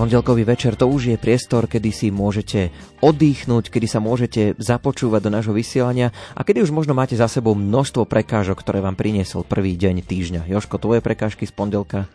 Pondelkový 0.00 0.48
večer 0.48 0.80
to 0.80 0.88
už 0.88 1.12
je 1.12 1.20
priestor, 1.20 1.68
kedy 1.68 1.92
si 1.92 2.08
môžete 2.08 2.72
oddychnúť, 3.04 3.68
kedy 3.68 3.84
sa 3.84 4.00
môžete 4.00 4.56
započúvať 4.56 5.28
do 5.28 5.28
nášho 5.28 5.52
vysielania 5.52 6.08
a 6.32 6.40
kedy 6.40 6.64
už 6.64 6.72
možno 6.72 6.96
máte 6.96 7.20
za 7.20 7.28
sebou 7.28 7.52
množstvo 7.52 8.08
prekážok, 8.08 8.64
ktoré 8.64 8.80
vám 8.80 8.96
priniesol 8.96 9.44
prvý 9.44 9.76
deň 9.76 10.00
týždňa. 10.00 10.48
Joško, 10.48 10.80
tvoje 10.80 11.04
prekážky 11.04 11.44
z 11.44 11.52
pondelka? 11.52 12.08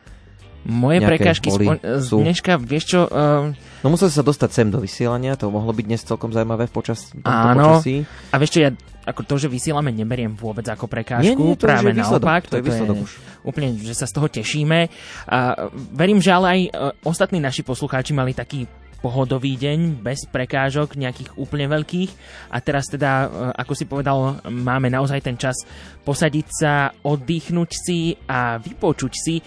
Moje 0.66 0.98
prekážky 1.05 1.54
z, 1.54 1.78
z 1.82 2.08
dneška, 2.10 2.58
vieš 2.58 2.98
čo... 2.98 3.00
Uh... 3.05 3.54
No 3.86 3.94
musel 3.94 4.10
sa 4.10 4.26
dostať 4.26 4.50
sem 4.50 4.68
do 4.74 4.82
vysielania, 4.82 5.38
to 5.38 5.54
mohlo 5.54 5.70
byť 5.70 5.86
dnes 5.86 6.02
celkom 6.02 6.34
zaujímavé 6.34 6.66
v 6.66 6.74
počas, 6.74 7.14
Áno, 7.22 7.78
počasí. 7.78 8.02
a 8.34 8.36
vieš 8.41 8.52
čo, 8.58 8.60
ja 8.66 8.74
ako 9.05 9.22
to, 9.22 9.36
že 9.38 9.48
vysielame, 9.48 9.94
neberiem 9.94 10.34
vôbec 10.34 10.66
ako 10.66 10.90
prekážku, 10.90 11.38
nie, 11.38 11.54
nie, 11.54 11.58
to 11.58 11.70
práve 11.70 11.94
naopak. 11.94 12.49
To 12.49 12.57
je 12.57 12.66
výsledok 12.66 12.98
už. 13.05 13.12
Úplne, 13.46 13.77
že 13.77 13.94
sa 13.94 14.10
z 14.10 14.13
toho 14.18 14.26
tešíme. 14.26 14.90
A 15.30 15.70
verím, 15.94 16.18
že 16.18 16.34
ale 16.34 16.48
aj 16.49 16.60
e, 16.66 16.70
ostatní 17.05 17.38
naši 17.38 17.62
poslucháči 17.62 18.18
mali 18.18 18.34
taký 18.34 18.66
pohodový 19.05 19.54
deň, 19.62 20.02
bez 20.02 20.26
prekážok, 20.26 20.98
nejakých 20.98 21.38
úplne 21.38 21.70
veľkých. 21.70 22.12
A 22.50 22.57
teraz 22.66 22.90
teda, 22.90 23.29
e, 23.29 23.54
ako 23.62 23.74
si 23.77 23.85
povedal, 23.85 24.41
máme 24.50 24.90
naozaj 24.90 25.22
ten 25.22 25.38
čas 25.38 25.62
posadiť 26.02 26.48
sa, 26.50 26.90
oddychnúť 27.05 27.70
si 27.70 28.18
a 28.26 28.57
vypočuť 28.57 29.13
si 29.13 29.38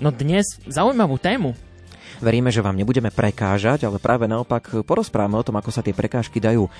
No 0.00 0.08
dnes 0.08 0.56
zaujímavú 0.64 1.20
tému. 1.20 1.52
Veríme, 2.24 2.48
že 2.48 2.64
vám 2.64 2.76
nebudeme 2.76 3.12
prekážať, 3.12 3.84
ale 3.84 4.00
práve 4.00 4.24
naopak 4.24 4.84
porozprávame 4.84 5.36
o 5.36 5.44
tom, 5.44 5.56
ako 5.60 5.72
sa 5.72 5.84
tie 5.84 5.96
prekážky 5.96 6.40
dajú 6.40 6.68
e, 6.68 6.70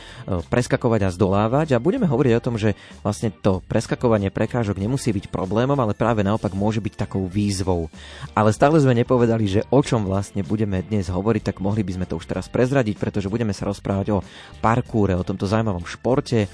preskakovať 0.48 1.00
a 1.04 1.12
zdolávať 1.12 1.68
a 1.76 1.80
budeme 1.80 2.04
hovoriť 2.08 2.32
o 2.36 2.44
tom, 2.44 2.56
že 2.60 2.76
vlastne 3.00 3.28
to 3.32 3.64
preskakovanie 3.64 4.32
prekážok 4.32 4.76
nemusí 4.80 5.12
byť 5.12 5.32
problémom, 5.32 5.76
ale 5.76 5.96
práve 5.96 6.20
naopak 6.20 6.52
môže 6.52 6.80
byť 6.80 7.08
takou 7.08 7.24
výzvou. 7.24 7.92
Ale 8.36 8.52
stále 8.56 8.80
sme 8.80 8.96
nepovedali, 8.96 9.44
že 9.48 9.60
o 9.72 9.80
čom 9.80 10.08
vlastne 10.08 10.40
budeme 10.40 10.80
dnes 10.84 11.08
hovoriť, 11.08 11.52
tak 11.52 11.64
mohli 11.64 11.84
by 11.84 12.00
sme 12.00 12.08
to 12.08 12.20
už 12.20 12.28
teraz 12.28 12.48
prezradiť, 12.48 13.00
pretože 13.00 13.32
budeme 13.32 13.52
sa 13.52 13.68
rozprávať 13.68 14.16
o 14.16 14.24
parkúre, 14.60 15.16
o 15.16 15.24
tomto 15.24 15.48
zaujímavom 15.48 15.88
športe, 15.88 16.48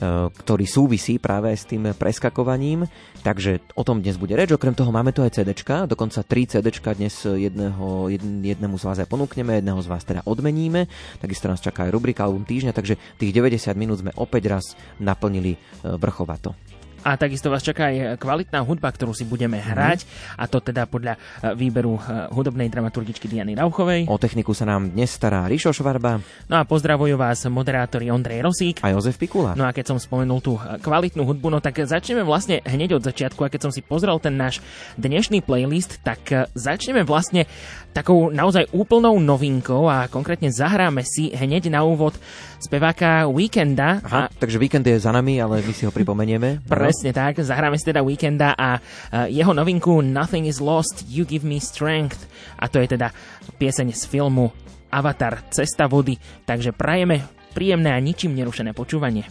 ktorý 0.00 0.64
súvisí 0.68 1.16
práve 1.16 1.52
s 1.52 1.64
tým 1.64 1.96
preskakovaním. 1.96 2.84
Takže 3.24 3.74
o 3.74 3.82
tom 3.82 4.04
dnes 4.04 4.20
bude 4.20 4.36
reč. 4.36 4.52
Okrem 4.52 4.76
toho 4.76 4.94
máme 4.94 5.10
tu 5.10 5.24
aj 5.24 5.42
CD, 5.42 5.56
dokonca 5.88 6.22
3 6.22 6.52
CD 6.58 6.68
dnes 6.70 7.14
jedného, 7.26 8.12
jedn, 8.12 8.44
jednému 8.44 8.76
z 8.78 8.84
vás 8.86 8.98
aj 9.02 9.08
ponúkneme, 9.10 9.58
jedného 9.58 9.80
z 9.82 9.88
vás 9.90 10.04
teda 10.04 10.22
odmeníme. 10.28 10.86
Takisto 11.18 11.50
nás 11.50 11.58
čaká 11.58 11.88
aj 11.88 11.94
rubrika 11.96 12.28
album 12.28 12.46
týždňa, 12.46 12.76
takže 12.76 13.00
tých 13.18 13.32
90 13.34 13.72
minút 13.74 14.04
sme 14.04 14.14
opäť 14.14 14.52
raz 14.52 14.64
naplnili 15.00 15.56
e, 15.56 15.58
vrchovato. 15.96 16.75
A 17.06 17.14
takisto 17.14 17.54
vás 17.54 17.62
čaká 17.62 17.94
aj 17.94 18.18
kvalitná 18.18 18.66
hudba, 18.66 18.90
ktorú 18.90 19.14
si 19.14 19.22
budeme 19.22 19.62
mhm. 19.62 19.66
hrať, 19.70 19.98
mm. 20.02 20.42
a 20.42 20.44
to 20.50 20.58
teda 20.58 20.90
podľa 20.90 21.14
e, 21.14 21.18
výberu 21.54 21.94
e, 21.94 22.00
hudobnej 22.34 22.66
dramaturgičky 22.66 23.30
Diany 23.30 23.54
Rauchovej. 23.54 24.10
O 24.10 24.18
techniku 24.18 24.50
sa 24.50 24.66
nám 24.66 24.90
dnes 24.90 25.14
stará 25.14 25.46
Ríšo 25.46 25.70
Švarba. 25.70 26.18
No 26.50 26.58
a 26.58 26.66
pozdravujú 26.66 27.14
vás 27.14 27.46
moderátori 27.46 28.10
Ondrej 28.10 28.42
Rosík 28.42 28.82
a 28.82 28.90
Jozef 28.90 29.22
Pikula. 29.22 29.54
No 29.54 29.70
a 29.70 29.70
keď 29.70 29.94
som 29.94 29.98
spomenul 30.02 30.42
tú 30.42 30.58
e, 30.58 30.82
kvalitnú 30.82 31.22
hudbu, 31.22 31.46
no 31.54 31.62
tak 31.62 31.78
začneme 31.78 32.26
vlastne 32.26 32.58
hneď 32.66 32.98
od 32.98 33.06
začiatku 33.06 33.46
a 33.46 33.52
keď 33.54 33.70
som 33.70 33.72
si 33.72 33.86
pozrel 33.86 34.18
ten 34.18 34.34
náš 34.34 34.58
dnešný 34.98 35.46
playlist, 35.46 36.02
tak 36.02 36.50
začneme 36.58 37.06
vlastne 37.06 37.46
takou 37.94 38.28
naozaj 38.28 38.68
úplnou 38.76 39.16
novinkou 39.16 39.88
a 39.88 40.04
konkrétne 40.12 40.52
zahráme 40.52 41.00
si 41.00 41.32
hneď 41.32 41.72
na 41.72 41.80
úvod 41.80 42.12
speváka 42.60 43.24
Weekenda. 43.24 44.04
Aha, 44.04 44.28
a... 44.28 44.32
takže 44.32 44.60
Weekend 44.60 44.84
je 44.84 45.00
za 45.00 45.08
nami, 45.12 45.40
ale 45.40 45.64
my 45.64 45.72
si 45.72 45.88
ho 45.88 45.92
pripomenieme. 45.92 46.60
Presne 46.68 46.95
tak, 47.12 47.42
zahráme 47.42 47.76
si 47.76 47.84
teda 47.84 48.00
Weekenda 48.00 48.56
a 48.56 48.80
jeho 49.28 49.52
novinku 49.52 50.00
Nothing 50.00 50.48
is 50.48 50.62
Lost, 50.62 51.04
You 51.10 51.28
Give 51.28 51.44
Me 51.44 51.60
Strength. 51.60 52.24
A 52.56 52.70
to 52.70 52.80
je 52.80 52.96
teda 52.96 53.12
pieseň 53.60 53.92
z 53.92 54.02
filmu 54.08 54.48
Avatar 54.88 55.44
Cesta 55.52 55.84
vody, 55.90 56.16
takže 56.48 56.72
prajeme 56.72 57.26
príjemné 57.52 57.92
a 57.92 58.00
ničím 58.00 58.32
nerušené 58.38 58.72
počúvanie. 58.72 59.28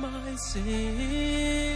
my 0.00 0.36
sin. 0.36 1.71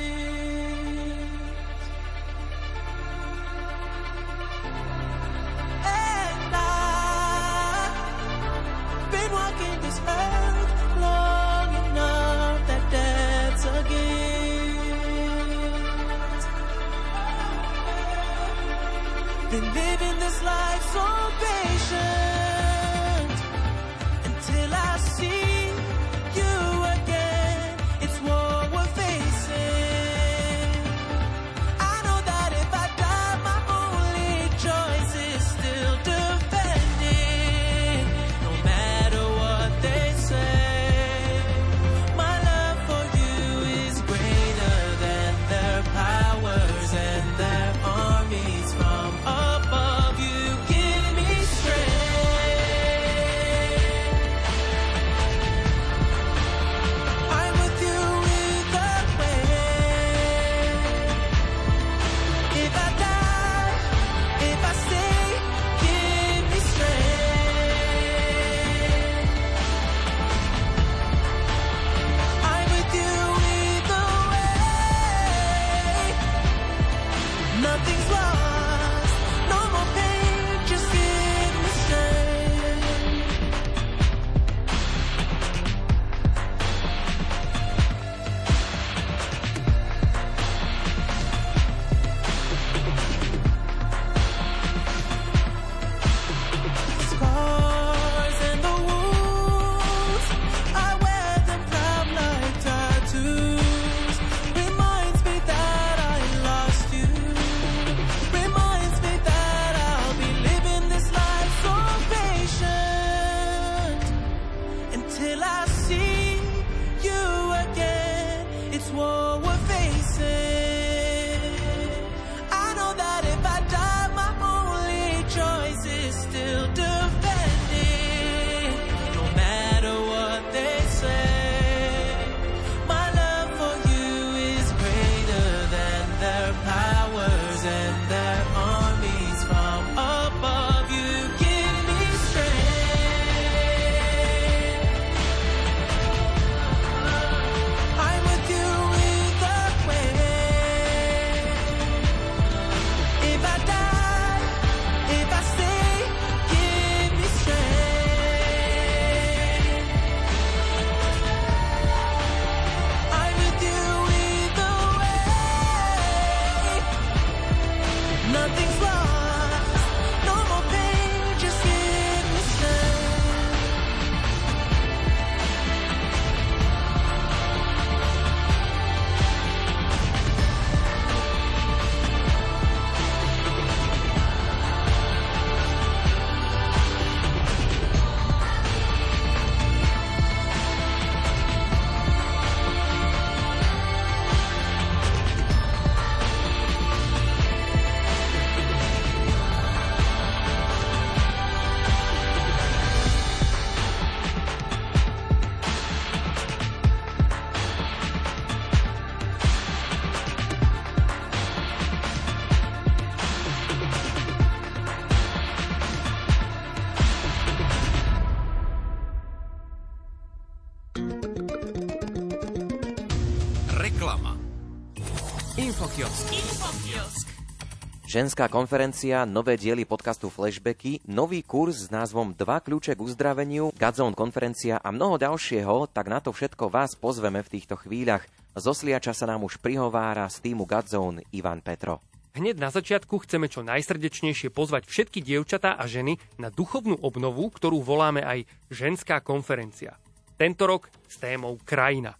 Ženská 228.16 228.48
konferencia, 228.48 229.28
nové 229.28 229.60
diely 229.60 229.84
podcastu 229.84 230.32
Flashbacky, 230.32 231.04
nový 231.04 231.44
kurz 231.44 231.84
s 231.84 231.92
názvom 231.92 232.32
Dva 232.32 232.64
kľúče 232.64 232.96
k 232.96 233.04
uzdraveniu, 233.04 233.76
Godzone 233.76 234.16
konferencia 234.16 234.80
a 234.80 234.88
mnoho 234.88 235.20
ďalšieho, 235.20 235.92
tak 235.92 236.08
na 236.08 236.24
to 236.24 236.32
všetko 236.32 236.72
vás 236.72 236.96
pozveme 236.96 237.44
v 237.44 237.52
týchto 237.52 237.76
chvíľach. 237.76 238.24
Z 238.56 238.64
Osliača 238.72 239.12
sa 239.12 239.28
nám 239.28 239.44
už 239.44 239.60
prihovára 239.60 240.24
z 240.32 240.48
týmu 240.48 240.64
Godzone 240.64 241.28
Ivan 241.36 241.60
Petro. 241.60 242.00
Hneď 242.32 242.56
na 242.56 242.72
začiatku 242.72 243.20
chceme 243.28 243.52
čo 243.52 243.60
najsrdečnejšie 243.60 244.48
pozvať 244.48 244.88
všetky 244.88 245.20
dievčatá 245.20 245.76
a 245.76 245.84
ženy 245.84 246.16
na 246.40 246.48
duchovnú 246.48 246.96
obnovu, 247.04 247.52
ktorú 247.52 247.84
voláme 247.84 248.24
aj 248.24 248.48
Ženská 248.72 249.20
konferencia. 249.20 249.92
Tento 250.40 250.64
rok 250.64 250.88
s 251.04 251.20
témou 251.20 251.60
Krajina. 251.60 252.16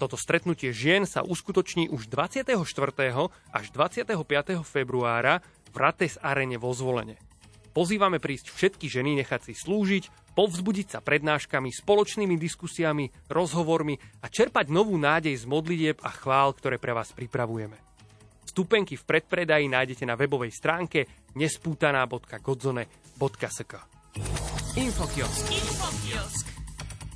Toto 0.00 0.16
stretnutie 0.16 0.72
žien 0.72 1.04
sa 1.04 1.20
uskutoční 1.20 1.92
už 1.92 2.08
24. 2.08 2.56
až 3.52 3.64
25. 3.68 4.08
februára 4.64 5.44
v 5.68 5.76
Rates 5.76 6.16
Arene 6.24 6.56
vo 6.56 6.72
Zvolene. 6.72 7.20
Pozývame 7.76 8.16
prísť 8.16 8.48
všetky 8.48 8.88
ženy 8.88 9.20
nechať 9.20 9.52
si 9.52 9.54
slúžiť, 9.60 10.32
povzbudiť 10.32 10.96
sa 10.96 11.04
prednáškami, 11.04 11.68
spoločnými 11.68 12.40
diskusiami, 12.40 13.12
rozhovormi 13.28 14.24
a 14.24 14.32
čerpať 14.32 14.72
novú 14.72 14.96
nádej 14.96 15.36
z 15.36 15.44
modlitieb 15.44 16.00
a 16.00 16.08
chvál, 16.08 16.56
ktoré 16.56 16.80
pre 16.80 16.96
vás 16.96 17.12
pripravujeme. 17.12 17.76
Stupenky 18.48 18.96
v 18.96 19.04
predpredaji 19.04 19.68
nájdete 19.68 20.08
na 20.08 20.16
webovej 20.16 20.56
stránke 20.56 21.04
nespútaná.godzone.sk 21.36 23.72
Infokiosk. 24.80 25.44
Infokiosk. 25.44 26.59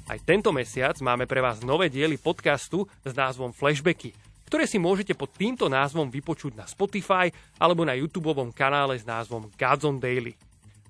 Aj 0.05 0.21
tento 0.21 0.53
mesiac 0.53 1.01
máme 1.01 1.25
pre 1.25 1.41
vás 1.41 1.65
nové 1.65 1.89
diely 1.89 2.21
podcastu 2.21 2.85
s 3.01 3.17
názvom 3.17 3.57
Flashbacky, 3.57 4.13
ktoré 4.45 4.69
si 4.69 4.77
môžete 4.77 5.17
pod 5.17 5.33
týmto 5.33 5.65
názvom 5.73 6.13
vypočuť 6.13 6.61
na 6.61 6.69
Spotify 6.69 7.33
alebo 7.57 7.89
na 7.89 7.97
YouTube 7.97 8.37
kanále 8.53 9.01
s 9.01 9.09
názvom 9.09 9.49
Godzone 9.57 9.97
Daily. 9.97 10.37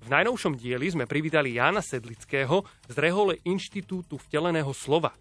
V 0.03 0.07
najnovšom 0.11 0.59
dieli 0.59 0.91
sme 0.91 1.07
privítali 1.07 1.55
Jana 1.55 1.79
Sedlického 1.79 2.67
z 2.91 2.95
Rehole 2.99 3.39
Inštitútu 3.47 4.19
vteleného 4.19 4.75
slova. 4.75 5.15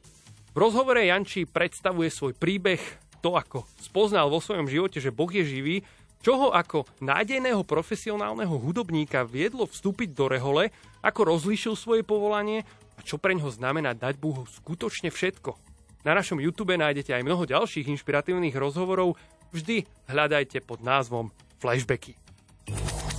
V 0.51 0.57
rozhovore 0.59 0.99
Janči 0.99 1.47
predstavuje 1.47 2.11
svoj 2.11 2.35
príbeh, 2.35 2.83
to 3.23 3.39
ako 3.39 3.63
spoznal 3.79 4.27
vo 4.27 4.43
svojom 4.43 4.67
živote, 4.67 4.99
že 4.99 5.15
Boh 5.15 5.31
je 5.31 5.47
živý, 5.47 5.77
čo 6.19 6.35
ho 6.35 6.49
ako 6.51 6.89
nádejného 6.99 7.63
profesionálneho 7.63 8.59
hudobníka 8.59 9.23
viedlo 9.23 9.71
vstúpiť 9.71 10.17
do 10.19 10.27
Rehole, 10.27 10.75
ako 10.99 11.31
rozlíšil 11.31 11.79
svoje 11.79 12.03
povolanie 12.03 12.67
a 12.95 13.01
čo 13.03 13.19
pre 13.19 13.35
ňoho 13.35 13.51
znamená 13.51 13.93
dať 13.95 14.19
Bohu 14.19 14.47
skutočne 14.47 15.11
všetko. 15.11 15.57
Na 16.05 16.13
našom 16.13 16.39
YouTube 16.39 16.77
nájdete 16.77 17.17
aj 17.17 17.25
mnoho 17.25 17.49
ďalších 17.49 17.89
inšpiratívnych 17.89 18.55
rozhovorov, 18.55 19.17
vždy 19.57 19.89
hľadajte 20.11 20.61
pod 20.61 20.85
názvom 20.85 21.33
Flashbacky. 21.59 22.15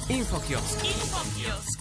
Infokiosk. 0.06 0.86
Infokiosk. 0.86 1.80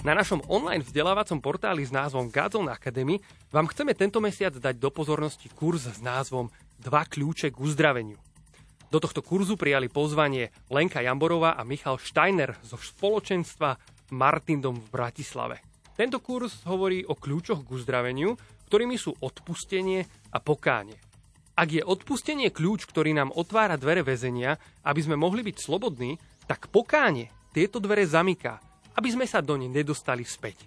Na 0.00 0.16
našom 0.16 0.40
online 0.48 0.80
vzdelávacom 0.80 1.44
portáli 1.44 1.84
s 1.84 1.92
názvom 1.92 2.32
Godzone 2.32 2.72
Academy 2.72 3.20
vám 3.52 3.68
chceme 3.68 3.92
tento 3.92 4.18
mesiac 4.18 4.56
dať 4.56 4.80
do 4.80 4.88
pozornosti 4.88 5.52
kurz 5.52 5.92
s 5.92 6.00
názvom 6.00 6.48
Dva 6.80 7.04
kľúče 7.04 7.52
k 7.52 7.60
uzdraveniu. 7.60 8.16
Do 8.90 8.98
tohto 8.98 9.22
kurzu 9.22 9.54
prijali 9.54 9.86
pozvanie 9.86 10.50
Lenka 10.66 10.98
Jamborová 10.98 11.54
a 11.54 11.62
Michal 11.62 12.00
Steiner 12.00 12.58
zo 12.64 12.74
spoločenstva 12.74 13.76
Martindom 14.10 14.82
v 14.82 14.88
Bratislave. 14.90 15.69
Tento 16.00 16.16
kurz 16.24 16.64
hovorí 16.64 17.04
o 17.04 17.12
kľúčoch 17.12 17.60
k 17.60 17.76
uzdraveniu, 17.76 18.32
ktorými 18.72 18.96
sú 18.96 19.12
odpustenie 19.20 20.08
a 20.32 20.40
pokánie. 20.40 20.96
Ak 21.52 21.76
je 21.76 21.84
odpustenie 21.84 22.48
kľúč, 22.48 22.88
ktorý 22.88 23.12
nám 23.12 23.36
otvára 23.36 23.76
dvere 23.76 24.00
väzenia, 24.00 24.56
aby 24.80 25.04
sme 25.04 25.20
mohli 25.20 25.44
byť 25.44 25.60
slobodní, 25.60 26.16
tak 26.48 26.72
pokánie 26.72 27.28
tieto 27.52 27.84
dvere 27.84 28.08
zamyká, 28.08 28.64
aby 28.96 29.12
sme 29.12 29.28
sa 29.28 29.44
do 29.44 29.60
ne 29.60 29.68
nedostali 29.68 30.24
späť. 30.24 30.64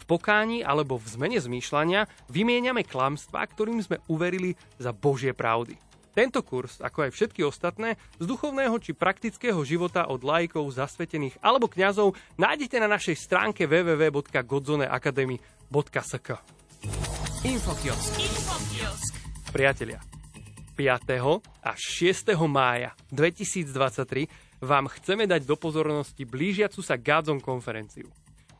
V 0.00 0.08
pokáni 0.08 0.64
alebo 0.64 0.96
v 0.96 1.04
zmene 1.04 1.36
zmýšľania 1.36 2.08
vymieňame 2.32 2.88
klamstvá, 2.88 3.44
ktorým 3.52 3.76
sme 3.84 4.00
uverili 4.08 4.56
za 4.80 4.96
Božie 4.96 5.36
pravdy. 5.36 5.76
Tento 6.12 6.44
kurz, 6.44 6.76
ako 6.84 7.08
aj 7.08 7.10
všetky 7.16 7.40
ostatné, 7.40 7.96
z 8.20 8.28
duchovného 8.28 8.76
či 8.76 8.92
praktického 8.92 9.56
života 9.64 10.12
od 10.12 10.20
lajkov, 10.20 10.68
zasvetených 10.68 11.40
alebo 11.40 11.72
kňazov 11.72 12.12
nájdete 12.36 12.76
na 12.84 12.88
našej 12.92 13.16
stránke 13.16 13.64
www.godzoneacademy.sk 13.64 16.28
Infokiosk. 17.48 18.12
Infokiosk. 18.20 19.12
Priatelia, 19.56 20.04
5. 20.76 21.16
až 21.64 21.80
6. 21.80 22.36
mája 22.44 22.92
2023 23.08 24.28
vám 24.60 24.92
chceme 24.92 25.24
dať 25.24 25.48
do 25.48 25.56
pozornosti 25.56 26.28
blížiacu 26.28 26.84
sa 26.84 27.00
Gádzon 27.00 27.40
konferenciu. 27.40 28.12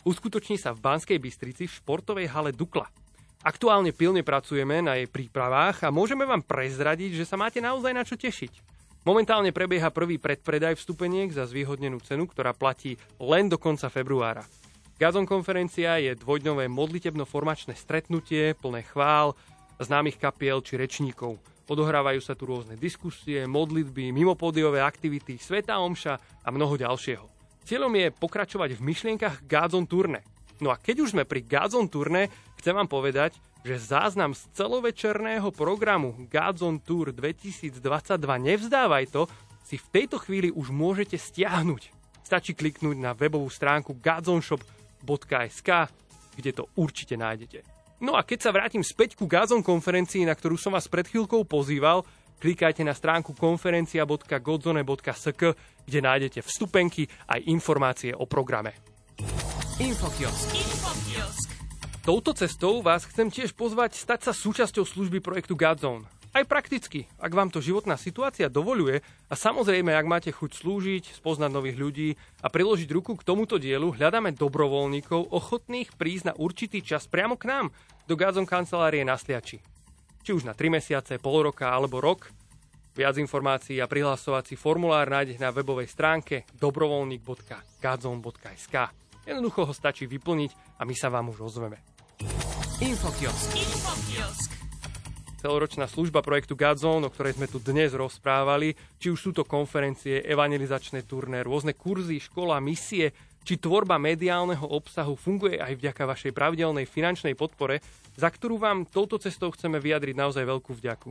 Uskutoční 0.09 0.57
sa 0.57 0.73
v 0.73 0.81
Banskej 0.83 1.21
Bystrici 1.21 1.69
v 1.69 1.77
športovej 1.77 2.33
hale 2.33 2.57
Dukla– 2.57 2.89
Aktuálne 3.43 3.91
pilne 3.91 4.23
pracujeme 4.23 4.79
na 4.79 4.95
jej 4.95 5.11
prípravách 5.11 5.83
a 5.83 5.91
môžeme 5.91 6.23
vám 6.23 6.47
prezradiť, 6.47 7.19
že 7.19 7.27
sa 7.27 7.35
máte 7.35 7.59
naozaj 7.59 7.91
na 7.91 8.07
čo 8.07 8.15
tešiť. 8.15 8.71
Momentálne 9.03 9.51
prebieha 9.51 9.91
prvý 9.91 10.23
predpredaj 10.23 10.79
vstupeniek 10.79 11.27
za 11.35 11.43
zvýhodnenú 11.51 11.99
cenu, 12.07 12.31
ktorá 12.31 12.55
platí 12.55 12.95
len 13.19 13.51
do 13.51 13.59
konca 13.59 13.91
februára. 13.91 14.47
Gazon 14.95 15.27
konferencia 15.27 15.99
je 15.99 16.15
dvojdňové 16.15 16.71
modlitebno-formačné 16.71 17.75
stretnutie 17.75 18.55
plné 18.55 18.87
chvál, 18.87 19.35
známych 19.83 20.23
kapiel 20.23 20.63
či 20.63 20.79
rečníkov. 20.79 21.43
Odohrávajú 21.67 22.23
sa 22.23 22.39
tu 22.39 22.47
rôzne 22.47 22.79
diskusie, 22.79 23.43
modlitby, 23.51 24.15
mimopódiové 24.15 24.79
aktivity, 24.79 25.43
sveta 25.43 25.83
omša 25.83 26.47
a 26.47 26.49
mnoho 26.55 26.79
ďalšieho. 26.79 27.27
Cieľom 27.67 27.91
je 27.99 28.15
pokračovať 28.15 28.79
v 28.79 28.87
myšlienkach 28.87 29.51
Gazon 29.51 29.91
turné. 29.91 30.23
No 30.63 30.71
a 30.71 30.79
keď 30.79 31.03
už 31.03 31.19
sme 31.19 31.27
pri 31.27 31.43
Gazon 31.43 31.91
turné, 31.91 32.31
Chcem 32.63 32.79
vám 32.79 32.87
povedať, 32.87 33.43
že 33.67 33.75
záznam 33.75 34.39
z 34.39 34.47
celovečerného 34.55 35.51
programu 35.51 36.15
Godzone 36.31 36.79
Tour 36.79 37.11
2022 37.11 37.83
Nevzdávaj 38.23 39.11
to 39.11 39.27
si 39.67 39.83
v 39.83 39.87
tejto 39.91 40.23
chvíli 40.23 40.55
už 40.55 40.71
môžete 40.71 41.19
stiahnuť. 41.19 41.91
Stačí 42.23 42.55
kliknúť 42.55 43.03
na 43.03 43.19
webovú 43.19 43.51
stránku 43.51 43.99
godzonshop.sk, 43.99 45.71
kde 46.39 46.51
to 46.55 46.71
určite 46.79 47.19
nájdete. 47.19 47.67
No 47.99 48.15
a 48.15 48.23
keď 48.23 48.47
sa 48.47 48.55
vrátim 48.55 48.87
späť 48.87 49.19
ku 49.19 49.27
Gazon 49.27 49.67
konferencii, 49.67 50.23
na 50.23 50.39
ktorú 50.39 50.55
som 50.55 50.79
vás 50.79 50.87
pred 50.87 51.11
chvíľkou 51.11 51.43
pozýval, 51.43 52.07
klikajte 52.39 52.87
na 52.87 52.95
stránku 52.95 53.35
konferencia.godzone.sk, 53.35 55.43
kde 55.83 55.99
nájdete 55.99 56.47
vstupenky 56.47 57.11
aj 57.27 57.43
informácie 57.43 58.15
o 58.15 58.23
programe. 58.23 58.79
Infokiosk. 59.83 60.47
Infokiosk. 60.55 61.52
Touto 62.03 62.35
cestou 62.35 62.83
vás 62.83 63.07
chcem 63.07 63.31
tiež 63.31 63.55
pozvať 63.55 63.95
stať 63.95 64.27
sa 64.27 64.35
súčasťou 64.35 64.83
služby 64.83 65.23
projektu 65.23 65.55
Godzone. 65.55 66.03
Aj 66.35 66.43
prakticky, 66.43 67.07
ak 67.23 67.31
vám 67.31 67.55
to 67.55 67.63
životná 67.63 67.95
situácia 67.95 68.51
dovoluje 68.51 69.07
a 69.31 69.35
samozrejme, 69.39 69.95
ak 69.95 70.11
máte 70.11 70.35
chuť 70.35 70.51
slúžiť, 70.51 71.23
spoznať 71.23 71.55
nových 71.55 71.79
ľudí 71.79 72.19
a 72.43 72.51
priložiť 72.51 72.91
ruku 72.91 73.15
k 73.15 73.23
tomuto 73.23 73.55
dielu, 73.55 73.95
hľadáme 73.95 74.35
dobrovoľníkov 74.35 75.31
ochotných 75.31 75.95
prísť 75.95 76.35
na 76.35 76.37
určitý 76.43 76.83
čas 76.83 77.07
priamo 77.07 77.39
k 77.39 77.47
nám 77.47 77.71
do 78.11 78.19
Godzone 78.19 78.51
kancelárie 78.51 79.07
na 79.07 79.15
Sliači. 79.15 79.63
Či 80.27 80.35
už 80.35 80.43
na 80.43 80.59
3 80.59 80.75
mesiace, 80.75 81.23
pol 81.23 81.55
roka 81.55 81.71
alebo 81.71 82.03
rok. 82.03 82.35
Viac 82.99 83.15
informácií 83.15 83.79
a 83.79 83.87
prihlasovací 83.87 84.59
formulár 84.59 85.07
nájdete 85.07 85.39
na 85.39 85.55
webovej 85.55 85.87
stránke 85.87 86.51
dobrovoľník.gadzone.sk. 86.59 88.91
Jednoducho 89.23 89.71
ho 89.71 89.73
stačí 89.77 90.11
vyplniť 90.11 90.83
a 90.83 90.85
my 90.89 90.99
sa 90.99 91.07
vám 91.07 91.31
už 91.31 91.47
ozveme. 91.47 91.92
Infokiosk. 92.81 93.53
Infokiosk. 93.53 94.49
Celoročná 95.43 95.91
služba 95.91 96.23
projektu 96.23 96.55
Godzone, 96.57 97.05
o 97.05 97.13
ktorej 97.13 97.37
sme 97.37 97.51
tu 97.51 97.59
dnes 97.59 97.91
rozprávali, 97.93 98.79
či 98.97 99.11
už 99.11 99.19
sú 99.19 99.35
to 99.35 99.43
konferencie, 99.43 100.23
evangelizačné 100.23 101.03
turné, 101.05 101.43
rôzne 101.43 101.75
kurzy, 101.75 102.23
škola, 102.23 102.63
misie, 102.63 103.11
či 103.43 103.59
tvorba 103.59 103.99
mediálneho 103.99 104.63
obsahu 104.63 105.19
funguje 105.19 105.59
aj 105.59 105.83
vďaka 105.83 106.07
vašej 106.07 106.31
pravidelnej 106.33 106.87
finančnej 106.87 107.35
podpore, 107.35 107.83
za 108.15 108.31
ktorú 108.31 108.55
vám 108.57 108.87
touto 108.87 109.19
cestou 109.19 109.51
chceme 109.51 109.83
vyjadriť 109.83 110.15
naozaj 110.15 110.47
veľkú 110.47 110.79
vďaku. 110.79 111.11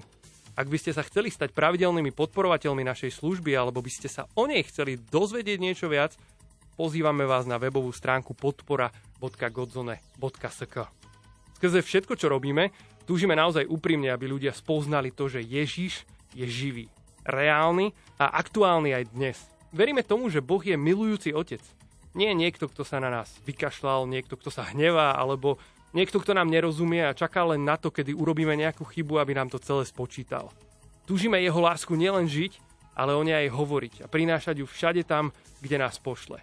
Ak 0.55 0.71
by 0.71 0.79
ste 0.79 0.95
sa 0.95 1.03
chceli 1.03 1.27
stať 1.27 1.51
pravidelnými 1.51 2.15
podporovateľmi 2.15 2.87
našej 2.87 3.19
služby 3.19 3.51
alebo 3.51 3.83
by 3.83 3.91
ste 3.91 4.07
sa 4.07 4.31
o 4.39 4.47
nej 4.47 4.63
chceli 4.63 4.95
dozvedieť 4.95 5.59
niečo 5.59 5.91
viac, 5.91 6.15
pozývame 6.79 7.27
vás 7.27 7.43
na 7.43 7.59
webovú 7.59 7.91
stránku 7.91 8.31
podpora.godzone.sk. 8.39 11.00
Skrze 11.61 11.85
všetko, 11.85 12.17
čo 12.17 12.25
robíme, 12.25 12.73
túžime 13.05 13.37
naozaj 13.37 13.69
úprimne, 13.69 14.09
aby 14.09 14.25
ľudia 14.25 14.49
spoznali 14.49 15.13
to, 15.13 15.29
že 15.29 15.45
Ježiš 15.45 16.09
je 16.33 16.41
živý, 16.49 16.89
reálny 17.21 17.93
a 18.17 18.33
aktuálny 18.41 18.97
aj 18.97 19.13
dnes. 19.13 19.37
Veríme 19.69 20.01
tomu, 20.01 20.33
že 20.33 20.41
Boh 20.41 20.57
je 20.57 20.73
milujúci 20.73 21.37
otec. 21.37 21.61
Nie 22.17 22.33
je 22.33 22.41
niekto, 22.41 22.65
kto 22.65 22.81
sa 22.81 22.97
na 22.97 23.13
nás 23.13 23.37
vykašľal, 23.45 24.09
niekto, 24.09 24.41
kto 24.41 24.49
sa 24.49 24.73
hnevá, 24.73 25.13
alebo 25.13 25.61
Niekto, 25.91 26.23
kto 26.23 26.31
nám 26.33 26.47
nerozumie 26.47 27.03
a 27.03 27.13
čaká 27.13 27.43
len 27.43 27.67
na 27.67 27.75
to, 27.75 27.91
kedy 27.91 28.15
urobíme 28.15 28.55
nejakú 28.55 28.87
chybu, 28.87 29.19
aby 29.19 29.35
nám 29.35 29.51
to 29.51 29.59
celé 29.59 29.83
spočítal. 29.83 30.47
Túžime 31.03 31.35
jeho 31.43 31.59
lásku 31.59 31.91
nielen 31.99 32.31
žiť, 32.31 32.57
ale 32.95 33.11
o 33.11 33.21
nej 33.21 33.35
aj 33.45 33.51
hovoriť 33.51 33.93
a 33.99 34.07
prinášať 34.07 34.63
ju 34.63 34.65
všade 34.65 35.03
tam, 35.03 35.35
kde 35.59 35.77
nás 35.77 35.99
pošle. 35.99 36.39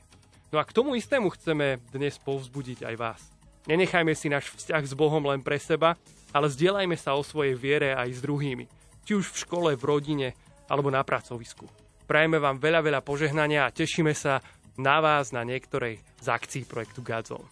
No 0.52 0.60
a 0.60 0.68
k 0.68 0.76
tomu 0.76 1.00
istému 1.00 1.32
chceme 1.32 1.80
dnes 1.96 2.20
povzbudiť 2.20 2.84
aj 2.92 2.94
vás. 3.00 3.37
Nenechajme 3.66 4.14
si 4.14 4.30
náš 4.30 4.54
vzťah 4.54 4.84
s 4.86 4.94
Bohom 4.94 5.24
len 5.26 5.42
pre 5.42 5.58
seba, 5.58 5.98
ale 6.30 6.52
zdieľajme 6.52 6.94
sa 6.94 7.16
o 7.16 7.26
svojej 7.26 7.56
viere 7.56 7.96
aj 7.96 8.14
s 8.14 8.20
druhými. 8.22 8.68
Či 9.08 9.12
už 9.18 9.32
v 9.32 9.40
škole, 9.42 9.70
v 9.74 9.84
rodine 9.84 10.28
alebo 10.68 10.92
na 10.92 11.00
pracovisku. 11.00 11.64
Prajeme 12.04 12.40
vám 12.40 12.60
veľa, 12.60 12.80
veľa 12.84 13.00
požehnania 13.04 13.68
a 13.68 13.74
tešíme 13.74 14.12
sa 14.12 14.40
na 14.78 15.02
vás 15.02 15.34
na 15.34 15.42
niektorej 15.42 16.00
z 16.22 16.26
akcií 16.28 16.62
projektu 16.64 17.02
Godzone. 17.02 17.44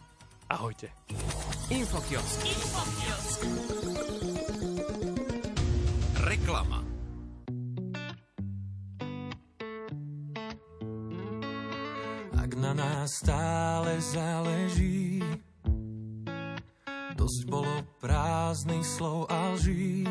Ahojte. 0.46 0.94
Infokiosk. 1.74 2.38
Infokiosk. 2.46 3.40
Reklama. 6.22 6.80
Ak 12.38 12.50
na 12.54 12.72
nás 12.78 13.10
stále 13.18 13.98
záleží, 13.98 15.18
dosť 17.16 17.40
bolo 17.48 17.80
prázdnych 17.98 18.84
slov 18.84 19.24
a 19.32 19.56
lží. 19.56 20.04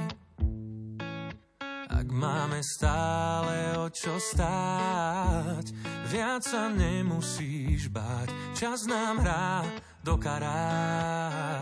Ak 1.86 2.10
máme 2.10 2.60
stále 2.66 3.78
o 3.78 3.88
čo 3.94 4.18
stáť, 4.18 5.70
viac 6.10 6.42
sa 6.42 6.68
nemusíš 6.74 7.88
báť, 7.94 8.34
čas 8.58 8.90
nám 8.90 9.22
hrá 9.22 9.64
do 10.02 10.18
karát. 10.18 11.62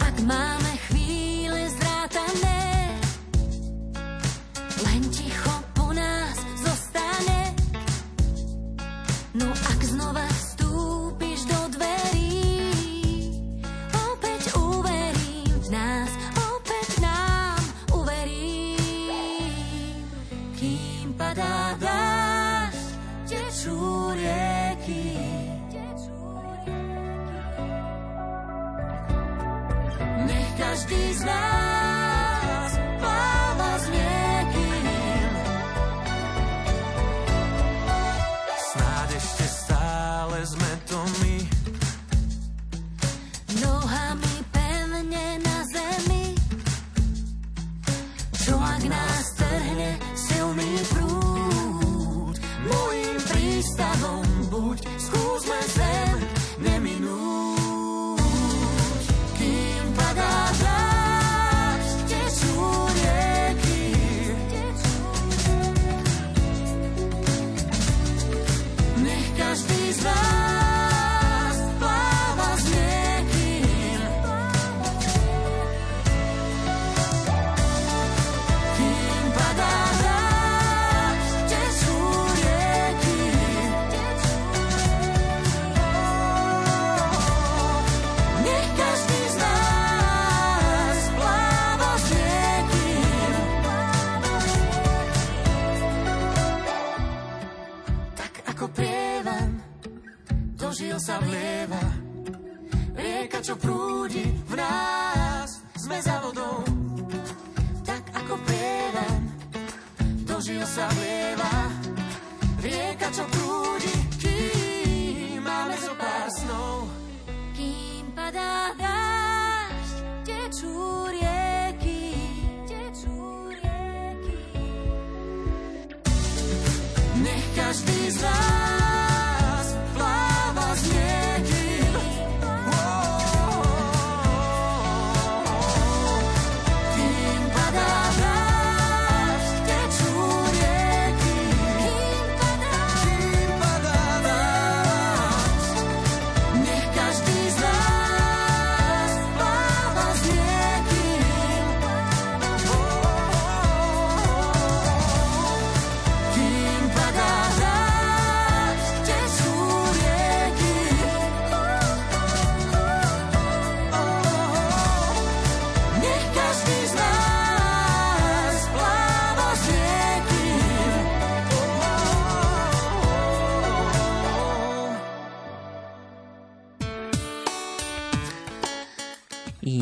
Ak 0.00 0.16
máme 0.22 0.59
Nech 30.90 31.18
každý 31.18 31.49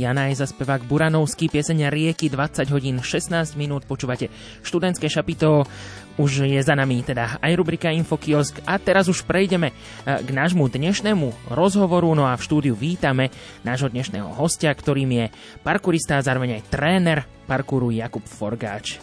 Jana 0.09 0.33
je 0.33 0.41
za 0.41 0.49
spevák 0.49 0.89
Buranovský, 0.89 1.53
pieseň 1.53 1.93
Rieky 1.93 2.33
20 2.33 2.73
hodín 2.73 2.97
16 3.05 3.61
minút, 3.61 3.85
počúvate 3.85 4.33
študentské 4.65 5.05
šapito, 5.05 5.69
už 6.17 6.49
je 6.49 6.57
za 6.65 6.73
nami 6.73 7.05
teda 7.05 7.37
aj 7.45 7.53
rubrika 7.53 7.93
Infokiosk 7.93 8.65
a 8.65 8.81
teraz 8.81 9.13
už 9.13 9.29
prejdeme 9.29 9.69
eh, 9.69 10.25
k 10.25 10.29
nášmu 10.33 10.65
dnešnému 10.73 11.53
rozhovoru, 11.53 12.17
no 12.17 12.25
a 12.25 12.41
v 12.41 12.41
štúdiu 12.41 12.73
vítame 12.73 13.29
nášho 13.69 13.93
dnešného 13.93 14.33
hostia, 14.33 14.73
ktorým 14.73 15.13
je 15.13 15.25
parkurista 15.61 16.17
a 16.17 16.25
zároveň 16.25 16.57
aj 16.57 16.73
tréner 16.73 17.19
parkuru 17.45 17.93
Jakub 17.93 18.25
Forgáč. 18.25 18.97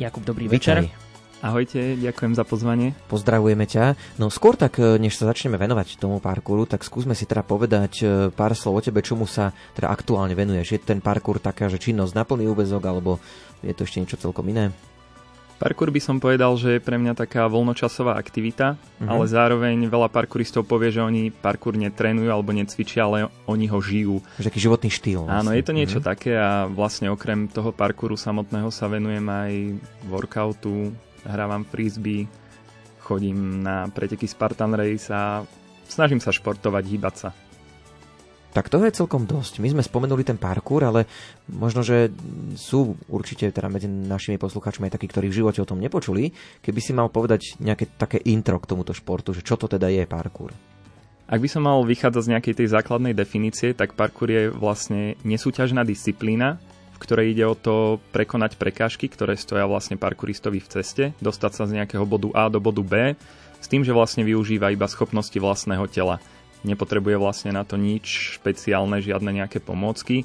Jakub, 0.00 0.24
dobrý 0.24 0.48
večer. 0.48 1.05
Ahojte, 1.44 2.00
ďakujem 2.00 2.32
za 2.32 2.48
pozvanie. 2.48 2.96
Pozdravujeme 3.12 3.68
ťa. 3.68 3.92
No 4.16 4.32
skôr 4.32 4.56
tak, 4.56 4.80
e, 4.80 4.96
než 4.96 5.20
sa 5.20 5.28
začneme 5.28 5.60
venovať 5.60 6.00
tomu 6.00 6.16
parkouru, 6.16 6.64
tak 6.64 6.80
skúsme 6.80 7.12
si 7.12 7.28
teda 7.28 7.44
povedať 7.44 7.92
e, 8.00 8.04
pár 8.32 8.56
slov 8.56 8.80
o 8.80 8.82
tebe, 8.82 9.04
čomu 9.04 9.28
sa 9.28 9.52
teda 9.76 9.92
aktuálne 9.92 10.32
venuješ. 10.32 10.72
Je 10.72 10.80
ten 10.80 10.98
parkour 11.04 11.36
taká, 11.36 11.68
že 11.68 11.76
činnosť 11.76 12.16
na 12.16 12.24
plný 12.24 12.48
úvezok, 12.48 12.82
alebo 12.88 13.20
je 13.60 13.70
to 13.76 13.84
ešte 13.84 14.00
niečo 14.00 14.16
celkom 14.18 14.48
iné? 14.48 14.72
Parkour 15.56 15.88
by 15.88 16.00
som 16.04 16.20
povedal, 16.20 16.52
že 16.60 16.76
je 16.76 16.84
pre 16.84 17.00
mňa 17.00 17.16
taká 17.16 17.48
voľnočasová 17.48 18.16
aktivita, 18.16 18.76
Mhm. 19.00 19.08
ale 19.08 19.24
zároveň 19.24 19.76
veľa 19.88 20.08
parkouristov 20.12 20.64
povie, 20.64 20.92
že 20.92 21.00
oni 21.00 21.32
parkour 21.32 21.76
netrénujú 21.76 22.28
alebo 22.28 22.52
necvičia, 22.52 23.04
ale 23.08 23.28
oni 23.44 23.64
ho 23.68 23.80
žijú. 23.80 24.20
Že 24.40 24.48
taký 24.52 24.60
životný 24.60 24.88
štýl. 24.92 25.24
Áno, 25.24 25.52
je 25.52 25.64
to 25.64 25.72
niečo 25.76 26.00
Mhm. 26.00 26.04
také 26.04 26.32
a 26.36 26.64
vlastne 26.64 27.08
okrem 27.08 27.48
toho 27.48 27.72
parkouru 27.72 28.16
samotného 28.16 28.68
sa 28.72 28.88
venujem 28.88 29.24
aj 29.24 29.52
workoutu, 30.08 30.92
hrávam 31.26 31.66
frisbee, 31.66 32.30
chodím 33.02 33.62
na 33.62 33.90
preteky 33.90 34.26
Spartan 34.26 34.74
Race 34.74 35.10
a 35.10 35.42
snažím 35.86 36.18
sa 36.18 36.34
športovať, 36.34 36.84
hýbať 36.86 37.14
sa. 37.14 37.30
Tak 38.56 38.72
toho 38.72 38.88
je 38.88 38.96
celkom 38.96 39.28
dosť. 39.28 39.60
My 39.60 39.68
sme 39.68 39.84
spomenuli 39.84 40.24
ten 40.24 40.40
parkour, 40.40 40.80
ale 40.80 41.04
možno, 41.52 41.84
že 41.84 42.08
sú 42.56 42.96
určite 43.12 43.52
teda 43.52 43.68
medzi 43.68 43.84
našimi 43.84 44.40
poslucháčmi 44.40 44.88
aj 44.88 44.96
takí, 44.96 45.12
ktorí 45.12 45.28
v 45.28 45.44
živote 45.44 45.60
o 45.60 45.68
tom 45.68 45.76
nepočuli. 45.76 46.32
Keby 46.64 46.80
si 46.80 46.96
mal 46.96 47.12
povedať 47.12 47.60
nejaké 47.60 48.00
také 48.00 48.16
intro 48.24 48.56
k 48.56 48.72
tomuto 48.72 48.96
športu, 48.96 49.36
že 49.36 49.44
čo 49.44 49.60
to 49.60 49.68
teda 49.68 49.92
je 49.92 50.08
parkour? 50.08 50.56
Ak 51.28 51.36
by 51.36 51.48
som 51.52 51.68
mal 51.68 51.84
vychádzať 51.84 52.22
z 52.22 52.32
nejakej 52.32 52.54
tej 52.56 52.68
základnej 52.72 53.12
definície, 53.12 53.76
tak 53.76 53.92
parkour 53.92 54.32
je 54.32 54.48
vlastne 54.48 55.20
nesúťažná 55.20 55.84
disciplína, 55.84 56.56
v 56.96 57.02
ktorej 57.04 57.36
ide 57.36 57.44
o 57.44 57.52
to 57.52 58.00
prekonať 58.16 58.56
prekážky, 58.56 59.12
ktoré 59.12 59.36
stoja 59.36 59.68
vlastne 59.68 60.00
parkouristovi 60.00 60.64
v 60.64 60.70
ceste, 60.80 61.04
dostať 61.20 61.52
sa 61.52 61.68
z 61.68 61.76
nejakého 61.76 62.08
bodu 62.08 62.32
A 62.32 62.48
do 62.48 62.56
bodu 62.56 62.80
B, 62.80 63.12
s 63.60 63.68
tým, 63.68 63.84
že 63.84 63.92
vlastne 63.92 64.24
využíva 64.24 64.72
iba 64.72 64.88
schopnosti 64.88 65.36
vlastného 65.36 65.84
tela. 65.92 66.24
Nepotrebuje 66.64 67.20
vlastne 67.20 67.52
na 67.52 67.68
to 67.68 67.76
nič 67.76 68.40
špeciálne, 68.40 69.04
žiadne 69.04 69.28
nejaké 69.28 69.60
pomôcky 69.60 70.24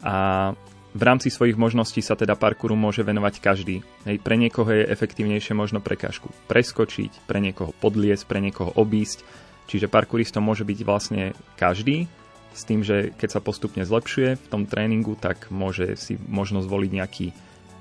a 0.00 0.56
v 0.96 1.02
rámci 1.04 1.28
svojich 1.28 1.60
možností 1.60 2.00
sa 2.00 2.16
teda 2.16 2.32
parkouru 2.32 2.72
môže 2.72 3.04
venovať 3.04 3.44
každý. 3.44 3.84
Hej, 4.08 4.24
pre 4.24 4.40
niekoho 4.40 4.72
je 4.72 4.88
efektívnejšie 4.88 5.52
možno 5.52 5.84
prekážku 5.84 6.32
preskočiť, 6.48 7.28
pre 7.28 7.44
niekoho 7.44 7.76
podliesť, 7.76 8.24
pre 8.24 8.40
niekoho 8.40 8.72
obísť, 8.72 9.20
čiže 9.68 9.92
parkouristom 9.92 10.40
môže 10.40 10.64
byť 10.64 10.78
vlastne 10.88 11.36
každý, 11.60 12.08
s 12.54 12.62
tým, 12.66 12.82
že 12.82 13.14
keď 13.14 13.38
sa 13.38 13.40
postupne 13.40 13.82
zlepšuje 13.86 14.36
v 14.38 14.46
tom 14.50 14.66
tréningu, 14.66 15.14
tak 15.14 15.48
môže 15.48 15.94
si 15.94 16.18
možno 16.26 16.60
zvoliť 16.64 16.90
nejaký 16.90 17.26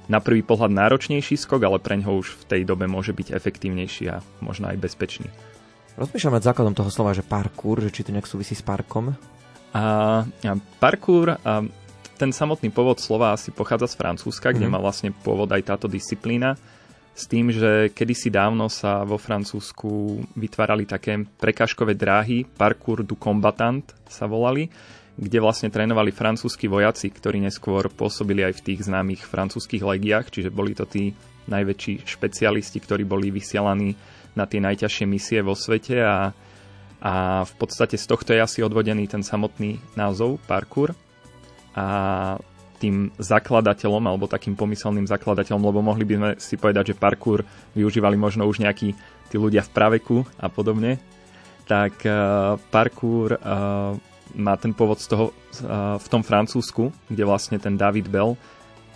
na 0.08 0.23
prvý 0.23 0.39
pohľad 0.39 0.71
náročnejší 0.71 1.36
skok, 1.36 1.67
ale 1.67 1.84
pre 1.84 1.99
ňoho 1.99 2.23
už 2.23 2.39
v 2.39 2.43
tej 2.47 2.62
dobe 2.63 2.88
môže 2.88 3.12
byť 3.12 3.36
efektívnejší 3.36 4.06
a 4.08 4.23
možno 4.39 4.71
aj 4.71 4.80
bezpečný. 4.80 5.27
Rozmýšľam 5.99 6.38
nad 6.39 6.45
základom 6.45 6.77
toho 6.77 6.88
slova, 6.93 7.12
že 7.12 7.25
parkour, 7.25 7.82
že 7.84 7.91
či 7.91 8.06
to 8.08 8.13
nejak 8.15 8.30
súvisí 8.30 8.56
s 8.56 8.63
parkom. 8.63 9.17
A, 9.75 9.84
a 10.23 10.51
parkour, 10.80 11.36
a 11.41 11.65
ten 12.15 12.32
samotný 12.32 12.71
pôvod 12.71 13.01
slova 13.03 13.34
asi 13.36 13.51
pochádza 13.51 13.91
z 13.91 13.99
Francúzska, 13.99 14.53
kde 14.56 14.69
Mhm. 14.69 14.73
má 14.73 14.80
vlastne 14.80 15.10
pôvod 15.12 15.49
aj 15.51 15.62
táto 15.75 15.89
disciplína. 15.91 16.56
S 17.17 17.25
tým, 17.25 17.49
že 17.49 17.89
kedysi 17.97 18.30
dávno 18.30 18.69
sa 18.69 19.01
vo 19.01 19.17
Francúzsku 19.17 20.21
vytvárali 20.38 20.86
také 20.86 21.17
prekažkové 21.17 21.97
dráhy, 21.97 22.45
parkour 22.45 23.01
du 23.01 23.17
combattant 23.17 23.82
sa 24.06 24.30
volali, 24.30 24.69
kde 25.17 25.41
vlastne 25.41 25.73
trénovali 25.73 26.13
francúzski 26.13 26.69
vojaci, 26.69 27.10
ktorí 27.10 27.41
neskôr 27.41 27.89
pôsobili 27.89 28.45
aj 28.45 28.62
v 28.62 28.65
tých 28.69 28.86
známych 28.86 29.25
francúzskych 29.25 29.82
legiách, 29.82 30.30
čiže 30.30 30.53
boli 30.53 30.77
to 30.77 30.86
tí 30.86 31.17
najväčší 31.49 32.06
špecialisti, 32.06 32.77
ktorí 32.77 33.01
boli 33.01 33.34
vysielaní 33.34 33.97
na 34.38 34.45
tie 34.45 34.62
najťažšie 34.62 35.06
misie 35.10 35.41
vo 35.41 35.58
svete 35.58 35.97
a, 35.97 36.30
a 37.01 37.13
v 37.41 37.53
podstate 37.58 37.97
z 37.97 38.06
tohto 38.06 38.38
je 38.38 38.45
asi 38.45 38.62
odvodený 38.62 39.10
ten 39.10 39.25
samotný 39.25 39.82
názov 39.97 40.38
parkour. 40.45 40.93
A 41.73 42.38
tým 42.77 43.09
zakladateľom 43.17 44.03
alebo 44.05 44.29
takým 44.29 44.53
pomyselným 44.53 45.09
zakladateľom, 45.09 45.63
lebo 45.65 45.81
mohli 45.81 46.05
by 46.05 46.13
sme 46.15 46.29
si 46.37 46.55
povedať, 46.55 46.93
že 46.93 46.99
parkour 46.99 47.41
využívali 47.73 48.15
možno 48.15 48.45
už 48.45 48.61
nejakí 48.61 48.93
tí 49.27 49.35
ľudia 49.35 49.65
v 49.65 49.73
praveku 49.73 50.17
a 50.39 50.47
podobne, 50.47 51.01
tak 51.67 51.99
uh, 52.07 52.55
parkour 52.71 53.35
uh, 53.35 53.97
má 54.37 54.53
ten 54.55 54.71
pôvod 54.71 55.01
z 55.01 55.07
toho 55.11 55.25
uh, 55.33 55.97
v 55.99 56.07
tom 56.07 56.23
Francúzsku, 56.23 56.93
kde 57.09 57.23
vlastne 57.27 57.59
ten 57.59 57.75
David 57.75 58.07
Bell, 58.07 58.39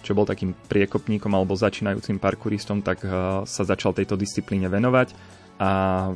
čo 0.01 0.15
bol 0.15 0.25
takým 0.25 0.55
priekopníkom 0.55 1.29
alebo 1.33 1.57
začínajúcim 1.57 2.21
parkouristom, 2.21 2.79
tak 2.79 3.03
uh, 3.03 3.43
sa 3.43 3.63
začal 3.67 3.91
tejto 3.91 4.15
disciplíne 4.15 4.71
venovať 4.71 5.13
a 5.61 5.69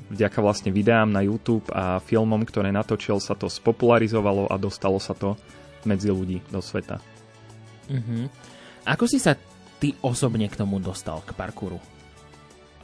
vďaka 0.10 0.42
vlastne 0.42 0.74
videám 0.74 1.14
na 1.14 1.22
YouTube 1.22 1.70
a 1.70 2.02
filmom, 2.02 2.42
ktoré 2.50 2.74
natočil, 2.74 3.22
sa 3.22 3.38
to 3.38 3.46
spopularizovalo 3.46 4.50
a 4.50 4.58
dostalo 4.58 4.98
sa 4.98 5.14
to 5.14 5.38
medzi 5.86 6.10
ľudí 6.10 6.42
do 6.50 6.66
sveta. 6.66 7.15
Uh-huh. 7.90 8.26
Ako 8.86 9.10
si 9.10 9.18
sa 9.18 9.34
ty 9.82 9.98
osobne 10.02 10.50
k 10.50 10.58
tomu 10.58 10.78
dostal, 10.82 11.22
k 11.26 11.34
parkouru? 11.34 11.82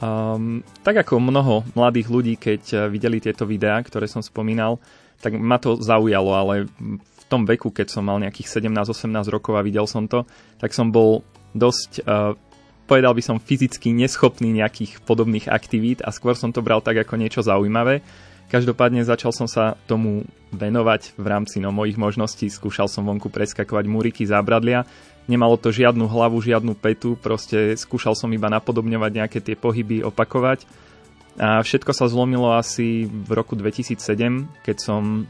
Um, 0.02 0.66
tak 0.82 1.06
ako 1.06 1.22
mnoho 1.22 1.62
mladých 1.78 2.10
ľudí, 2.10 2.34
keď 2.34 2.62
eh, 2.74 2.78
videli 2.90 3.22
tieto 3.22 3.46
videá, 3.46 3.78
ktoré 3.78 4.10
som 4.10 4.18
spomínal, 4.18 4.82
tak 5.22 5.38
ma 5.38 5.62
to 5.62 5.78
zaujalo, 5.78 6.34
ale 6.34 6.66
v 6.66 7.22
tom 7.30 7.46
veku, 7.46 7.70
keď 7.70 7.94
som 7.94 8.02
mal 8.02 8.18
nejakých 8.18 8.58
17-18 8.58 9.30
rokov 9.30 9.54
a 9.54 9.62
videl 9.62 9.86
som 9.86 10.10
to, 10.10 10.26
tak 10.58 10.74
som 10.74 10.90
bol 10.90 11.22
dosť, 11.54 12.02
uh, 12.02 12.34
povedal 12.90 13.14
by 13.14 13.22
som, 13.22 13.38
fyzicky 13.38 13.94
neschopný 13.94 14.50
nejakých 14.50 15.06
podobných 15.06 15.46
aktivít 15.46 16.02
a 16.02 16.10
skôr 16.10 16.34
som 16.34 16.50
to 16.50 16.66
bral 16.66 16.82
tak 16.82 16.98
ako 16.98 17.14
niečo 17.14 17.38
zaujímavé. 17.46 18.02
Každopádne 18.52 19.00
začal 19.00 19.32
som 19.32 19.48
sa 19.48 19.80
tomu 19.88 20.28
venovať 20.52 21.16
v 21.16 21.24
rámci 21.24 21.56
no, 21.56 21.72
mojich 21.72 21.96
možností. 21.96 22.52
Skúšal 22.52 22.84
som 22.84 23.08
vonku 23.08 23.32
preskakovať 23.32 23.88
múriky, 23.88 24.28
zábradlia. 24.28 24.84
Nemalo 25.24 25.56
to 25.56 25.72
žiadnu 25.72 26.04
hlavu, 26.04 26.36
žiadnu 26.44 26.76
petu, 26.76 27.16
proste 27.16 27.72
skúšal 27.80 28.12
som 28.12 28.28
iba 28.28 28.52
napodobňovať 28.52 29.10
nejaké 29.16 29.38
tie 29.40 29.56
pohyby, 29.56 30.04
opakovať. 30.04 30.68
A 31.40 31.64
všetko 31.64 31.96
sa 31.96 32.12
zlomilo 32.12 32.52
asi 32.52 33.08
v 33.08 33.30
roku 33.32 33.56
2007, 33.56 33.96
keď 34.60 34.76
som, 34.76 35.24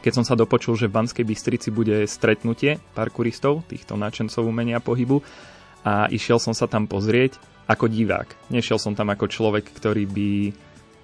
keď 0.00 0.12
som 0.16 0.24
sa 0.24 0.32
dopočul, 0.32 0.80
že 0.80 0.88
v 0.88 0.96
Banskej 0.96 1.28
Bystrici 1.28 1.68
bude 1.68 2.08
stretnutie 2.08 2.80
parkouristov, 2.96 3.68
týchto 3.68 4.00
náčencov 4.00 4.48
umenia 4.48 4.80
pohybu 4.80 5.20
a 5.84 6.08
išiel 6.08 6.40
som 6.40 6.56
sa 6.56 6.64
tam 6.64 6.88
pozrieť 6.88 7.36
ako 7.68 7.84
divák. 7.84 8.48
Nešiel 8.48 8.80
som 8.80 8.96
tam 8.96 9.12
ako 9.12 9.28
človek, 9.28 9.68
ktorý 9.76 10.08
by 10.08 10.30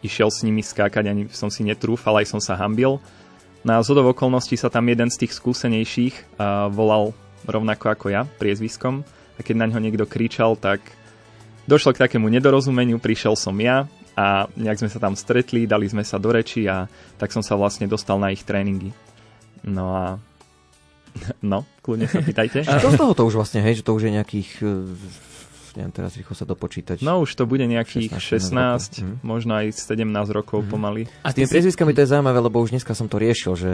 išiel 0.02 0.28
s 0.28 0.42
nimi 0.42 0.60
skákať, 0.60 1.08
ani 1.08 1.30
som 1.30 1.48
si 1.48 1.62
netrúfal, 1.62 2.18
aj 2.20 2.26
som 2.28 2.40
sa 2.42 2.58
hambil. 2.58 2.98
Na 3.62 3.78
zhodov 3.80 4.10
okolností 4.12 4.58
sa 4.58 4.66
tam 4.68 4.90
jeden 4.90 5.06
z 5.06 5.26
tých 5.26 5.38
skúsenejších 5.38 6.14
uh, 6.36 6.66
volal 6.66 7.14
rovnako 7.46 7.94
ako 7.94 8.06
ja, 8.10 8.26
priezviskom. 8.26 9.06
A 9.38 9.40
keď 9.40 9.54
na 9.62 9.66
ňo 9.70 9.78
niekto 9.78 10.04
kričal, 10.06 10.58
tak 10.58 10.82
došlo 11.70 11.94
k 11.94 12.02
takému 12.02 12.26
nedorozumeniu, 12.26 12.98
prišiel 12.98 13.38
som 13.38 13.54
ja 13.62 13.86
a 14.18 14.50
nejak 14.58 14.82
sme 14.82 14.90
sa 14.90 14.98
tam 15.00 15.14
stretli, 15.14 15.64
dali 15.64 15.88
sme 15.88 16.04
sa 16.04 16.20
do 16.20 16.34
reči 16.34 16.68
a 16.68 16.84
tak 17.16 17.32
som 17.32 17.40
sa 17.40 17.56
vlastne 17.56 17.88
dostal 17.88 18.18
na 18.18 18.34
ich 18.34 18.44
tréningy. 18.44 18.92
No 19.62 19.94
a 19.94 20.04
no, 21.52 21.64
kľudne 21.84 22.10
sa 22.10 22.20
pýtajte. 22.20 22.66
Čo 22.66 22.92
z 22.92 22.98
toho 22.98 23.12
to 23.14 23.22
už 23.28 23.38
vlastne, 23.38 23.62
hej, 23.62 23.80
že 23.80 23.86
to 23.86 23.94
už 23.94 24.08
je 24.08 24.12
nejakých, 24.12 24.50
eh, 25.72 25.80
neviem 25.80 25.90
teraz 25.90 26.12
rýchlo 26.14 26.32
sa 26.32 26.44
dopočítať. 26.44 27.00
No 27.00 27.20
už 27.20 27.32
to 27.32 27.44
bude 27.44 27.64
nejakých 27.64 28.12
16, 28.14 28.52
16, 28.52 28.92
Mhm. 29.00 29.14
možno 29.24 29.52
aj 29.56 29.72
17 29.72 30.28
rokov 30.30 30.68
pomaly. 30.68 31.08
A 31.22 31.30
s 31.30 31.34
tými 31.34 31.48
priezviskami 31.48 31.92
to 31.92 32.04
je 32.04 32.12
zaujímavé, 32.12 32.38
lebo 32.38 32.60
už 32.60 32.70
dneska 32.70 32.92
som 32.92 33.08
to 33.08 33.16
riešil, 33.16 33.56
že 33.56 33.70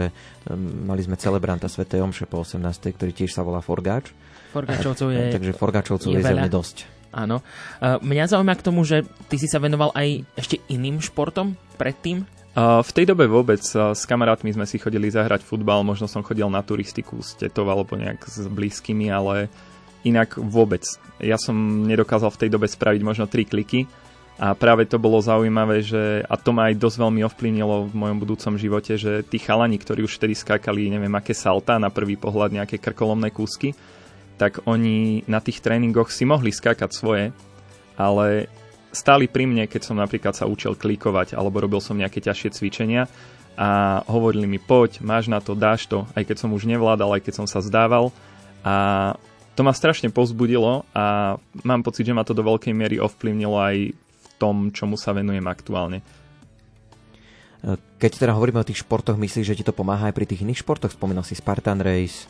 mali 0.59 1.01
sme 1.03 1.15
celebranta 1.15 1.67
Sv. 1.67 1.83
Omše 1.85 2.25
po 2.25 2.41
18. 2.41 2.95
ktorý 2.95 3.11
tiež 3.11 3.31
sa 3.31 3.43
volá 3.43 3.59
Forgáč. 3.59 4.11
Forgáčovcov 4.49 5.13
je... 5.13 5.23
Takže 5.29 5.51
Forgáčovcov 5.53 6.09
je 6.09 6.19
je, 6.19 6.25
veľa. 6.25 6.49
dosť. 6.49 6.89
Áno. 7.09 7.41
Uh, 7.81 7.97
mňa 8.01 8.25
zaujíma 8.29 8.53
k 8.53 8.65
tomu, 8.65 8.85
že 8.85 9.01
ty 9.29 9.41
si 9.41 9.49
sa 9.49 9.57
venoval 9.57 9.89
aj 9.93 10.25
ešte 10.37 10.61
iným 10.69 11.01
športom 11.01 11.57
predtým? 11.73 12.21
Uh, 12.53 12.81
v 12.81 12.91
tej 12.93 13.05
dobe 13.09 13.25
vôbec 13.25 13.61
uh, 13.73 13.93
s 13.93 14.05
kamarátmi 14.05 14.49
sme 14.53 14.65
si 14.65 14.77
chodili 14.77 15.09
zahrať 15.09 15.41
futbal, 15.41 15.81
možno 15.81 16.05
som 16.05 16.21
chodil 16.21 16.49
na 16.49 16.61
turistiku 16.61 17.21
s 17.21 17.33
tetou 17.33 17.65
alebo 17.65 17.93
nejak 17.93 18.25
s 18.25 18.45
blízkymi, 18.45 19.09
ale 19.09 19.49
inak 20.07 20.39
vôbec. 20.39 20.85
Ja 21.19 21.35
som 21.35 21.83
nedokázal 21.83 22.31
v 22.31 22.39
tej 22.45 22.49
dobe 22.55 22.67
spraviť 22.71 23.01
možno 23.03 23.27
tri 23.27 23.43
kliky 23.43 23.87
A 24.39 24.55
práve 24.55 24.87
to 24.87 24.95
bolo 24.95 25.19
zaujímavé, 25.19 25.83
že, 25.83 26.23
a 26.23 26.39
to 26.39 26.55
ma 26.55 26.71
aj 26.71 26.79
dosť 26.79 26.97
veľmi 27.03 27.27
ovplyvnilo 27.27 27.91
v 27.91 27.93
mojom 27.93 28.17
budúcom 28.23 28.55
živote, 28.55 28.95
že 28.95 29.19
tí 29.27 29.35
chalani, 29.35 29.75
ktorí 29.75 30.07
už 30.07 30.15
vtedy 30.15 30.31
skákali, 30.31 30.87
neviem 30.87 31.11
aké 31.11 31.35
salta, 31.35 31.75
na 31.75 31.91
prvý 31.91 32.15
pohľad 32.15 32.55
nejaké 32.55 32.79
krkolomné 32.79 33.35
kúsky, 33.35 33.75
tak 34.39 34.63
oni 34.63 35.27
na 35.27 35.43
tých 35.43 35.59
tréningoch 35.59 36.07
si 36.07 36.23
mohli 36.23 36.55
skákať 36.55 36.87
svoje, 36.95 37.35
ale 37.99 38.47
stáli 38.95 39.27
pri 39.27 39.43
mne, 39.43 39.67
keď 39.67 39.91
som 39.91 39.99
napríklad 39.99 40.31
sa 40.31 40.47
učil 40.47 40.79
klikovať 40.79 41.35
alebo 41.35 41.59
robil 41.59 41.83
som 41.83 41.99
nejaké 41.99 42.23
ťažšie 42.23 42.55
cvičenia 42.55 43.11
a 43.59 43.99
hovorili 44.07 44.47
mi, 44.47 44.55
poď, 44.55 45.03
máš 45.03 45.27
na 45.27 45.43
to, 45.43 45.51
dáš 45.51 45.83
to, 45.91 46.07
aj 46.15 46.23
keď 46.23 46.47
som 46.47 46.55
už 46.55 46.63
nevládal, 46.63 47.11
aj 47.11 47.27
keď 47.27 47.43
som 47.43 47.47
sa 47.51 47.59
zdával. 47.59 48.15
A 48.63 49.19
to 49.59 49.67
ma 49.67 49.75
strašne 49.75 50.07
pozbudilo 50.07 50.87
a 50.95 51.35
mám 51.67 51.83
pocit, 51.83 52.07
že 52.07 52.15
ma 52.15 52.23
to 52.23 52.31
do 52.31 52.47
veľkej 52.47 52.71
miery 52.71 52.95
ovplyvnilo 52.95 53.59
aj 53.59 53.91
v 53.91 54.27
tom, 54.39 54.71
čomu 54.71 54.95
sa 54.95 55.11
venujem 55.11 55.43
aktuálne. 55.43 55.99
Keď 57.99 58.23
teda 58.23 58.31
hovoríme 58.39 58.63
o 58.63 58.63
tých 58.63 58.87
športoch, 58.87 59.19
myslíš, 59.19 59.51
že 59.51 59.57
ti 59.59 59.67
to 59.67 59.75
pomáha 59.75 60.07
aj 60.07 60.15
pri 60.15 60.23
tých 60.23 60.47
iných 60.47 60.63
športoch? 60.63 60.95
Spomínal 60.95 61.27
si 61.27 61.35
Spartan 61.35 61.83
Race. 61.83 62.23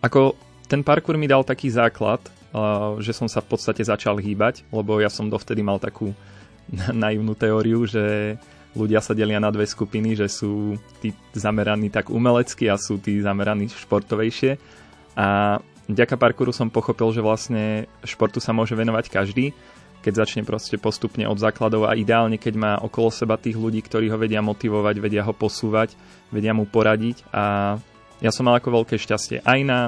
Ako 0.00 0.32
ten 0.64 0.80
parkour 0.80 1.20
mi 1.20 1.28
dal 1.28 1.44
taký 1.44 1.68
základ, 1.68 2.24
že 3.04 3.12
som 3.12 3.28
sa 3.28 3.44
v 3.44 3.52
podstate 3.52 3.84
začal 3.84 4.16
hýbať, 4.16 4.64
lebo 4.72 5.04
ja 5.04 5.12
som 5.12 5.28
dovtedy 5.28 5.60
mal 5.60 5.76
takú 5.76 6.16
naivnú 7.04 7.36
teóriu, 7.36 7.84
že 7.84 8.40
ľudia 8.72 9.04
sa 9.04 9.12
delia 9.12 9.44
na 9.44 9.52
dve 9.52 9.68
skupiny, 9.68 10.16
že 10.16 10.32
sú 10.32 10.80
tí 11.04 11.12
zameraní 11.36 11.92
tak 11.92 12.08
umelecky 12.08 12.72
a 12.72 12.80
sú 12.80 12.96
tí 12.96 13.20
zameraní 13.20 13.68
športovejšie. 13.68 14.56
A 15.20 15.60
vďaka 15.88 16.16
parkouru 16.16 16.52
som 16.52 16.72
pochopil, 16.72 17.10
že 17.12 17.24
vlastne 17.24 17.90
športu 18.04 18.40
sa 18.40 18.56
môže 18.56 18.72
venovať 18.72 19.06
každý, 19.12 19.52
keď 20.04 20.24
začne 20.24 20.42
proste 20.44 20.76
postupne 20.76 21.24
od 21.24 21.40
základov 21.40 21.88
a 21.88 21.96
ideálne, 21.96 22.36
keď 22.36 22.54
má 22.56 22.72
okolo 22.76 23.08
seba 23.08 23.40
tých 23.40 23.56
ľudí, 23.56 23.80
ktorí 23.80 24.12
ho 24.12 24.20
vedia 24.20 24.44
motivovať, 24.44 24.94
vedia 25.00 25.24
ho 25.24 25.32
posúvať, 25.32 25.96
vedia 26.28 26.52
mu 26.52 26.68
poradiť 26.68 27.24
a 27.32 27.76
ja 28.20 28.30
som 28.30 28.44
mal 28.44 28.60
ako 28.60 28.84
veľké 28.84 29.00
šťastie 29.00 29.40
aj 29.44 29.60
na, 29.64 29.80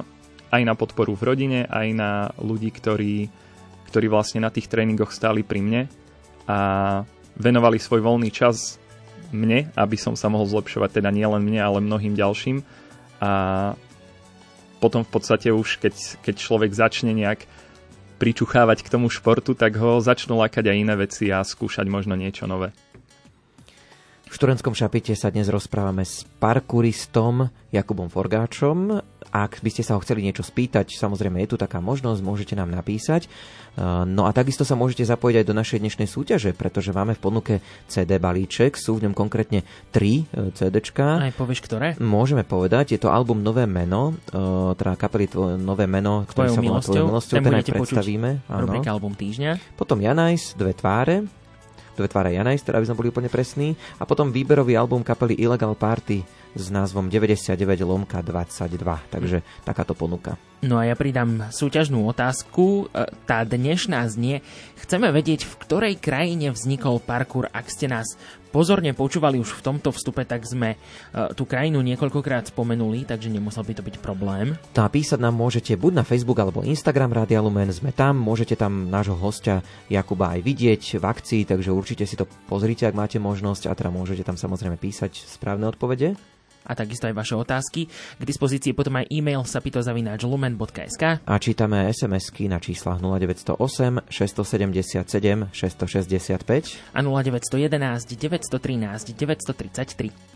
aj 0.49 0.63
na 0.65 0.73
podporu 0.73 1.13
v 1.13 1.27
rodine, 1.29 1.61
aj 1.69 1.89
na 1.93 2.11
ľudí, 2.41 2.73
ktorí, 2.73 3.29
ktorí 3.93 4.07
vlastne 4.09 4.41
na 4.41 4.49
tých 4.49 4.73
tréningoch 4.73 5.13
stáli 5.13 5.45
pri 5.45 5.61
mne 5.61 5.83
a 6.49 6.59
venovali 7.37 7.77
svoj 7.77 8.01
voľný 8.01 8.33
čas 8.33 8.81
mne, 9.37 9.69
aby 9.77 9.97
som 10.01 10.17
sa 10.17 10.33
mohol 10.33 10.49
zlepšovať, 10.49 11.03
teda 11.03 11.13
nielen 11.13 11.45
mne, 11.45 11.61
ale 11.61 11.79
mnohým 11.85 12.17
ďalším. 12.17 12.65
A 13.21 13.31
potom 14.79 15.03
v 15.03 15.11
podstate 15.11 15.49
už, 15.53 15.81
keď, 15.81 15.95
keď 16.23 16.35
človek 16.37 16.71
začne 16.73 17.13
nejak 17.17 17.49
pričuchávať 18.17 18.81
k 18.81 18.93
tomu 18.93 19.13
športu, 19.13 19.53
tak 19.53 19.77
ho 19.77 20.01
začnú 20.01 20.41
lákať 20.41 20.73
aj 20.73 20.77
iné 20.77 20.95
veci 20.97 21.29
a 21.29 21.45
skúšať 21.45 21.85
možno 21.89 22.17
niečo 22.17 22.49
nové. 22.49 22.73
V 24.27 24.35
študentskom 24.35 24.75
šapite 24.75 25.15
sa 25.15 25.31
dnes 25.31 25.47
rozprávame 25.47 26.03
s 26.03 26.27
parkouristom 26.43 27.47
Jakubom 27.71 28.11
Forgáčom. 28.11 28.99
Ak 29.31 29.63
by 29.63 29.71
ste 29.71 29.87
sa 29.87 29.95
ho 29.95 30.03
chceli 30.03 30.27
niečo 30.27 30.43
spýtať, 30.43 30.99
samozrejme 30.99 31.39
je 31.47 31.55
tu 31.55 31.57
taká 31.57 31.79
možnosť, 31.79 32.27
môžete 32.27 32.59
nám 32.59 32.75
napísať. 32.75 33.31
No 33.79 34.27
a 34.27 34.35
takisto 34.35 34.67
sa 34.67 34.75
môžete 34.75 35.07
zapojiť 35.07 35.37
aj 35.39 35.47
do 35.47 35.55
našej 35.55 35.79
dnešnej 35.79 36.09
súťaže, 36.11 36.51
pretože 36.59 36.91
máme 36.91 37.15
v 37.15 37.23
ponuke 37.23 37.55
CD 37.87 38.19
balíček, 38.19 38.75
sú 38.75 38.99
v 38.99 39.07
ňom 39.07 39.15
konkrétne 39.15 39.63
3 39.95 40.59
CDčka. 40.59 41.23
Aj 41.23 41.31
povieš, 41.31 41.63
ktoré? 41.63 41.95
Môžeme 42.03 42.43
povedať, 42.43 42.99
je 42.99 43.01
to 43.07 43.15
album 43.15 43.47
Nové 43.47 43.63
meno, 43.71 44.19
e, 44.27 44.75
teda 44.75 44.99
kapely 44.99 45.31
Nové 45.55 45.87
meno, 45.87 46.27
ktorý 46.27 46.51
sa 46.51 46.59
volá 46.59 46.83
Tvojou 46.83 47.15
milosťou, 47.15 47.39
ten 47.39 47.55
aj 47.63 47.71
predstavíme. 47.71 48.31
Rubrika 48.51 48.91
Album 48.91 49.15
týždňa. 49.15 49.79
Potom 49.79 50.03
Janajs, 50.03 50.59
Dve 50.59 50.75
tváre, 50.75 51.46
dve 51.97 52.13
tváre 52.13 52.37
Janajs, 52.37 52.63
teda 52.63 52.79
aby 52.79 52.87
sme 52.87 52.99
boli 53.01 53.09
úplne 53.09 53.33
presní. 53.33 53.73
A 53.97 54.05
potom 54.05 54.29
výberový 54.29 54.77
album 54.77 55.01
kapely 55.01 55.35
Illegal 55.41 55.73
Party 55.73 56.23
s 56.57 56.73
názvom 56.73 57.13
99 57.13 57.57
lomka 57.85 58.21
22. 58.25 59.13
Takže 59.13 59.45
takáto 59.65 59.93
ponuka. 59.93 60.41
No 60.65 60.81
a 60.81 60.89
ja 60.89 60.97
pridám 60.97 61.53
súťažnú 61.53 62.09
otázku. 62.09 62.89
E, 62.93 63.09
Tá 63.29 63.45
dnešná 63.45 64.01
znie. 64.09 64.41
Chceme 64.81 65.13
vedieť, 65.13 65.45
v 65.45 65.55
ktorej 65.61 65.95
krajine 66.01 66.53
vznikol 66.53 67.01
parkour. 67.03 67.53
Ak 67.53 67.69
ste 67.69 67.93
nás 67.93 68.17
pozorne 68.57 68.97
počúvali 68.97 69.37
už 69.37 69.61
v 69.61 69.65
tomto 69.69 69.93
vstupe, 69.93 70.25
tak 70.25 70.49
sme 70.49 70.73
e, 70.73 70.77
tú 71.37 71.45
krajinu 71.45 71.85
niekoľkokrát 71.85 72.49
spomenuli, 72.49 73.05
takže 73.05 73.29
nemusel 73.29 73.69
by 73.69 73.77
to 73.77 73.85
byť 73.85 73.97
problém. 74.01 74.57
A 74.81 74.89
písať 74.89 75.21
nám 75.21 75.37
môžete 75.37 75.77
buď 75.77 76.01
na 76.01 76.05
Facebook 76.09 76.41
alebo 76.41 76.65
Instagram 76.65 77.13
Rádia 77.13 77.45
Lumen, 77.45 77.69
sme 77.69 77.93
tam, 77.93 78.17
môžete 78.17 78.57
tam 78.57 78.89
nášho 78.89 79.13
hostia 79.21 79.61
Jakuba 79.93 80.33
aj 80.33 80.41
vidieť 80.41 80.83
v 80.97 81.05
akcii, 81.05 81.43
takže 81.45 81.69
určite 81.69 82.09
si 82.09 82.17
to 82.17 82.25
pozrite, 82.49 82.89
ak 82.89 82.97
máte 82.97 83.21
možnosť 83.21 83.69
a 83.69 83.77
teda 83.77 83.93
môžete 83.93 84.25
tam 84.25 84.41
samozrejme 84.41 84.81
písať 84.81 85.29
správne 85.29 85.69
odpovede. 85.69 86.36
A 86.67 86.75
takisto 86.75 87.07
aj 87.07 87.15
vaše 87.15 87.35
otázky. 87.39 87.87
K 87.91 88.23
dispozícii 88.23 88.75
potom 88.75 88.99
aj 88.99 89.09
e-mail 89.09 89.47
sapitozavináčlumen.sk 89.47 91.03
A 91.25 91.35
čítame 91.39 91.89
SMS-ky 91.89 92.51
na 92.51 92.61
číslach 92.61 93.01
0908 93.01 94.11
677 94.11 95.55
665 95.55 96.93
a 96.93 97.01
0911 97.01 98.19
913 98.19 99.15
933. 99.15 100.36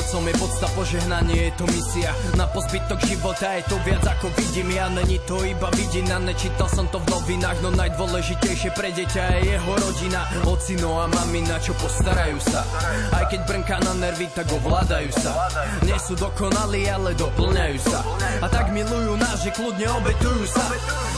Otcom 0.00 0.24
je 0.24 0.34
podsta 0.40 0.64
požehnanie, 0.72 1.52
je 1.52 1.60
to 1.60 1.68
misia. 1.68 2.16
Na 2.32 2.48
pozbytok 2.48 3.04
života 3.04 3.52
je 3.60 3.68
to 3.68 3.76
viac 3.84 4.00
ako 4.00 4.32
vidím 4.32 4.72
Ja. 4.72 4.88
Není 4.88 5.20
to 5.28 5.44
iba 5.44 5.68
vidina, 5.76 6.16
nečítal 6.16 6.72
som 6.72 6.88
to 6.88 6.96
v 7.04 7.06
novinách 7.12 7.60
No 7.60 7.68
najdôležitejšie 7.76 8.72
pre 8.72 8.96
deťa 8.96 9.22
je 9.28 9.38
jeho 9.52 9.72
rodina. 9.76 10.24
Ocino 10.48 11.04
a 11.04 11.04
mamina, 11.04 11.60
čo 11.60 11.76
postarajú 11.76 12.40
sa. 12.40 12.64
Aj 13.12 13.28
keď 13.28 13.44
brnká 13.44 13.76
na 13.84 13.92
nervy, 14.00 14.24
tak 14.32 14.48
ovládajú 14.48 15.12
sa. 15.20 15.52
Nie 15.84 16.00
sú 16.00 16.16
dokonalí, 16.16 16.88
ale 16.88 17.12
doplňajú 17.12 17.78
sa. 17.84 18.00
A 18.40 18.48
tak 18.48 18.72
milujú 18.72 19.20
nás, 19.20 19.44
že 19.44 19.52
kľudne 19.52 19.84
obetujú 20.00 20.48
sa. 20.48 20.64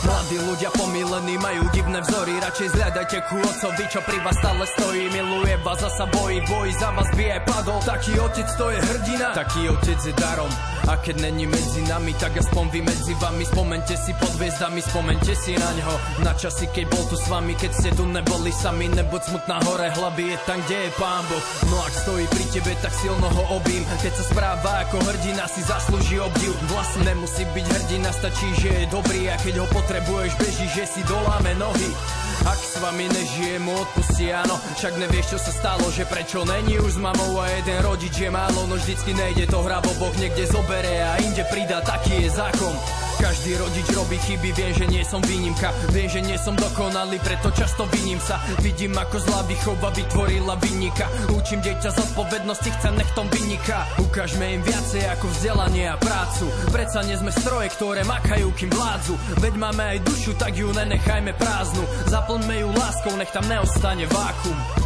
Mladí 0.03 0.35
ľudia 0.43 0.67
pomilení 0.75 1.39
majú 1.39 1.63
divné 1.71 2.03
vzory 2.03 2.35
Radšej 2.43 2.75
zľadajte 2.75 3.17
ku 3.31 3.39
otcovi, 3.39 3.85
čo 3.87 4.03
pri 4.03 4.19
vás 4.19 4.35
stále 4.35 4.67
stojí. 4.67 5.07
Miluje 5.15 5.55
vás, 5.63 5.79
zasa 5.79 6.03
bojí, 6.11 6.43
v 6.43 6.47
boji 6.51 6.71
za 6.75 6.91
vás 6.91 7.07
by 7.15 7.25
aj 7.39 7.41
padol. 7.47 7.79
Taký 7.79 8.11
otec 8.19 8.47
to 8.59 8.65
je 8.73 8.79
hrdina, 8.81 9.27
taký 9.37 9.69
otec 9.69 9.99
je 10.01 10.13
darom 10.17 10.49
A 10.89 10.97
keď 10.99 11.29
není 11.29 11.45
medzi 11.47 11.79
nami, 11.87 12.11
tak 12.17 12.35
aspoň 12.35 12.65
vy 12.73 12.79
medzi 12.83 13.13
vami. 13.15 13.47
Spomente 13.47 13.95
si 13.95 14.11
pod 14.19 14.33
hviezdami, 14.35 14.81
spomente 14.83 15.31
si 15.31 15.55
na 15.55 15.71
ňo. 15.79 15.95
Na 16.27 16.33
časy, 16.35 16.67
keď 16.73 16.85
bol 16.91 17.03
tu 17.07 17.15
s 17.15 17.25
vami, 17.31 17.55
keď 17.55 17.71
ste 17.71 17.89
tu 17.95 18.03
neboli 18.03 18.51
sami 18.51 18.91
Nebuď 18.91 19.21
smutná 19.31 19.63
hore 19.63 19.87
hlavy, 19.95 20.35
je 20.35 20.37
tam, 20.43 20.59
kde 20.67 20.77
je 20.89 20.91
pán 20.99 21.23
Boh. 21.31 21.43
No 21.71 21.79
ak 21.87 21.93
stojí 22.03 22.25
pri 22.27 22.45
tebe, 22.51 22.73
tak 22.83 22.91
silno 22.99 23.31
ho 23.31 23.43
obím. 23.55 23.87
Keď 24.03 24.11
sa 24.11 24.23
správa 24.27 24.71
ako 24.83 24.97
hrdina, 25.07 25.47
si 25.47 25.63
zaslúži 25.63 26.19
obdiv. 26.19 26.51
Vlastne 26.67 27.07
nemusí 27.07 27.47
byť 27.47 27.65
hrdina, 27.65 28.11
stačí, 28.11 28.47
že 28.59 28.69
je 28.83 28.91
dobrý. 28.91 29.31
A 29.31 29.39
keď 29.39 29.63
ho 29.63 29.67
potrebuješ, 29.71 30.35
beží, 30.35 30.67
že 30.75 30.83
si 30.83 31.01
doláme 31.07 31.55
nohy 31.55 32.22
ak 32.43 32.59
s 32.59 32.75
vami 32.83 33.07
nežije, 33.07 33.59
mu 33.63 33.71
odpustí, 33.79 34.27
áno. 34.31 34.59
Však 34.75 34.99
nevieš, 34.99 35.35
čo 35.35 35.39
sa 35.39 35.51
stalo, 35.51 35.87
že 35.91 36.03
prečo 36.03 36.43
není 36.43 36.75
už 36.79 36.99
s 36.99 36.99
mamou 36.99 37.39
A 37.39 37.47
jeden 37.49 37.79
rodič 37.83 38.15
je 38.19 38.29
málo, 38.29 38.67
no 38.67 38.75
vždycky 38.75 39.15
nejde 39.15 39.47
to 39.47 39.63
hra 39.63 39.79
Boh 39.79 40.15
niekde 40.19 40.43
zobere 40.47 41.03
a 41.03 41.19
inde 41.23 41.43
pridá, 41.47 41.79
taký 41.81 42.27
je 42.27 42.29
zákon 42.35 42.75
každý 43.19 43.57
rodič 43.57 43.87
robí 43.93 44.17
chyby, 44.17 44.49
viem, 44.53 44.73
že 44.73 44.85
nie 44.89 45.03
som 45.05 45.21
výnimka. 45.23 45.69
Viem, 45.93 46.09
že 46.09 46.21
nie 46.21 46.37
som 46.37 46.55
dokonalý, 46.57 47.17
preto 47.21 47.49
často 47.53 47.85
viním 47.93 48.19
sa. 48.21 48.41
Vidím, 48.61 48.95
ako 48.95 49.17
zlá 49.21 49.41
výchova 49.45 49.89
vytvorila 49.93 50.55
vynika 50.59 51.05
Učím 51.33 51.59
dieťa 51.59 51.91
zodpovednosti, 51.91 52.69
chcem 52.79 52.93
nech 52.97 53.11
tom 53.13 53.27
vyniká. 53.29 53.85
Ukážme 53.99 54.59
im 54.59 54.61
viacej 54.63 55.03
ako 55.17 55.25
vzdelanie 55.29 55.89
a 55.91 55.95
prácu. 55.99 56.45
Predsa 56.71 57.03
nie 57.03 57.15
sme 57.19 57.31
stroje, 57.31 57.67
ktoré 57.75 58.01
makajú, 58.07 58.49
kým 58.55 58.71
vládzu. 58.71 59.13
Veď 59.39 59.53
máme 59.59 59.83
aj 59.83 59.99
dušu, 60.03 60.31
tak 60.39 60.55
ju 60.55 60.71
nenechajme 60.71 61.35
prázdnu. 61.35 61.83
Zaplňme 62.09 62.55
ju 62.63 62.69
láskou, 62.73 63.13
nech 63.19 63.31
tam 63.31 63.45
neostane 63.47 64.05
Vákum, 64.09 64.82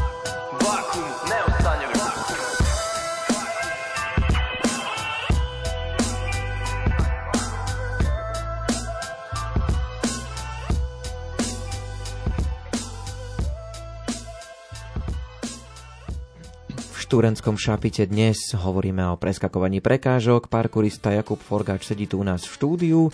V 17.08 17.16
študentskom 17.16 17.56
šapite 17.56 18.04
dnes 18.04 18.52
hovoríme 18.52 19.00
o 19.08 19.16
preskakovaní 19.16 19.80
prekážok. 19.80 20.52
Parkourista 20.52 21.16
Jakub 21.16 21.40
Forgáč 21.40 21.88
sedí 21.88 22.04
tu 22.04 22.20
u 22.20 22.26
nás 22.28 22.44
v 22.44 22.52
štúdiu. 22.52 23.08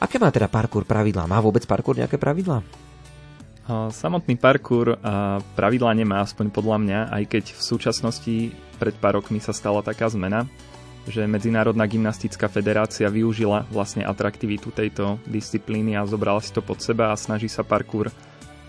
Aké 0.00 0.16
má 0.16 0.32
teda 0.32 0.48
parkour 0.48 0.88
pravidlá? 0.88 1.28
Má 1.28 1.36
vôbec 1.44 1.60
parkour 1.68 2.00
nejaké 2.00 2.16
pravidlá? 2.16 2.64
Samotný 3.92 4.40
parkour 4.40 4.96
pravidla 5.52 5.92
nemá, 5.92 6.24
aspoň 6.24 6.48
podľa 6.48 6.80
mňa, 6.80 6.98
aj 7.12 7.24
keď 7.28 7.44
v 7.52 7.60
súčasnosti 7.60 8.36
pred 8.80 8.96
pár 8.96 9.20
rokmi 9.20 9.36
sa 9.36 9.52
stala 9.52 9.84
taká 9.84 10.08
zmena, 10.08 10.48
že 11.04 11.20
Medzinárodná 11.28 11.84
gymnastická 11.84 12.48
federácia 12.48 13.12
využila 13.12 13.68
vlastne 13.68 14.00
atraktivitu 14.00 14.72
tejto 14.72 15.20
disciplíny 15.28 15.92
a 15.92 16.08
zobrala 16.08 16.40
si 16.40 16.56
to 16.56 16.64
pod 16.64 16.80
seba 16.80 17.12
a 17.12 17.20
snaží 17.20 17.52
sa 17.52 17.68
parkour 17.68 18.08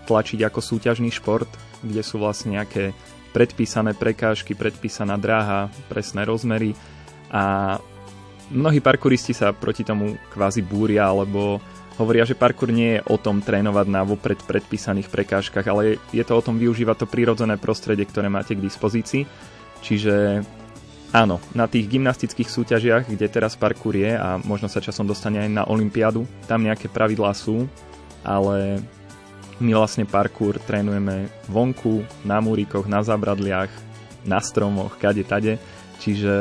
tlačiť 0.04 0.44
ako 0.44 0.60
súťažný 0.60 1.08
šport, 1.08 1.48
kde 1.80 2.04
sú 2.04 2.20
vlastne 2.20 2.60
nejaké 2.60 2.92
predpísané 3.32 3.96
prekážky, 3.96 4.52
predpísaná 4.52 5.16
dráha, 5.16 5.72
presné 5.88 6.28
rozmery 6.28 6.76
a 7.32 7.76
mnohí 8.52 8.84
parkouristi 8.84 9.32
sa 9.32 9.56
proti 9.56 9.82
tomu 9.82 10.20
kvázi 10.30 10.60
búria, 10.60 11.08
alebo 11.08 11.58
hovoria, 11.96 12.28
že 12.28 12.36
parkour 12.36 12.72
nie 12.72 13.00
je 13.00 13.04
o 13.08 13.16
tom 13.16 13.40
trénovať 13.40 13.86
na 13.88 14.04
vopred 14.04 14.40
predpísaných 14.44 15.08
prekážkach, 15.08 15.64
ale 15.68 15.96
je 16.12 16.24
to 16.24 16.32
o 16.36 16.44
tom 16.44 16.60
využívať 16.60 17.04
to 17.04 17.06
prírodzené 17.08 17.56
prostredie, 17.56 18.04
ktoré 18.04 18.28
máte 18.28 18.52
k 18.52 18.64
dispozícii. 18.64 19.24
Čiže 19.82 20.44
áno, 21.12 21.40
na 21.52 21.68
tých 21.68 21.88
gymnastických 21.88 22.48
súťažiach, 22.48 23.08
kde 23.08 23.26
teraz 23.28 23.56
parkour 23.56 23.96
je 23.96 24.12
a 24.16 24.40
možno 24.40 24.68
sa 24.68 24.80
časom 24.84 25.08
dostane 25.08 25.40
aj 25.42 25.50
na 25.52 25.64
Olympiádu, 25.68 26.24
tam 26.48 26.64
nejaké 26.64 26.88
pravidlá 26.88 27.32
sú, 27.36 27.68
ale 28.24 28.80
my 29.60 29.70
vlastne 29.76 30.08
parkour 30.08 30.56
trénujeme 30.62 31.28
vonku, 31.50 32.06
na 32.24 32.40
múrikoch, 32.40 32.88
na 32.88 33.04
zabradliach, 33.04 33.70
na 34.24 34.38
stromoch, 34.38 34.96
kade 34.96 35.26
tade, 35.26 35.58
čiže 35.98 36.32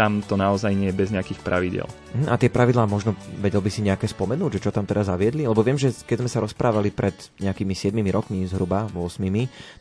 tam 0.00 0.22
to 0.22 0.38
naozaj 0.38 0.70
nie 0.72 0.88
je 0.88 0.96
bez 0.96 1.10
nejakých 1.10 1.42
pravidel. 1.42 1.86
Hm, 2.14 2.30
A 2.30 2.38
tie 2.38 2.48
pravidlá 2.48 2.86
možno 2.86 3.12
vedel 3.36 3.60
by 3.60 3.68
si 3.68 3.84
nejaké 3.84 4.06
spomenúť, 4.06 4.56
že 4.56 4.62
čo 4.64 4.70
tam 4.72 4.86
teraz 4.86 5.10
zaviedli? 5.10 5.44
Lebo 5.44 5.60
viem, 5.60 5.76
že 5.76 5.92
keď 5.92 6.24
sme 6.24 6.30
sa 6.30 6.40
rozprávali 6.40 6.94
pred 6.94 7.12
nejakými 7.42 7.74
7 7.74 8.00
rokmi 8.08 8.46
zhruba, 8.46 8.88
8, 8.88 9.20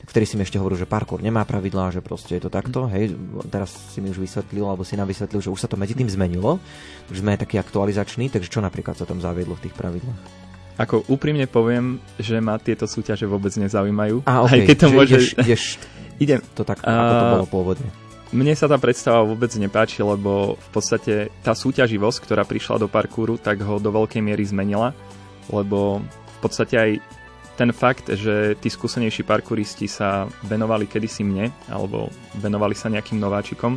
tak 0.04 0.08
si 0.26 0.36
mi 0.36 0.44
ešte 0.44 0.60
hovoril, 0.60 0.82
že 0.82 0.90
parkour 0.90 1.24
nemá 1.24 1.46
pravidlá, 1.46 1.94
že 1.94 2.04
proste 2.04 2.36
je 2.36 2.44
to 2.44 2.52
takto. 2.52 2.90
Hej, 2.90 3.16
teraz 3.48 3.72
si 3.72 4.04
mi 4.04 4.12
už 4.12 4.20
vysvetlil, 4.20 4.66
alebo 4.66 4.84
si 4.84 5.00
nám 5.00 5.08
vysvetlil, 5.08 5.40
že 5.40 5.54
už 5.54 5.62
sa 5.62 5.70
to 5.70 5.80
medzi 5.80 5.96
tým 5.96 6.10
zmenilo, 6.10 6.60
už 7.08 7.24
sme 7.24 7.40
taký 7.40 7.56
aktualizačný, 7.62 8.28
takže 8.28 8.52
čo 8.52 8.60
napríklad 8.60 8.98
sa 8.98 9.08
tam 9.08 9.22
zaviedlo 9.24 9.56
v 9.56 9.70
tých 9.70 9.78
pravidlách? 9.78 10.49
Ako 10.80 11.04
úprimne 11.12 11.44
poviem, 11.44 12.00
že 12.16 12.40
ma 12.40 12.56
tieto 12.56 12.88
súťaže 12.88 13.28
vôbec 13.28 13.52
nezaujímajú. 13.52 14.24
A, 14.24 14.48
Aj 14.48 14.56
okay. 14.56 14.64
keď 14.64 14.78
to 14.80 14.88
môže... 14.96 15.16
ideš, 15.20 15.26
ideš 15.36 15.64
Idem. 16.24 16.40
to 16.56 16.64
tak, 16.64 16.80
ako 16.84 16.88
to 17.12 17.26
A- 17.28 17.34
bolo 17.36 17.48
pôvodne. 17.48 17.90
Mne 18.30 18.54
sa 18.54 18.70
tá 18.70 18.78
predstava 18.78 19.26
vôbec 19.26 19.50
nepáči, 19.58 20.06
lebo 20.06 20.54
v 20.54 20.70
podstate 20.70 21.34
tá 21.42 21.58
súťaživosť, 21.58 22.18
ktorá 22.30 22.46
prišla 22.46 22.86
do 22.86 22.88
parkouru, 22.88 23.42
tak 23.42 23.58
ho 23.66 23.82
do 23.82 23.90
veľkej 23.90 24.22
miery 24.22 24.46
zmenila, 24.46 24.94
lebo 25.50 25.98
v 26.06 26.40
podstate 26.40 26.76
aj 26.78 26.92
ten 27.58 27.74
fakt, 27.74 28.08
že 28.14 28.54
tí 28.62 28.70
skúsenejší 28.70 29.26
parkouristi 29.26 29.90
sa 29.90 30.30
venovali 30.46 30.86
kedysi 30.86 31.26
mne, 31.26 31.50
alebo 31.68 32.14
venovali 32.38 32.78
sa 32.78 32.88
nejakým 32.88 33.18
nováčikom, 33.18 33.76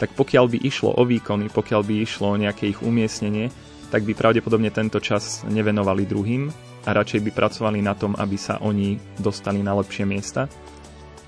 tak 0.00 0.16
pokiaľ 0.16 0.48
by 0.48 0.58
išlo 0.64 0.96
o 0.96 1.04
výkony, 1.04 1.52
pokiaľ 1.52 1.80
by 1.84 1.94
išlo 2.00 2.32
o 2.32 2.40
nejaké 2.40 2.72
ich 2.72 2.80
umiestnenie, 2.80 3.52
tak 3.90 4.06
by 4.06 4.14
pravdepodobne 4.14 4.70
tento 4.70 5.02
čas 5.02 5.42
nevenovali 5.50 6.06
druhým 6.06 6.46
a 6.86 6.90
radšej 6.94 7.20
by 7.26 7.30
pracovali 7.34 7.82
na 7.82 7.98
tom, 7.98 8.14
aby 8.16 8.38
sa 8.38 8.62
oni 8.62 8.96
dostali 9.18 9.60
na 9.60 9.74
lepšie 9.76 10.06
miesta. 10.06 10.46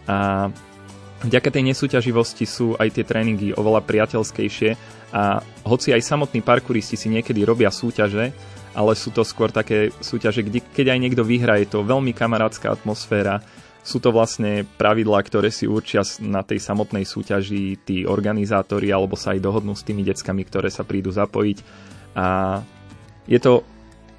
A 0.06 0.48
Vďaka 1.22 1.54
tej 1.54 1.70
nesúťaživosti 1.70 2.42
sú 2.50 2.74
aj 2.74 2.98
tie 2.98 3.06
tréningy 3.06 3.54
oveľa 3.54 3.86
priateľskejšie 3.86 4.70
a 5.14 5.38
hoci 5.62 5.94
aj 5.94 6.02
samotní 6.02 6.42
parkouristi 6.42 6.98
si 6.98 7.06
niekedy 7.06 7.46
robia 7.46 7.70
súťaže, 7.70 8.34
ale 8.74 8.92
sú 8.98 9.14
to 9.14 9.22
skôr 9.22 9.54
také 9.54 9.94
súťaže, 10.02 10.42
kde, 10.42 10.58
keď 10.74 10.90
aj 10.90 10.98
niekto 10.98 11.22
vyhra, 11.22 11.62
je 11.62 11.70
to 11.70 11.86
veľmi 11.86 12.10
kamarátska 12.10 12.74
atmosféra, 12.74 13.38
sú 13.86 14.02
to 14.02 14.10
vlastne 14.10 14.66
pravidlá, 14.78 15.22
ktoré 15.22 15.54
si 15.54 15.70
určia 15.70 16.02
na 16.22 16.42
tej 16.42 16.58
samotnej 16.58 17.06
súťaži 17.06 17.82
tí 17.86 18.02
organizátori 18.02 18.90
alebo 18.90 19.14
sa 19.14 19.34
aj 19.34 19.46
dohodnú 19.46 19.78
s 19.78 19.86
tými 19.86 20.02
deckami, 20.02 20.42
ktoré 20.42 20.74
sa 20.74 20.82
prídu 20.82 21.14
zapojiť 21.14 21.58
a 22.12 22.60
je 23.26 23.38
to 23.38 23.62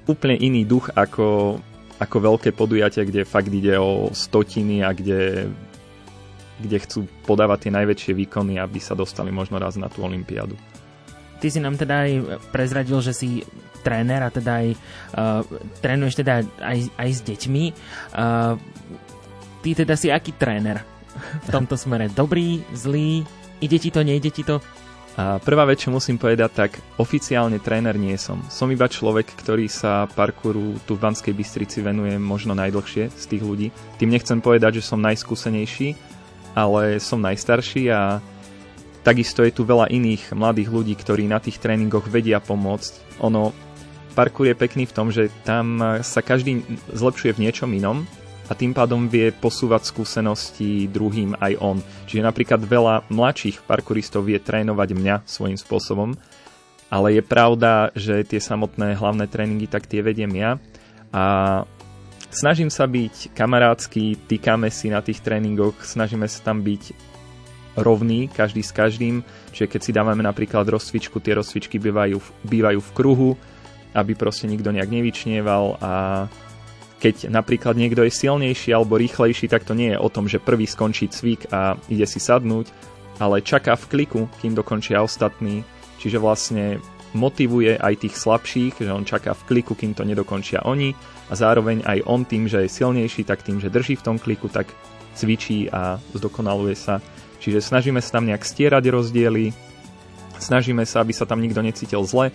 úplne 0.04 0.36
iný 0.36 0.66
duch 0.68 0.92
ako, 0.92 1.58
ako 2.00 2.16
veľké 2.18 2.52
podujatie, 2.52 3.06
kde 3.06 3.28
fakt 3.28 3.52
ide 3.52 3.78
o 3.78 4.10
stotiny 4.12 4.84
a 4.84 4.92
kde 4.92 5.48
kde 6.54 6.78
chcú 6.86 7.10
podávať 7.26 7.66
tie 7.66 7.72
najväčšie 7.74 8.12
výkony, 8.14 8.62
aby 8.62 8.78
sa 8.78 8.94
dostali 8.94 9.34
možno 9.34 9.58
raz 9.58 9.74
na 9.74 9.90
tú 9.90 10.06
olympiádu. 10.06 10.54
Ty 11.42 11.46
si 11.50 11.58
nám 11.58 11.74
teda 11.74 12.06
aj 12.06 12.12
prezradil, 12.54 13.02
že 13.02 13.12
si 13.12 13.42
tréner 13.82 14.22
a 14.22 14.30
teda 14.30 14.64
aj 14.64 14.68
uh, 14.72 15.42
trénuješ 15.82 16.24
teda 16.24 16.46
aj, 16.62 16.78
aj 16.94 17.10
s 17.10 17.20
deťmi. 17.26 17.64
Uh, 18.14 18.54
ty 19.60 19.76
teda 19.76 19.98
si 19.98 20.08
aký 20.08 20.32
tréner 20.38 20.80
v 21.44 21.48
tomto 21.50 21.76
smere? 21.76 22.08
Dobrý, 22.08 22.62
zlý? 22.72 23.26
Ide 23.60 23.76
ti 23.82 23.90
to, 23.90 24.00
nejde 24.06 24.30
ti 24.30 24.46
to? 24.46 24.62
A 25.14 25.38
prvá 25.38 25.62
vec, 25.62 25.78
čo 25.78 25.94
musím 25.94 26.18
povedať, 26.18 26.50
tak 26.50 26.70
oficiálne 26.98 27.62
tréner 27.62 27.94
nie 27.94 28.18
som. 28.18 28.42
Som 28.50 28.74
iba 28.74 28.90
človek, 28.90 29.30
ktorý 29.30 29.70
sa 29.70 30.10
parkouru 30.10 30.74
tu 30.82 30.98
v 30.98 31.02
Banskej 31.06 31.30
Bystrici 31.30 31.78
venuje 31.86 32.18
možno 32.18 32.50
najdlhšie 32.58 33.14
z 33.14 33.24
tých 33.30 33.42
ľudí. 33.46 33.70
Tým 34.02 34.10
nechcem 34.10 34.42
povedať, 34.42 34.82
že 34.82 34.90
som 34.90 34.98
najskúsenejší, 34.98 35.94
ale 36.58 36.98
som 36.98 37.22
najstarší 37.22 37.94
a 37.94 38.18
takisto 39.06 39.46
je 39.46 39.54
tu 39.54 39.62
veľa 39.62 39.86
iných 39.86 40.34
mladých 40.34 40.74
ľudí, 40.74 40.98
ktorí 40.98 41.30
na 41.30 41.38
tých 41.38 41.62
tréningoch 41.62 42.10
vedia 42.10 42.42
pomôcť. 42.42 43.22
Ono, 43.22 43.54
parkour 44.18 44.50
je 44.50 44.58
pekný 44.58 44.90
v 44.90 44.96
tom, 44.98 45.14
že 45.14 45.30
tam 45.46 45.78
sa 46.02 46.26
každý 46.26 46.66
zlepšuje 46.90 47.38
v 47.38 47.42
niečom 47.46 47.70
inom 47.70 48.02
a 48.48 48.52
tým 48.52 48.76
pádom 48.76 49.08
vie 49.08 49.32
posúvať 49.32 49.88
skúsenosti 49.88 50.90
druhým 50.90 51.32
aj 51.40 51.52
on. 51.60 51.78
Čiže 52.04 52.26
napríklad 52.26 52.60
veľa 52.60 53.08
mladších 53.08 53.64
parkouristov 53.64 54.28
vie 54.28 54.36
trénovať 54.36 54.88
mňa 54.92 55.16
svojím 55.24 55.56
spôsobom, 55.56 56.12
ale 56.92 57.16
je 57.16 57.22
pravda, 57.24 57.90
že 57.96 58.22
tie 58.28 58.38
samotné 58.38 58.94
hlavné 58.94 59.26
tréningy 59.26 59.66
tak 59.66 59.88
tie 59.88 60.04
vediem 60.04 60.30
ja 60.36 60.60
a 61.14 61.24
snažím 62.34 62.68
sa 62.68 62.84
byť 62.84 63.32
kamarátsky, 63.32 64.28
týkame 64.28 64.68
si 64.68 64.92
na 64.92 65.00
tých 65.00 65.22
tréningoch, 65.24 65.80
snažíme 65.80 66.28
sa 66.28 66.52
tam 66.52 66.60
byť 66.60 67.14
rovný, 67.74 68.30
každý 68.30 68.62
s 68.62 68.70
každým, 68.70 69.26
čiže 69.50 69.66
keď 69.66 69.80
si 69.82 69.90
dávame 69.90 70.22
napríklad 70.22 70.66
rozcvičku, 70.66 71.18
tie 71.18 71.34
rozcvičky 71.34 71.82
bývajú, 71.82 72.18
bývajú 72.46 72.78
v 72.78 72.94
kruhu, 72.94 73.30
aby 73.94 74.14
proste 74.18 74.46
nikto 74.50 74.74
nejak 74.74 74.90
nevyčnieval 74.90 75.78
a 75.78 75.92
keď 77.00 77.28
napríklad 77.28 77.76
niekto 77.76 78.04
je 78.06 78.12
silnejší 78.12 78.72
alebo 78.72 78.96
rýchlejší, 78.96 79.50
tak 79.50 79.66
to 79.68 79.76
nie 79.76 79.92
je 79.92 79.98
o 80.00 80.08
tom, 80.08 80.30
že 80.30 80.42
prvý 80.42 80.64
skončí 80.64 81.10
cvik 81.10 81.52
a 81.52 81.76
ide 81.90 82.06
si 82.08 82.18
sadnúť, 82.22 82.70
ale 83.20 83.44
čaká 83.44 83.76
v 83.76 83.88
kliku, 83.90 84.20
kým 84.40 84.56
dokončia 84.56 85.04
ostatní, 85.04 85.62
čiže 86.00 86.18
vlastne 86.18 86.80
motivuje 87.14 87.78
aj 87.78 87.94
tých 88.02 88.14
slabších, 88.18 88.82
že 88.82 88.90
on 88.90 89.06
čaká 89.06 89.38
v 89.38 89.46
kliku, 89.46 89.78
kým 89.78 89.94
to 89.94 90.02
nedokončia 90.02 90.66
oni 90.66 90.92
a 91.30 91.32
zároveň 91.38 91.86
aj 91.86 91.98
on 92.10 92.26
tým, 92.26 92.50
že 92.50 92.66
je 92.66 92.74
silnejší, 92.74 93.22
tak 93.22 93.46
tým, 93.46 93.62
že 93.62 93.70
drží 93.70 93.94
v 93.96 94.06
tom 94.06 94.16
kliku, 94.18 94.50
tak 94.50 94.66
cvičí 95.14 95.70
a 95.70 96.02
zdokonaluje 96.12 96.74
sa. 96.74 96.98
Čiže 97.38 97.62
snažíme 97.62 98.02
sa 98.02 98.18
tam 98.18 98.26
nejak 98.26 98.42
stierať 98.42 98.84
rozdiely, 98.90 99.54
snažíme 100.42 100.82
sa, 100.82 101.06
aby 101.06 101.14
sa 101.14 101.24
tam 101.24 101.38
nikto 101.38 101.62
necítil 101.62 102.02
zle. 102.02 102.34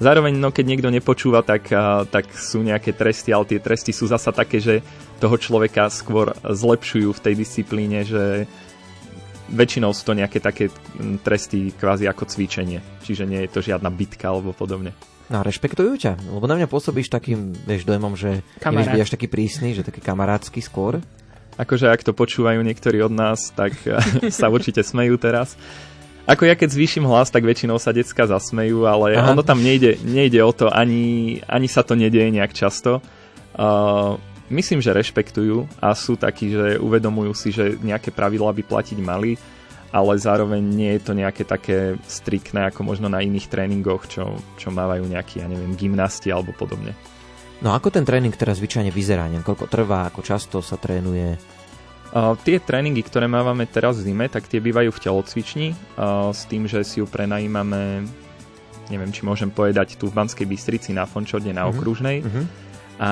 Zároveň, 0.00 0.32
no 0.40 0.48
keď 0.48 0.64
niekto 0.64 0.88
nepočúva, 0.88 1.44
tak, 1.44 1.68
a, 1.76 2.08
tak 2.08 2.32
sú 2.32 2.64
nejaké 2.64 2.96
tresty, 2.96 3.36
ale 3.36 3.44
tie 3.44 3.60
tresty 3.60 3.92
sú 3.92 4.08
zasa 4.08 4.32
také, 4.32 4.56
že 4.56 4.80
toho 5.20 5.36
človeka 5.36 5.92
skôr 5.92 6.32
zlepšujú 6.40 7.12
v 7.12 7.20
tej 7.20 7.34
disciplíne, 7.36 8.00
že 8.08 8.48
väčšinou 9.52 9.92
sú 9.92 10.08
to 10.08 10.16
nejaké 10.16 10.40
také 10.40 10.72
tresty 11.20 11.76
kvázi 11.76 12.08
ako 12.08 12.24
cvičenie. 12.24 12.80
Čiže 13.04 13.28
nie 13.28 13.44
je 13.44 13.52
to 13.52 13.60
žiadna 13.60 13.92
bitka 13.92 14.32
alebo 14.32 14.56
podobne. 14.56 14.96
No 15.30 15.42
a 15.42 15.46
rešpektujú 15.46 15.94
ťa? 15.94 16.12
Lebo 16.32 16.48
na 16.48 16.58
mňa 16.58 16.66
pôsobíš 16.66 17.12
takým, 17.12 17.54
vieš, 17.68 17.86
dojmom, 17.86 18.16
že 18.18 18.40
nevieš 18.40 18.64
Kamarát. 18.64 18.94
byť 18.96 19.02
až 19.04 19.10
taký 19.14 19.28
prísny, 19.30 19.76
že 19.78 19.86
taký 19.86 20.02
kamarátsky 20.02 20.58
skôr. 20.58 20.98
Akože 21.54 21.92
ak 21.92 22.02
to 22.02 22.16
počúvajú 22.16 22.58
niektorí 22.64 22.98
od 23.04 23.12
nás, 23.12 23.52
tak 23.52 23.76
sa 24.32 24.48
určite 24.48 24.80
smejú 24.80 25.20
teraz. 25.20 25.54
Ako 26.30 26.46
ja 26.46 26.54
keď 26.54 26.70
zvýšim 26.70 27.02
hlas, 27.10 27.34
tak 27.34 27.42
väčšinou 27.42 27.82
sa 27.82 27.90
decka 27.90 28.22
zasmejú, 28.22 28.86
ale 28.86 29.18
Aha. 29.18 29.34
Ono 29.34 29.42
tam 29.42 29.58
nejde, 29.58 29.98
nejde 30.06 30.38
o 30.46 30.54
to, 30.54 30.70
ani, 30.70 31.42
ani 31.50 31.66
sa 31.66 31.82
to 31.82 31.98
nedieje 31.98 32.30
nejak 32.30 32.54
často. 32.54 33.02
Uh, 33.58 34.14
myslím, 34.46 34.78
že 34.78 34.94
rešpektujú 34.94 35.66
a 35.82 35.90
sú 35.98 36.14
takí, 36.14 36.54
že 36.54 36.78
uvedomujú 36.78 37.32
si, 37.34 37.50
že 37.50 37.74
nejaké 37.82 38.14
pravidlá 38.14 38.54
by 38.54 38.62
platiť 38.62 38.98
mali, 39.02 39.34
ale 39.90 40.12
zároveň 40.14 40.62
nie 40.62 40.94
je 40.94 41.02
to 41.02 41.12
nejaké 41.18 41.42
také 41.42 41.98
striktné 42.06 42.70
ako 42.70 42.86
možno 42.86 43.10
na 43.10 43.26
iných 43.26 43.50
tréningoch, 43.50 44.06
čo, 44.06 44.38
čo 44.54 44.70
mávajú 44.70 45.02
nejakí, 45.10 45.42
ja 45.42 45.50
neviem, 45.50 45.74
gymnasti 45.74 46.30
alebo 46.30 46.54
podobne. 46.54 46.94
No 47.60 47.74
ako 47.74 47.90
ten 47.90 48.06
tréning 48.06 48.32
teraz 48.38 48.62
zvyčajne 48.62 48.94
vyzerá? 48.94 49.26
Koľko 49.42 49.66
trvá, 49.66 50.06
ako 50.06 50.22
často 50.22 50.62
sa 50.62 50.78
trénuje? 50.78 51.36
Uh, 52.10 52.34
tie 52.42 52.58
tréningy, 52.58 53.06
ktoré 53.06 53.30
mávame 53.30 53.70
teraz 53.70 54.02
v 54.02 54.10
zime, 54.10 54.26
tak 54.26 54.50
tie 54.50 54.58
bývajú 54.58 54.90
v 54.90 54.98
telocvični 54.98 55.68
uh, 55.94 56.34
s 56.34 56.42
tým, 56.50 56.66
že 56.66 56.82
si 56.82 56.98
ju 56.98 57.06
prenajímame, 57.06 58.02
neviem, 58.90 59.14
či 59.14 59.22
môžem 59.22 59.46
povedať, 59.46 59.94
tu 59.94 60.10
v 60.10 60.18
Banskej 60.18 60.42
Bystrici 60.42 60.90
na 60.90 61.06
Fončode 61.06 61.54
na 61.54 61.66
Mhm. 61.66 61.70
Okružnej. 61.70 62.16
Mhm. 62.26 62.42
A 62.98 63.10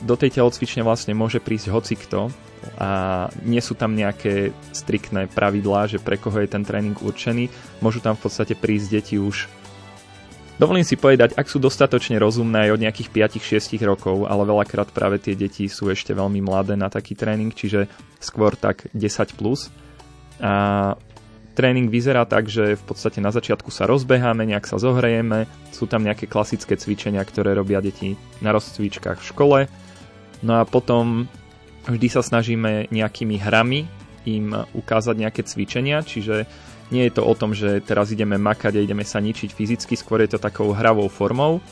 do 0.00 0.16
tej 0.16 0.40
telocvične 0.40 0.80
vlastne 0.80 1.12
môže 1.12 1.44
prísť 1.44 1.68
hocikto 1.68 2.32
a 2.80 3.28
nie 3.44 3.60
sú 3.60 3.76
tam 3.76 3.92
nejaké 3.92 4.52
striktné 4.72 5.28
pravidlá, 5.28 5.88
že 5.88 6.00
pre 6.00 6.16
koho 6.16 6.40
je 6.40 6.48
ten 6.48 6.64
tréning 6.64 6.96
určený. 6.96 7.52
Môžu 7.84 8.00
tam 8.00 8.16
v 8.16 8.24
podstate 8.24 8.56
prísť 8.56 9.00
deti 9.00 9.16
už 9.20 9.48
Dovolím 10.60 10.84
si 10.84 11.00
povedať, 11.00 11.40
ak 11.40 11.48
sú 11.48 11.56
dostatočne 11.56 12.20
rozumné 12.20 12.68
aj 12.68 12.76
od 12.76 12.82
nejakých 12.84 13.08
5-6 13.40 13.80
rokov, 13.80 14.28
ale 14.28 14.44
veľakrát 14.44 14.92
práve 14.92 15.16
tie 15.16 15.32
deti 15.32 15.64
sú 15.72 15.88
ešte 15.88 16.12
veľmi 16.12 16.44
mladé 16.44 16.76
na 16.76 16.92
taký 16.92 17.16
tréning, 17.16 17.48
čiže 17.48 17.88
skôr 18.20 18.52
tak 18.60 18.92
10+. 18.92 19.40
Plus. 19.40 19.72
A 20.36 21.00
tréning 21.56 21.88
vyzerá 21.88 22.28
tak, 22.28 22.52
že 22.52 22.76
v 22.76 22.84
podstate 22.84 23.24
na 23.24 23.32
začiatku 23.32 23.72
sa 23.72 23.88
rozbeháme, 23.88 24.44
nejak 24.44 24.68
sa 24.68 24.76
zohrejeme, 24.76 25.48
sú 25.72 25.88
tam 25.88 26.04
nejaké 26.04 26.28
klasické 26.28 26.76
cvičenia, 26.76 27.24
ktoré 27.24 27.56
robia 27.56 27.80
deti 27.80 28.20
na 28.44 28.52
rozcvičkách 28.52 29.16
v 29.16 29.28
škole. 29.32 29.58
No 30.44 30.60
a 30.60 30.68
potom 30.68 31.24
vždy 31.88 32.08
sa 32.12 32.20
snažíme 32.20 32.92
nejakými 32.92 33.40
hrami 33.40 33.88
im 34.28 34.52
ukázať 34.76 35.16
nejaké 35.16 35.40
cvičenia, 35.40 36.04
čiže 36.04 36.44
nie 36.90 37.06
je 37.06 37.16
to 37.18 37.22
o 37.22 37.34
tom, 37.34 37.54
že 37.54 37.82
teraz 37.82 38.10
ideme 38.10 38.36
makať 38.36 38.78
a 38.78 38.84
ideme 38.84 39.06
sa 39.06 39.22
ničiť 39.22 39.50
fyzicky, 39.54 39.94
skôr 39.94 40.22
je 40.26 40.36
to 40.36 40.42
takou 40.42 40.74
hravou 40.74 41.06
formou. 41.06 41.62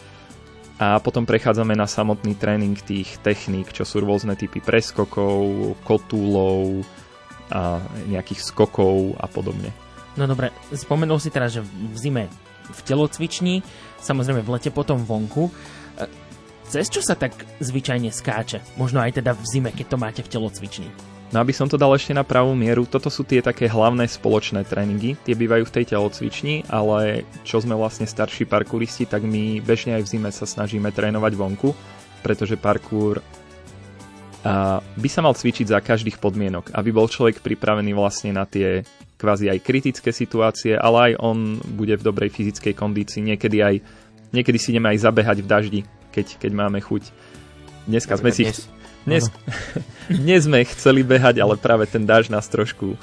A 0.78 1.02
potom 1.02 1.26
prechádzame 1.26 1.74
na 1.74 1.90
samotný 1.90 2.38
tréning 2.38 2.78
tých 2.78 3.18
techník, 3.26 3.74
čo 3.74 3.82
sú 3.82 3.98
rôzne 3.98 4.38
typy 4.38 4.62
preskokov, 4.62 5.74
kotúlov, 5.82 6.86
a 7.50 7.82
nejakých 8.06 8.44
skokov 8.44 9.16
a 9.18 9.26
podobne. 9.26 9.72
No 10.14 10.28
dobre, 10.28 10.52
spomenul 10.70 11.18
si 11.18 11.32
teraz, 11.32 11.56
že 11.56 11.64
v 11.64 11.96
zime 11.96 12.24
v 12.68 12.80
telocvični, 12.84 13.64
samozrejme 13.98 14.44
v 14.44 14.52
lete 14.52 14.68
potom 14.68 15.00
vonku. 15.00 15.48
E, 15.48 15.52
Cez 16.68 16.92
čo 16.92 17.00
sa 17.00 17.16
tak 17.16 17.32
zvyčajne 17.64 18.12
skáče? 18.12 18.60
Možno 18.76 19.00
aj 19.00 19.24
teda 19.24 19.32
v 19.32 19.44
zime, 19.48 19.70
keď 19.72 19.86
to 19.88 19.96
máte 19.96 20.20
v 20.20 20.28
telocvični. 20.28 20.88
No 21.28 21.44
aby 21.44 21.52
som 21.52 21.68
to 21.68 21.76
dal 21.76 21.92
ešte 21.92 22.16
na 22.16 22.24
pravú 22.24 22.56
mieru, 22.56 22.88
toto 22.88 23.12
sú 23.12 23.20
tie 23.20 23.44
také 23.44 23.68
hlavné 23.68 24.08
spoločné 24.08 24.64
tréningy, 24.64 25.12
tie 25.28 25.36
bývajú 25.36 25.68
v 25.68 25.74
tej 25.76 25.84
telocvični, 25.92 26.64
ale 26.72 27.28
čo 27.44 27.60
sme 27.60 27.76
vlastne 27.76 28.08
starší 28.08 28.48
parkouristi, 28.48 29.04
tak 29.04 29.28
my 29.28 29.60
bežne 29.60 30.00
aj 30.00 30.08
v 30.08 30.10
zime 30.16 30.30
sa 30.32 30.48
snažíme 30.48 30.88
trénovať 30.88 31.32
vonku, 31.36 31.76
pretože 32.24 32.56
parkour 32.56 33.20
a 34.46 34.78
by 34.80 35.08
sa 35.10 35.20
mal 35.20 35.34
cvičiť 35.34 35.66
za 35.66 35.82
každých 35.82 36.22
podmienok, 36.22 36.70
aby 36.70 36.94
bol 36.94 37.10
človek 37.10 37.42
pripravený 37.42 37.90
vlastne 37.90 38.30
na 38.30 38.46
tie 38.46 38.86
kvázi 39.18 39.50
aj 39.50 39.66
kritické 39.66 40.14
situácie, 40.14 40.78
ale 40.78 41.12
aj 41.12 41.12
on 41.18 41.58
bude 41.74 41.98
v 41.98 42.06
dobrej 42.06 42.30
fyzickej 42.30 42.72
kondícii. 42.78 43.20
Niekedy 43.20 43.58
aj 43.60 43.74
niekedy 44.30 44.58
si 44.62 44.70
ideme 44.70 44.94
aj 44.94 45.02
zabehať 45.02 45.42
v 45.42 45.50
daždi, 45.50 45.80
keď, 46.14 46.38
keď 46.38 46.52
máme 46.54 46.78
chuť. 46.78 47.10
Dneska 47.90 48.14
sme 48.14 48.30
si... 48.30 48.46
Dnes. 48.46 48.77
Dnes, 49.06 49.30
dnes 50.22 50.46
sme 50.46 50.64
chceli 50.66 51.04
behať, 51.04 51.42
ale 51.42 51.60
práve 51.60 51.86
ten 51.86 52.02
dáž 52.06 52.32
nás 52.32 52.46
trošku 52.48 52.98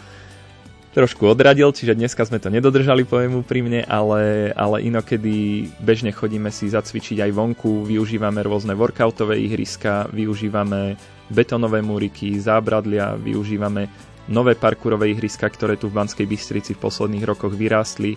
trošku 0.96 1.28
odradil, 1.28 1.76
čiže 1.76 1.92
dneska 1.92 2.24
sme 2.24 2.40
to 2.40 2.48
nedodržali, 2.48 3.04
poviem 3.04 3.44
úprimne, 3.44 3.84
ale, 3.84 4.56
ale 4.56 4.80
inokedy 4.88 5.68
bežne 5.84 6.16
chodíme 6.16 6.48
si 6.56 6.72
zacvičiť 6.72 7.20
aj 7.20 7.32
vonku, 7.36 7.84
využívame 7.84 8.40
rôzne 8.40 8.72
workoutové 8.80 9.36
ihriska, 9.44 10.08
využívame 10.16 10.96
betonové 11.28 11.84
múriky, 11.84 12.40
zábradlia, 12.40 13.20
využívame 13.20 13.92
nové 14.32 14.56
parkourové 14.56 15.12
ihriska, 15.12 15.52
ktoré 15.52 15.76
tu 15.76 15.92
v 15.92 16.00
Banskej 16.00 16.26
Bystrici 16.32 16.72
v 16.74 16.82
posledných 16.88 17.28
rokoch 17.28 17.52
vyrástli, 17.52 18.16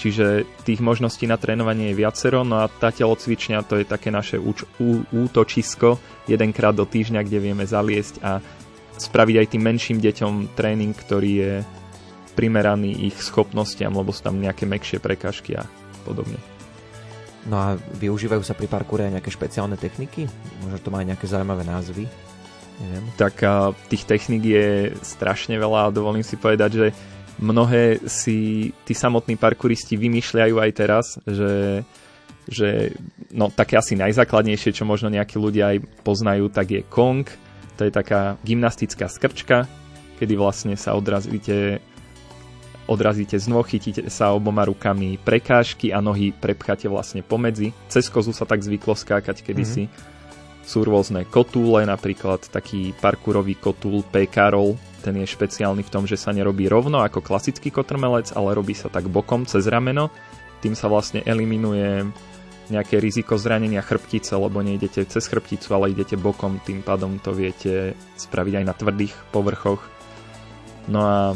čiže 0.00 0.48
tých 0.64 0.80
možností 0.80 1.28
na 1.28 1.36
trénovanie 1.36 1.92
je 1.92 2.00
viacero, 2.00 2.40
no 2.40 2.64
a 2.64 2.72
tá 2.72 2.88
telocvičňa 2.88 3.68
to 3.68 3.76
je 3.76 3.84
také 3.84 4.08
naše 4.08 4.40
úč- 4.40 4.64
ú- 4.80 5.04
útočisko, 5.12 6.00
jedenkrát 6.24 6.72
do 6.72 6.88
týždňa, 6.88 7.20
kde 7.28 7.38
vieme 7.44 7.68
zaliesť 7.68 8.24
a 8.24 8.40
spraviť 8.96 9.36
aj 9.36 9.46
tým 9.52 9.62
menším 9.62 9.98
deťom 10.00 10.56
tréning, 10.56 10.96
ktorý 10.96 11.32
je 11.36 11.54
primeraný 12.32 13.12
ich 13.12 13.20
schopnostiam, 13.20 13.92
lebo 13.92 14.16
sú 14.16 14.24
tam 14.24 14.40
nejaké 14.40 14.64
mekšie 14.64 14.96
prekažky 15.04 15.60
a 15.60 15.68
podobne. 16.08 16.40
No 17.48 17.56
a 17.56 17.76
využívajú 17.76 18.44
sa 18.44 18.52
pri 18.52 18.68
parkoure 18.68 19.08
aj 19.08 19.20
nejaké 19.20 19.30
špeciálne 19.32 19.76
techniky? 19.80 20.28
Možno 20.64 20.76
to 20.80 20.92
má 20.92 21.00
aj 21.00 21.16
nejaké 21.16 21.26
zaujímavé 21.28 21.64
názvy? 21.64 22.04
Neviem. 22.80 23.04
Tak 23.16 23.34
a, 23.44 23.72
tých 23.88 24.04
technik 24.04 24.44
je 24.44 24.92
strašne 25.00 25.56
veľa 25.56 25.88
a 25.88 25.94
dovolím 25.94 26.24
si 26.24 26.36
povedať, 26.36 26.70
že 26.72 26.86
mnohé 27.40 28.04
si 28.04 28.70
tí 28.84 28.92
samotní 28.92 29.40
parkouristi 29.40 29.96
vymýšľajú 29.96 30.54
aj 30.60 30.70
teraz, 30.76 31.16
že, 31.24 31.82
že 32.44 32.92
no, 33.32 33.48
také 33.48 33.80
asi 33.80 33.96
najzákladnejšie, 33.96 34.76
čo 34.76 34.84
možno 34.84 35.08
nejakí 35.08 35.40
ľudia 35.40 35.74
aj 35.74 35.78
poznajú, 36.04 36.52
tak 36.52 36.68
je 36.70 36.82
Kong. 36.84 37.24
To 37.80 37.88
je 37.88 37.90
taká 37.90 38.36
gymnastická 38.44 39.08
skrčka, 39.08 39.64
kedy 40.20 40.36
vlastne 40.36 40.76
sa 40.76 40.92
odrazíte 40.92 41.80
odrazíte 42.90 43.38
z 43.38 43.46
nôh, 43.46 43.62
chytíte 43.62 44.02
sa 44.10 44.34
oboma 44.34 44.66
rukami 44.66 45.14
prekážky 45.22 45.94
a 45.94 46.02
nohy 46.02 46.34
prepcháte 46.34 46.90
vlastne 46.90 47.22
pomedzi. 47.22 47.70
Cez 47.86 48.10
kozu 48.10 48.34
sa 48.34 48.42
tak 48.42 48.66
zvyklo 48.66 48.98
skákať 48.98 49.46
kedysi. 49.46 49.86
Mm-hmm. 49.86 50.66
Sú 50.66 50.82
rôzne 50.82 51.22
kotúle, 51.22 51.86
napríklad 51.86 52.50
taký 52.50 52.90
parkurový 52.98 53.54
kotúl 53.62 54.02
PK 54.10 54.36
Roll. 54.50 54.74
Ten 55.00 55.16
je 55.16 55.26
špeciálny 55.26 55.80
v 55.80 55.92
tom, 55.92 56.04
že 56.04 56.20
sa 56.20 56.30
nerobí 56.30 56.68
rovno 56.68 57.00
ako 57.00 57.24
klasický 57.24 57.72
kotrmelec, 57.72 58.36
ale 58.36 58.52
robí 58.52 58.76
sa 58.76 58.92
tak 58.92 59.08
bokom 59.08 59.48
cez 59.48 59.64
rameno. 59.64 60.12
Tým 60.60 60.76
sa 60.76 60.92
vlastne 60.92 61.24
eliminuje 61.24 62.04
nejaké 62.70 63.02
riziko 63.02 63.34
zranenia 63.34 63.82
chrbtice, 63.82 64.38
lebo 64.38 64.62
nejdete 64.62 65.02
cez 65.10 65.26
chrbticu, 65.26 65.74
ale 65.74 65.90
idete 65.90 66.14
bokom, 66.14 66.62
tým 66.62 66.86
pádom 66.86 67.18
to 67.18 67.34
viete 67.34 67.98
spraviť 68.14 68.62
aj 68.62 68.64
na 68.64 68.74
tvrdých 68.76 69.14
povrchoch. 69.34 69.82
No 70.86 71.00
a 71.02 71.34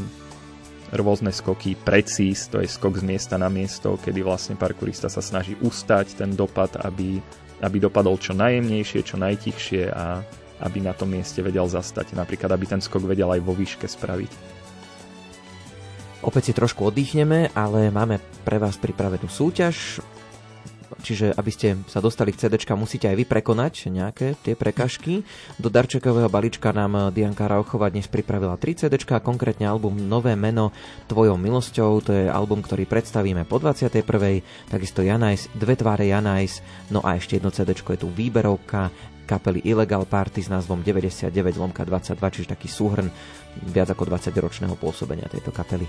rôzne 0.95 1.35
skoky, 1.35 1.75
precíz, 1.75 2.47
to 2.47 2.63
je 2.63 2.71
skok 2.71 3.03
z 3.03 3.05
miesta 3.05 3.35
na 3.35 3.51
miesto, 3.51 3.99
kedy 3.99 4.23
vlastne 4.23 4.55
parkourista 4.55 5.11
sa 5.11 5.19
snaží 5.19 5.59
ustať 5.59 6.23
ten 6.23 6.31
dopad, 6.39 6.79
aby, 6.79 7.19
aby 7.61 7.77
dopadol 7.83 8.15
čo 8.23 8.31
najjemnejšie, 8.39 9.01
čo 9.03 9.19
najtichšie 9.19 9.91
a 9.91 10.23
aby 10.63 10.79
na 10.85 10.95
tom 10.95 11.11
mieste 11.11 11.43
vedel 11.43 11.67
zastať. 11.67 12.15
Napríklad, 12.15 12.51
aby 12.53 12.67
ten 12.69 12.83
skok 12.83 13.07
vedel 13.07 13.31
aj 13.31 13.41
vo 13.43 13.55
výške 13.57 13.89
spraviť. 13.89 14.63
Opäť 16.25 16.51
si 16.51 16.53
trošku 16.57 16.89
oddychneme, 16.89 17.53
ale 17.53 17.93
máme 17.93 18.17
pre 18.49 18.57
vás 18.57 18.81
pripravenú 18.81 19.29
súťaž. 19.29 20.01
Čiže 21.05 21.37
aby 21.37 21.51
ste 21.53 21.77
sa 21.85 22.01
dostali 22.01 22.33
k 22.33 22.49
CD, 22.49 22.57
musíte 22.73 23.05
aj 23.05 23.17
vy 23.19 23.25
prekonať 23.29 23.93
nejaké 23.93 24.41
tie 24.41 24.57
prekažky. 24.57 25.21
Do 25.61 25.69
darčekového 25.69 26.33
balíčka 26.33 26.73
nám 26.73 27.13
Dianka 27.13 27.45
Rauchová 27.45 27.93
dnes 27.93 28.09
pripravila 28.09 28.57
3 28.57 28.89
CD, 28.89 28.95
konkrétne 29.05 29.69
album 29.69 30.01
Nové 30.01 30.33
meno 30.33 30.73
Tvojou 31.11 31.37
milosťou. 31.37 32.01
To 32.09 32.11
je 32.15 32.25
album, 32.25 32.65
ktorý 32.65 32.89
predstavíme 32.89 33.45
po 33.45 33.61
21. 33.61 34.01
Takisto 34.73 35.05
Janajs, 35.05 35.53
Dve 35.53 35.77
tváre 35.77 36.09
Janajs, 36.09 36.65
no 36.89 37.05
a 37.05 37.21
ešte 37.21 37.37
jedno 37.37 37.53
CD 37.53 37.77
je 37.77 38.01
tu 38.01 38.09
výberovka 38.09 38.89
kapely 39.25 39.65
Illegal 39.65 40.05
Party 40.05 40.45
s 40.45 40.53
názvom 40.53 40.85
99 40.85 41.33
lomka 41.57 41.83
22, 41.83 42.21
čiže 42.21 42.49
taký 42.53 42.69
súhrn 42.69 43.09
viac 43.65 43.91
ako 43.91 44.09
20 44.09 44.31
ročného 44.37 44.75
pôsobenia 44.77 45.27
tejto 45.27 45.51
kapely. 45.51 45.89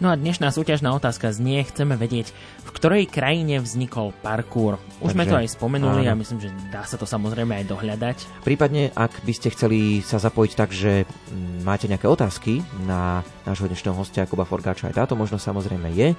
No 0.00 0.08
a 0.08 0.16
dnešná 0.16 0.48
súťažná 0.48 0.96
otázka 0.96 1.28
znie, 1.28 1.60
chceme 1.60 1.92
vedieť, 1.92 2.32
v 2.64 2.70
ktorej 2.72 3.04
krajine 3.04 3.60
vznikol 3.60 4.16
parkour. 4.24 4.80
Už 5.04 5.12
sme 5.12 5.28
Takže, 5.28 5.32
to 5.36 5.40
aj 5.44 5.48
spomenuli 5.60 6.08
áno. 6.08 6.16
a 6.16 6.20
myslím, 6.24 6.40
že 6.40 6.48
dá 6.72 6.88
sa 6.88 6.96
to 6.96 7.04
samozrejme 7.04 7.52
aj 7.52 7.68
dohľadať. 7.68 8.16
Prípadne, 8.40 8.88
ak 8.96 9.20
by 9.20 9.32
ste 9.36 9.52
chceli 9.52 10.00
sa 10.00 10.16
zapojiť 10.16 10.52
tak, 10.56 10.72
že 10.72 11.04
mm, 11.04 11.68
máte 11.68 11.84
nejaké 11.84 12.08
otázky 12.08 12.64
na 12.88 13.20
nášho 13.44 13.68
dnešného 13.68 13.92
hostia 13.92 14.24
Jakuba 14.24 14.48
Forgáča, 14.48 14.88
aj 14.88 15.04
táto 15.04 15.20
možnosť 15.20 15.52
samozrejme 15.52 15.92
je. 15.92 16.08
E, 16.12 16.16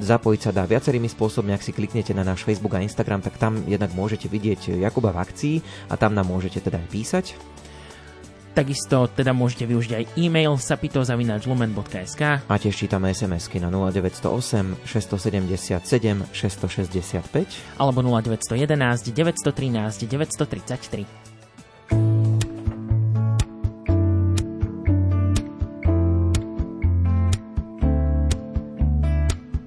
Zapojiť 0.00 0.40
sa 0.48 0.56
dá 0.56 0.64
viacerými 0.64 1.12
spôsobmi, 1.12 1.52
ak 1.52 1.60
si 1.60 1.76
kliknete 1.76 2.16
na 2.16 2.24
náš 2.24 2.48
Facebook 2.48 2.80
a 2.80 2.80
Instagram, 2.80 3.20
tak 3.20 3.36
tam 3.36 3.60
jednak 3.68 3.92
môžete 3.92 4.24
vidieť 4.24 4.72
Jakuba 4.72 5.12
v 5.12 5.20
akcii 5.20 5.56
a 5.92 6.00
tam 6.00 6.16
nám 6.16 6.32
môžete 6.32 6.64
teda 6.64 6.80
aj 6.80 6.88
písať. 6.88 7.26
Takisto 8.56 9.04
teda 9.12 9.36
môžete 9.36 9.68
využiť 9.68 9.92
aj 9.92 10.04
e-mail 10.16 10.56
sapito.lumen.sk 10.56 12.22
A 12.48 12.54
tiež 12.56 12.72
čítame 12.72 13.12
SMS-ky 13.12 13.60
na 13.60 13.68
0908 13.68 14.80
677 14.80 15.84
665. 16.32 17.76
alebo 17.76 18.00
0911 18.00 19.12
913 19.12 20.08
933. 20.08 21.04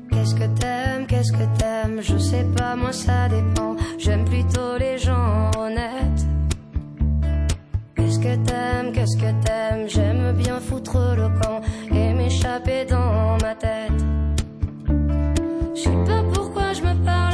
Qu'est-ce 0.10 0.34
que 0.34 0.50
t'aimes, 0.58 1.06
qu'est-ce 1.06 1.32
que 1.38 1.46
t'aimes 1.62 2.02
Je 2.02 2.18
sais 2.18 2.46
pas, 2.58 2.74
moi 2.76 2.90
ça 2.90 3.30
dépend. 3.30 3.78
J'aime 4.02 4.26
plutôt 4.26 4.82
les 4.82 4.98
gens 4.98 5.52
honnêtes. 5.54 6.29
Qu'est-ce 8.22 8.38
que 8.38 8.45
t'aimes, 8.45 8.91
qu'est-ce 8.91 9.17
que 9.17 9.32
t'aimes? 9.45 9.88
J'aime 9.88 10.34
bien 10.34 10.59
foutre 10.59 11.15
le 11.15 11.30
camp 11.39 11.61
et 11.89 12.13
m'échapper 12.13 12.84
dans 12.84 13.38
ma 13.41 13.55
tête. 13.55 13.93
Je 15.74 15.82
sais 15.82 16.03
pas 16.05 16.22
pourquoi 16.34 16.74
je 16.74 16.82
me 16.82 17.05
parle 17.05 17.29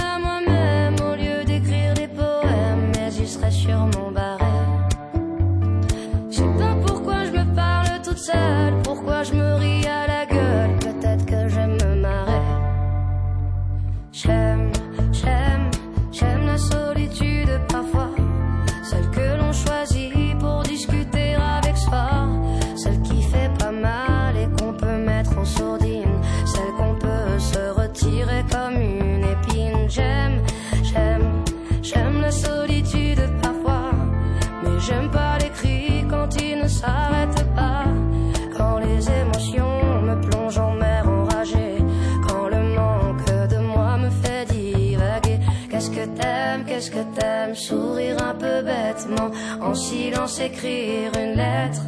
qu'est-ce 45.75 46.89
que 46.91 47.19
t'aimes 47.19 47.55
Sourire 47.55 48.17
un 48.23 48.33
peu 48.33 48.61
bêtement, 48.61 49.29
en 49.61 49.73
silence 49.73 50.39
écrire 50.39 51.11
une 51.17 51.35
lettre. 51.35 51.81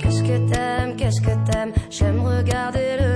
Qu'est-ce 0.00 0.22
que 0.22 0.52
t'aimes, 0.52 0.96
qu'est-ce 0.96 1.20
que 1.20 1.50
t'aimes? 1.50 1.72
J'aime 1.90 2.20
regarder 2.20 2.96
le 3.00 3.09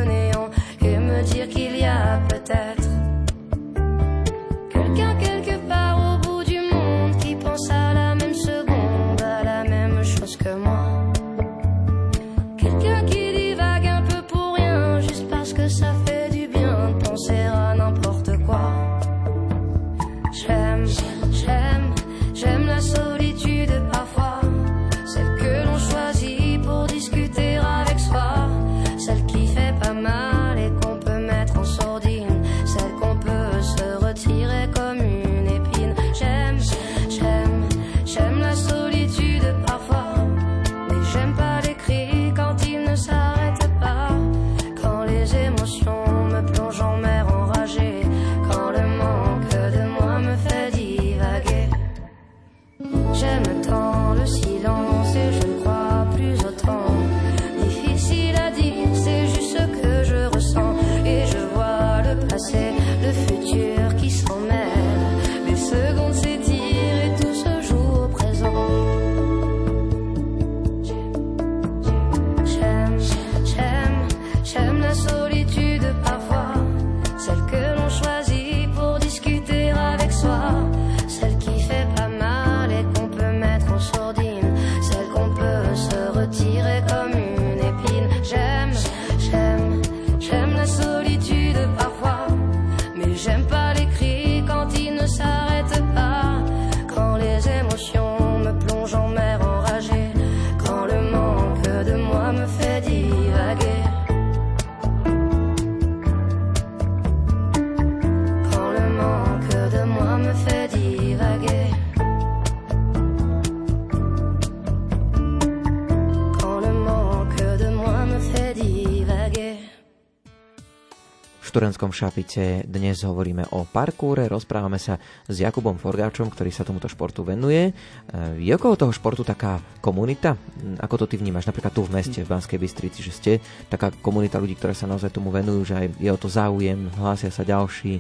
V 121.75 121.83
Študentskom 121.83 122.07
šapite 122.07 122.63
dnes 122.71 123.03
hovoríme 123.03 123.51
o 123.51 123.67
parkúre, 123.67 124.31
rozprávame 124.31 124.79
sa 124.79 124.95
s 125.27 125.43
Jakubom 125.43 125.75
Forgáčom, 125.75 126.31
ktorý 126.31 126.55
sa 126.55 126.63
tomuto 126.63 126.87
športu 126.87 127.27
venuje. 127.27 127.67
E, 127.67 128.39
Je 128.39 128.55
okolo 128.55 128.79
toho 128.79 128.95
športu 128.95 129.27
taká 129.27 129.59
komunita? 129.83 130.39
Ako 130.79 131.03
to 131.03 131.11
ty 131.11 131.19
vnímaš 131.19 131.51
napríklad 131.51 131.75
tu 131.75 131.83
v 131.83 131.99
meste, 131.99 132.23
v 132.23 132.31
Banskej 132.31 132.63
Bystrici, 132.63 133.03
že 133.03 133.11
ste 133.11 133.33
taká 133.67 133.91
komunita 133.91 134.39
ľudí, 134.39 134.55
ktoré 134.55 134.71
sa 134.71 134.87
naozaj 134.87 135.11
tomu 135.11 135.35
venujú, 135.35 135.67
že 135.67 135.75
aj 135.75 135.87
je 135.99 136.11
o 136.15 136.19
to 136.23 136.31
záujem, 136.31 136.79
hlásia 136.95 137.35
sa 137.35 137.43
ďalší? 137.43 137.99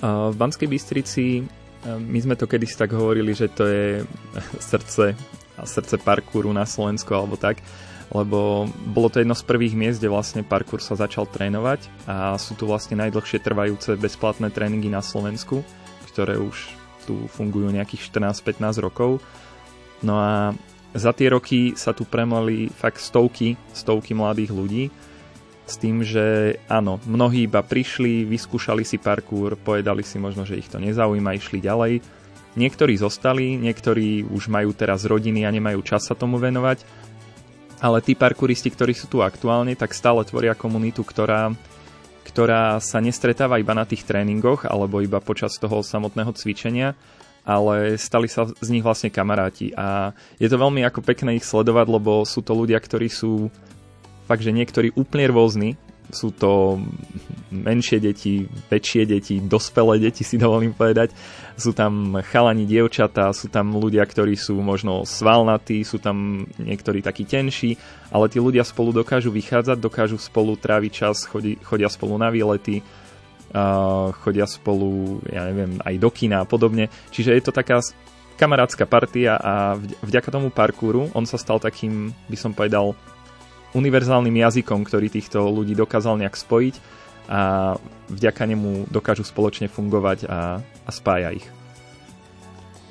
V 0.00 0.36
Banskej 0.40 0.64
Bystrici 0.72 1.24
e, 1.36 1.42
my 1.84 2.16
sme 2.16 2.32
to 2.32 2.48
kedysi 2.48 2.80
tak 2.80 2.96
hovorili, 2.96 3.36
že 3.36 3.52
to 3.52 3.68
je 3.68 4.08
srdce 4.72 5.12
srdce 5.68 6.00
parkúru 6.00 6.48
na 6.48 6.64
Slovensku 6.64 7.12
alebo 7.12 7.36
tak, 7.36 7.60
lebo 8.10 8.66
bolo 8.90 9.08
to 9.08 9.22
jedno 9.22 9.38
z 9.38 9.46
prvých 9.46 9.78
miest, 9.78 10.02
kde 10.02 10.10
vlastne 10.10 10.42
parkour 10.42 10.82
sa 10.82 10.98
začal 10.98 11.30
trénovať 11.30 11.86
a 12.10 12.34
sú 12.34 12.58
tu 12.58 12.66
vlastne 12.66 12.98
najdlhšie 12.98 13.38
trvajúce 13.38 13.94
bezplatné 13.94 14.50
tréningy 14.50 14.90
na 14.90 14.98
Slovensku, 14.98 15.62
ktoré 16.10 16.34
už 16.34 16.74
tu 17.06 17.30
fungujú 17.30 17.70
nejakých 17.70 18.10
14-15 18.10 18.82
rokov. 18.82 19.22
No 20.02 20.18
a 20.18 20.52
za 20.90 21.14
tie 21.14 21.30
roky 21.30 21.78
sa 21.78 21.94
tu 21.94 22.02
premali 22.02 22.66
fakt 22.66 22.98
stovky, 22.98 23.54
stovky 23.70 24.10
mladých 24.10 24.50
ľudí 24.50 24.84
s 25.70 25.78
tým, 25.78 26.02
že 26.02 26.58
áno, 26.66 26.98
mnohí 27.06 27.46
iba 27.46 27.62
prišli, 27.62 28.26
vyskúšali 28.26 28.82
si 28.82 28.98
parkour, 28.98 29.54
povedali 29.54 30.02
si 30.02 30.18
možno, 30.18 30.42
že 30.42 30.58
ich 30.58 30.66
to 30.66 30.82
nezaujíma, 30.82 31.38
išli 31.38 31.62
ďalej. 31.62 32.02
Niektorí 32.58 32.98
zostali, 32.98 33.54
niektorí 33.54 34.26
už 34.26 34.50
majú 34.50 34.74
teraz 34.74 35.06
rodiny 35.06 35.46
a 35.46 35.54
nemajú 35.54 35.78
čas 35.86 36.10
sa 36.10 36.18
tomu 36.18 36.42
venovať, 36.42 36.82
ale 37.80 38.04
tí 38.04 38.12
parkouristi, 38.12 38.68
ktorí 38.68 38.92
sú 38.92 39.08
tu 39.08 39.24
aktuálne, 39.24 39.72
tak 39.72 39.96
stále 39.96 40.20
tvoria 40.28 40.52
komunitu, 40.52 41.00
ktorá, 41.00 41.50
ktorá 42.28 42.76
sa 42.78 43.00
nestretáva 43.00 43.56
iba 43.56 43.72
na 43.72 43.88
tých 43.88 44.04
tréningoch 44.04 44.68
alebo 44.68 45.00
iba 45.00 45.18
počas 45.18 45.56
toho 45.56 45.80
samotného 45.80 46.30
cvičenia, 46.36 46.92
ale 47.42 47.96
stali 47.96 48.28
sa 48.28 48.44
z 48.46 48.68
nich 48.68 48.84
vlastne 48.84 49.08
kamaráti. 49.08 49.72
A 49.72 50.12
je 50.36 50.46
to 50.46 50.60
veľmi 50.60 50.84
ako 50.84 51.00
pekné 51.00 51.40
ich 51.40 51.48
sledovať, 51.48 51.86
lebo 51.88 52.22
sú 52.28 52.44
to 52.44 52.52
ľudia, 52.52 52.76
ktorí 52.76 53.08
sú 53.08 53.48
fakt, 54.28 54.44
že 54.44 54.52
niektorí 54.52 54.92
úplne 54.94 55.32
rôzni, 55.32 55.80
sú 56.12 56.34
to 56.34 56.82
menšie 57.50 57.98
deti, 57.98 58.46
väčšie 58.46 59.02
deti, 59.10 59.42
dospelé 59.42 59.98
deti 59.98 60.22
si 60.22 60.38
dovolím 60.38 60.70
povedať. 60.70 61.10
Sú 61.58 61.74
tam 61.74 62.16
chalani, 62.22 62.64
dievčatá, 62.64 63.34
sú 63.34 63.50
tam 63.50 63.74
ľudia, 63.74 64.06
ktorí 64.06 64.38
sú 64.38 64.58
možno 64.62 65.02
svalnatí, 65.02 65.82
sú 65.82 65.98
tam 65.98 66.46
niektorí 66.56 67.02
takí 67.02 67.26
tenší, 67.26 67.74
ale 68.14 68.30
tí 68.30 68.38
ľudia 68.38 68.62
spolu 68.62 68.94
dokážu 68.94 69.34
vychádzať, 69.34 69.76
dokážu 69.76 70.16
spolu 70.16 70.54
tráviť 70.54 70.92
čas, 70.94 71.26
chodí, 71.26 71.58
chodia 71.60 71.90
spolu 71.90 72.16
na 72.16 72.30
výlety, 72.30 72.80
uh, 72.80 74.14
chodia 74.22 74.46
spolu, 74.46 75.20
ja 75.28 75.44
neviem, 75.50 75.82
aj 75.82 75.94
do 75.98 76.10
kina 76.10 76.42
a 76.42 76.48
podobne. 76.48 76.88
Čiže 77.10 77.34
je 77.34 77.42
to 77.44 77.52
taká 77.52 77.82
kamarátska 78.40 78.88
partia 78.88 79.36
a 79.36 79.76
vďaka 80.00 80.32
tomu 80.32 80.48
parkúru 80.48 81.12
on 81.12 81.28
sa 81.28 81.36
stal 81.36 81.60
takým, 81.60 82.16
by 82.32 82.36
som 82.40 82.56
povedal, 82.56 82.96
univerzálnym 83.76 84.34
jazykom, 84.34 84.82
ktorý 84.82 85.10
týchto 85.10 85.46
ľudí 85.46 85.78
dokázal 85.78 86.18
nejak 86.18 86.34
spojiť 86.34 86.74
a 87.30 87.74
vďaka 88.10 88.42
nemu 88.42 88.90
dokážu 88.90 89.22
spoločne 89.22 89.70
fungovať 89.70 90.26
a, 90.26 90.58
a 90.58 90.90
spája 90.90 91.30
ich. 91.30 91.46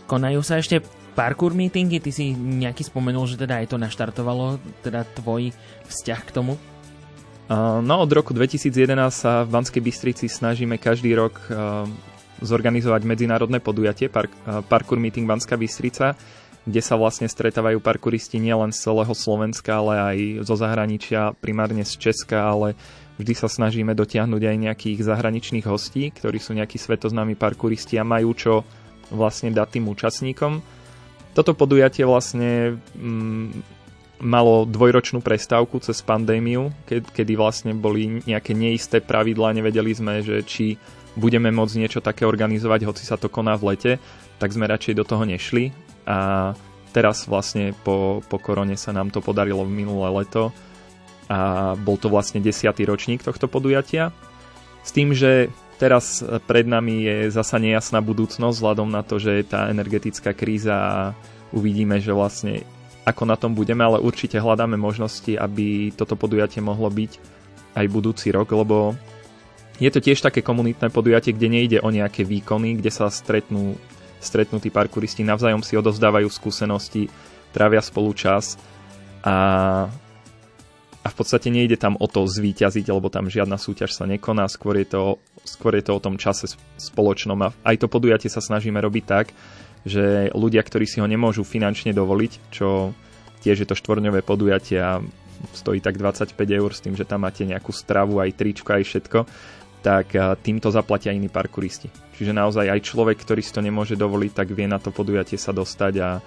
Konajú 0.07 0.39
sa 0.39 0.57
ešte 0.57 0.79
parkour 1.13 1.51
meetingy? 1.51 1.99
Ty 1.99 2.11
si 2.15 2.31
nejaký 2.33 2.87
spomenul, 2.87 3.27
že 3.27 3.35
teda 3.35 3.59
aj 3.59 3.75
to 3.75 3.77
naštartovalo, 3.77 4.57
teda 4.79 5.03
tvoj 5.19 5.51
vzťah 5.91 6.21
k 6.23 6.31
tomu? 6.31 6.55
No 7.83 8.05
od 8.05 8.11
roku 8.13 8.31
2011 8.31 8.95
sa 9.09 9.43
v 9.43 9.49
Banskej 9.49 9.81
Bystrici 9.81 10.29
snažíme 10.29 10.77
každý 10.77 11.17
rok 11.17 11.49
zorganizovať 12.39 13.01
medzinárodné 13.03 13.59
podujatie 13.59 14.07
Park, 14.07 14.31
Parkour 14.71 15.01
Meeting 15.01 15.27
Banská 15.27 15.59
Bystrica, 15.59 16.15
kde 16.67 16.81
sa 16.83 16.99
vlastne 16.99 17.25
stretávajú 17.25 17.79
parkouristi 17.79 18.37
nielen 18.37 18.75
z 18.75 18.89
celého 18.89 19.13
Slovenska, 19.15 19.79
ale 19.79 19.93
aj 19.95 20.17
zo 20.43 20.55
zahraničia, 20.59 21.33
primárne 21.39 21.87
z 21.87 21.95
Česka, 21.95 22.51
ale 22.51 22.75
vždy 23.19 23.33
sa 23.35 23.47
snažíme 23.51 23.95
dotiahnuť 23.95 24.41
aj 24.43 24.57
nejakých 24.57 24.99
zahraničných 25.03 25.65
hostí, 25.67 26.11
ktorí 26.11 26.39
sú 26.39 26.55
nejakí 26.55 26.75
svetoznámi 26.75 27.39
parkouristi 27.39 27.95
a 27.99 28.07
majú 28.07 28.31
čo 28.35 28.53
vlastne 29.11 29.49
dať 29.51 29.79
tým 29.79 29.85
účastníkom. 29.89 30.63
Toto 31.33 31.55
podujatie 31.55 32.03
vlastne 32.03 32.79
mm, 32.95 33.47
malo 34.19 34.67
dvojročnú 34.67 35.23
prestávku 35.23 35.79
cez 35.79 36.03
pandémiu, 36.03 36.75
keď, 36.85 37.07
kedy 37.11 37.33
vlastne 37.39 37.71
boli 37.71 38.23
nejaké 38.27 38.51
neisté 38.51 38.99
pravidlá, 38.99 39.55
nevedeli 39.55 39.95
sme, 39.95 40.19
že 40.19 40.43
či 40.43 40.75
budeme 41.15 41.49
môcť 41.49 41.75
niečo 41.79 41.99
také 42.03 42.27
organizovať, 42.27 42.85
hoci 42.85 43.03
sa 43.03 43.17
to 43.17 43.31
koná 43.31 43.57
v 43.57 43.73
lete, 43.75 43.91
tak 44.37 44.53
sme 44.53 44.69
radšej 44.69 44.93
do 44.99 45.03
toho 45.07 45.25
nešli 45.25 45.88
a 46.09 46.51
teraz 46.89 47.29
vlastne 47.29 47.77
po, 47.85 48.25
po 48.25 48.41
korone 48.41 48.73
sa 48.73 48.89
nám 48.89 49.13
to 49.13 49.21
podarilo 49.21 49.61
v 49.61 49.85
minulé 49.85 50.25
leto 50.25 50.49
a 51.29 51.73
bol 51.77 52.01
to 52.01 52.09
vlastne 52.09 52.41
desiatý 52.41 52.89
ročník 52.89 53.21
tohto 53.21 53.45
podujatia. 53.45 54.09
S 54.81 54.89
tým, 54.89 55.13
že 55.13 55.53
teraz 55.77 56.25
pred 56.49 56.65
nami 56.65 57.05
je 57.05 57.17
zasa 57.29 57.61
nejasná 57.61 58.01
budúcnosť 58.01 58.57
vzhľadom 58.57 58.89
na 58.89 59.05
to, 59.05 59.21
že 59.21 59.37
je 59.37 59.45
tá 59.45 59.69
energetická 59.69 60.33
kríza 60.33 60.73
a 60.73 60.97
uvidíme, 61.53 62.01
že 62.01 62.09
vlastne 62.09 62.65
ako 63.05 63.23
na 63.29 63.37
tom 63.37 63.53
budeme, 63.53 63.85
ale 63.85 64.01
určite 64.01 64.41
hľadáme 64.41 64.77
možnosti, 64.77 65.29
aby 65.37 65.93
toto 65.93 66.17
podujatie 66.17 66.61
mohlo 66.61 66.89
byť 66.89 67.11
aj 67.77 67.85
budúci 67.85 68.33
rok, 68.33 68.49
lebo 68.49 68.97
je 69.77 69.89
to 69.93 70.03
tiež 70.03 70.19
také 70.19 70.43
komunitné 70.43 70.91
podujatie, 70.91 71.31
kde 71.31 71.47
nejde 71.47 71.77
o 71.79 71.89
nejaké 71.93 72.27
výkony, 72.27 72.81
kde 72.81 72.91
sa 72.91 73.07
stretnú, 73.07 73.79
stretnú 74.19 74.59
tí 74.59 74.69
parkouristi, 74.69 75.23
navzájom 75.23 75.63
si 75.63 75.79
odovzdávajú 75.79 76.27
skúsenosti, 76.27 77.07
trávia 77.55 77.81
spolu 77.81 78.13
čas 78.13 78.59
a 79.25 79.89
a 80.99 81.07
v 81.07 81.15
podstate 81.15 81.47
nejde 81.47 81.79
tam 81.79 81.95
o 81.95 82.07
to 82.11 82.27
zvíťaziť, 82.27 82.91
lebo 82.91 83.07
tam 83.07 83.31
žiadna 83.31 83.55
súťaž 83.55 83.95
sa 83.95 84.03
nekoná, 84.03 84.51
skôr 84.51 84.83
je 84.83 84.93
to, 84.93 85.03
skôr 85.47 85.79
je 85.79 85.83
to 85.87 85.95
o 85.95 86.03
tom 86.03 86.19
čase 86.19 86.59
spoločnom 86.75 87.39
a 87.39 87.55
aj 87.63 87.79
to 87.79 87.87
podujatie 87.87 88.27
sa 88.27 88.43
snažíme 88.43 88.75
robiť 88.83 89.03
tak, 89.07 89.31
že 89.87 90.27
ľudia, 90.35 90.59
ktorí 90.59 90.83
si 90.83 90.99
ho 90.99 91.07
nemôžu 91.07 91.47
finančne 91.47 91.95
dovoliť, 91.95 92.51
čo 92.51 92.91
tiež 93.39 93.63
je 93.63 93.67
to 93.67 93.79
štvorňové 93.79 94.27
podujatie 94.27 94.75
a 94.75 94.99
stojí 95.55 95.79
tak 95.79 95.95
25 95.95 96.35
eur 96.35 96.71
s 96.75 96.83
tým, 96.83 96.99
že 96.99 97.07
tam 97.07 97.23
máte 97.23 97.47
nejakú 97.47 97.71
stravu, 97.71 98.19
aj 98.19 98.35
tričko, 98.35 98.75
aj 98.75 98.83
všetko, 98.83 99.19
tak 99.79 100.11
týmto 100.43 100.67
zaplatia 100.71 101.15
iní 101.15 101.31
parkouristi. 101.31 101.87
Čiže 102.19 102.35
naozaj 102.35 102.67
aj 102.67 102.83
človek, 102.83 103.23
ktorý 103.23 103.39
si 103.39 103.55
to 103.55 103.63
nemôže 103.63 103.95
dovoliť, 103.95 104.31
tak 104.35 104.51
vie 104.51 104.67
na 104.67 104.75
to 104.75 104.91
podujatie 104.91 105.39
sa 105.39 105.55
dostať 105.55 105.93
a 106.03 106.19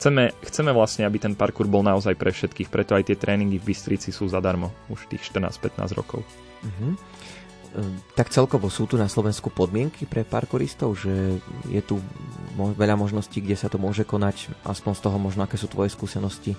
chceme, 0.00 0.32
chceme 0.40 0.72
vlastne, 0.72 1.04
aby 1.04 1.20
ten 1.20 1.36
parkour 1.36 1.68
bol 1.68 1.84
naozaj 1.84 2.16
pre 2.16 2.32
všetkých, 2.32 2.72
preto 2.72 2.96
aj 2.96 3.12
tie 3.12 3.20
tréningy 3.20 3.60
v 3.60 3.68
Bystrici 3.68 4.16
sú 4.16 4.32
zadarmo 4.32 4.72
už 4.88 5.12
tých 5.12 5.20
14-15 5.28 5.92
rokov. 5.92 6.24
Uh-huh. 6.64 6.96
Tak 8.18 8.32
celkovo 8.34 8.66
sú 8.66 8.88
tu 8.90 8.98
na 8.98 9.06
Slovensku 9.06 9.52
podmienky 9.52 10.02
pre 10.02 10.26
parkouristov, 10.26 10.98
že 10.98 11.38
je 11.68 11.82
tu 11.84 12.02
veľa 12.56 12.98
možností, 12.98 13.38
kde 13.44 13.54
sa 13.54 13.70
to 13.70 13.78
môže 13.78 14.02
konať, 14.02 14.50
aspoň 14.66 14.92
z 14.96 15.00
toho 15.04 15.16
možno, 15.22 15.46
aké 15.46 15.54
sú 15.54 15.70
tvoje 15.70 15.92
skúsenosti? 15.92 16.58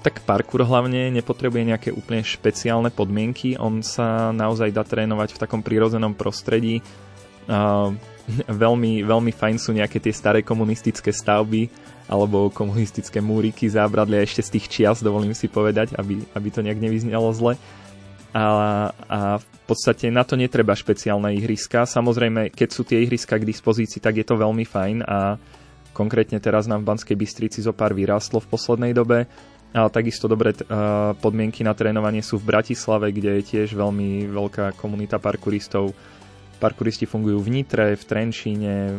Tak 0.00 0.24
parkour 0.24 0.64
hlavne 0.64 1.12
nepotrebuje 1.12 1.62
nejaké 1.68 1.90
úplne 1.92 2.24
špeciálne 2.24 2.88
podmienky, 2.88 3.60
on 3.60 3.84
sa 3.84 4.32
naozaj 4.32 4.72
dá 4.72 4.80
trénovať 4.80 5.36
v 5.36 5.40
takom 5.44 5.60
prírodzenom 5.60 6.16
prostredí. 6.16 6.80
Uh, 7.44 7.92
veľmi, 8.64 9.04
veľmi 9.04 9.32
fajn 9.32 9.56
sú 9.60 9.76
nejaké 9.76 10.00
tie 10.00 10.14
staré 10.14 10.40
komunistické 10.40 11.12
stavby, 11.12 11.68
alebo 12.10 12.50
komunistické 12.50 13.22
múriky, 13.22 13.70
zábradlia 13.70 14.26
ešte 14.26 14.42
z 14.42 14.50
tých 14.58 14.66
čias, 14.66 14.98
dovolím 15.04 15.36
si 15.36 15.46
povedať, 15.46 15.94
aby, 15.94 16.18
aby 16.34 16.48
to 16.50 16.64
nejak 16.64 16.82
nevyznelo 16.82 17.30
zle. 17.30 17.54
A, 18.30 18.46
a 19.10 19.18
v 19.42 19.46
podstate 19.66 20.06
na 20.10 20.22
to 20.22 20.38
netreba 20.38 20.74
špeciálne 20.74 21.34
ihriska. 21.34 21.82
Samozrejme, 21.82 22.54
keď 22.54 22.68
sú 22.70 22.82
tie 22.86 23.02
ihriska 23.02 23.38
k 23.38 23.46
dispozícii, 23.46 23.98
tak 23.98 24.22
je 24.22 24.26
to 24.26 24.38
veľmi 24.38 24.62
fajn 24.62 25.02
a 25.02 25.34
konkrétne 25.90 26.38
teraz 26.38 26.70
nám 26.70 26.86
v 26.86 26.94
Banskej 26.94 27.18
Bystrici 27.18 27.58
zo 27.62 27.74
pár 27.74 27.90
vyrástlo 27.94 28.38
v 28.38 28.50
poslednej 28.50 28.94
dobe. 28.94 29.26
Ale 29.70 29.86
takisto 29.94 30.26
dobré 30.26 30.50
podmienky 31.22 31.62
na 31.62 31.78
trénovanie 31.78 32.26
sú 32.26 32.42
v 32.42 32.50
Bratislave, 32.50 33.14
kde 33.14 33.38
je 33.38 33.42
tiež 33.54 33.78
veľmi 33.78 34.26
veľká 34.26 34.74
komunita 34.74 35.22
parkouristov. 35.22 35.94
Parkouristi 36.58 37.06
fungujú 37.06 37.38
v 37.38 37.48
Nitre, 37.54 37.94
v 37.94 38.02
Trenčíne, 38.02 38.98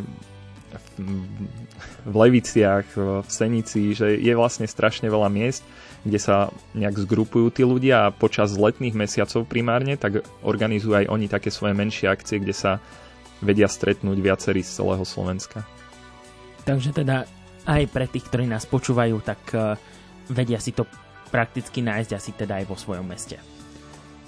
v 2.08 2.14
Leviciach, 2.16 2.88
v 2.96 3.28
Senici, 3.28 3.92
že 3.92 4.16
je 4.16 4.32
vlastne 4.32 4.64
strašne 4.64 5.12
veľa 5.12 5.28
miest, 5.28 5.60
kde 6.02 6.16
sa 6.16 6.48
nejak 6.72 7.04
zgrupujú 7.04 7.52
tí 7.52 7.62
ľudia 7.62 8.08
a 8.08 8.14
počas 8.14 8.56
letných 8.56 8.96
mesiacov 8.96 9.44
primárne, 9.44 10.00
tak 10.00 10.24
organizujú 10.40 11.04
aj 11.04 11.06
oni 11.12 11.28
také 11.28 11.52
svoje 11.52 11.76
menšie 11.76 12.08
akcie, 12.08 12.40
kde 12.40 12.56
sa 12.56 12.80
vedia 13.44 13.68
stretnúť 13.68 14.18
viacerí 14.18 14.64
z 14.64 14.82
celého 14.82 15.04
Slovenska. 15.04 15.68
Takže 16.64 16.96
teda 16.96 17.28
aj 17.68 17.82
pre 17.92 18.08
tých, 18.08 18.26
ktorí 18.26 18.48
nás 18.48 18.66
počúvajú, 18.66 19.22
tak 19.22 19.40
uh, 19.54 19.78
vedia 20.28 20.62
si 20.62 20.70
to 20.74 20.86
prakticky 21.32 21.80
nájsť 21.80 22.10
asi 22.12 22.30
teda 22.36 22.60
aj 22.60 22.64
vo 22.68 22.76
svojom 22.76 23.08
meste. 23.08 23.40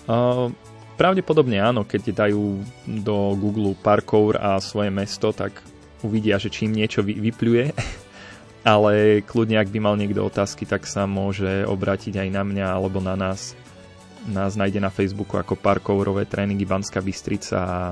Uh, 0.09 0.49
pravdepodobne 0.97 1.61
áno, 1.61 1.85
keď 1.85 2.25
dajú 2.25 2.65
do 2.89 3.37
Google 3.37 3.77
parkour 3.77 4.41
a 4.41 4.57
svoje 4.65 4.89
mesto, 4.89 5.31
tak 5.37 5.61
uvidia, 6.01 6.41
že 6.41 6.49
čím 6.49 6.73
niečo 6.73 7.05
vy, 7.05 7.21
vypluje. 7.21 7.73
Ale 8.65 9.21
kľudne, 9.21 9.61
ak 9.61 9.69
by 9.69 9.79
mal 9.81 9.93
niekto 10.01 10.25
otázky, 10.25 10.65
tak 10.65 10.89
sa 10.89 11.05
môže 11.05 11.69
obrátiť 11.69 12.17
aj 12.17 12.29
na 12.33 12.43
mňa 12.49 12.67
alebo 12.73 12.97
na 12.97 13.13
nás. 13.13 13.53
Nás 14.25 14.57
nájde 14.57 14.81
na 14.81 14.89
Facebooku 14.89 15.37
ako 15.37 15.61
parkourové 15.61 16.25
tréningy 16.25 16.65
Banská 16.65 17.05
Bystrica 17.05 17.61
a, 17.61 17.83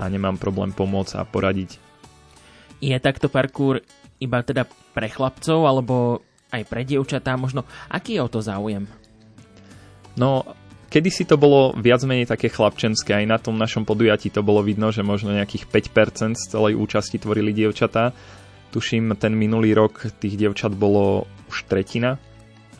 a 0.00 0.02
nemám 0.08 0.40
problém 0.40 0.72
pomôcť 0.72 1.20
a 1.20 1.28
poradiť. 1.28 1.76
Je 2.80 2.96
takto 2.96 3.28
parkour 3.28 3.84
iba 4.16 4.40
teda 4.40 4.64
pre 4.96 5.12
chlapcov 5.12 5.68
alebo 5.68 6.24
aj 6.50 6.62
pre 6.66 6.82
dievčatá 6.84 7.38
možno? 7.38 7.66
Aký 7.86 8.18
je 8.18 8.22
o 8.22 8.28
to 8.30 8.42
záujem? 8.42 8.90
No, 10.18 10.44
Kedy 10.90 11.06
si 11.06 11.22
to 11.22 11.38
bolo 11.38 11.70
viac 11.78 12.02
menej 12.02 12.26
také 12.26 12.50
chlapčenské, 12.50 13.14
aj 13.14 13.26
na 13.30 13.38
tom 13.38 13.54
našom 13.54 13.86
podujatí 13.86 14.26
to 14.26 14.42
bolo 14.42 14.58
vidno, 14.58 14.90
že 14.90 15.06
možno 15.06 15.30
nejakých 15.30 15.70
5% 15.70 16.34
z 16.34 16.44
celej 16.50 16.74
účasti 16.74 17.14
tvorili 17.14 17.54
dievčatá. 17.54 18.10
Tuším, 18.74 19.14
ten 19.14 19.38
minulý 19.38 19.70
rok 19.70 20.10
tých 20.18 20.34
dievčat 20.34 20.74
bolo 20.74 21.30
už 21.46 21.70
tretina 21.70 22.18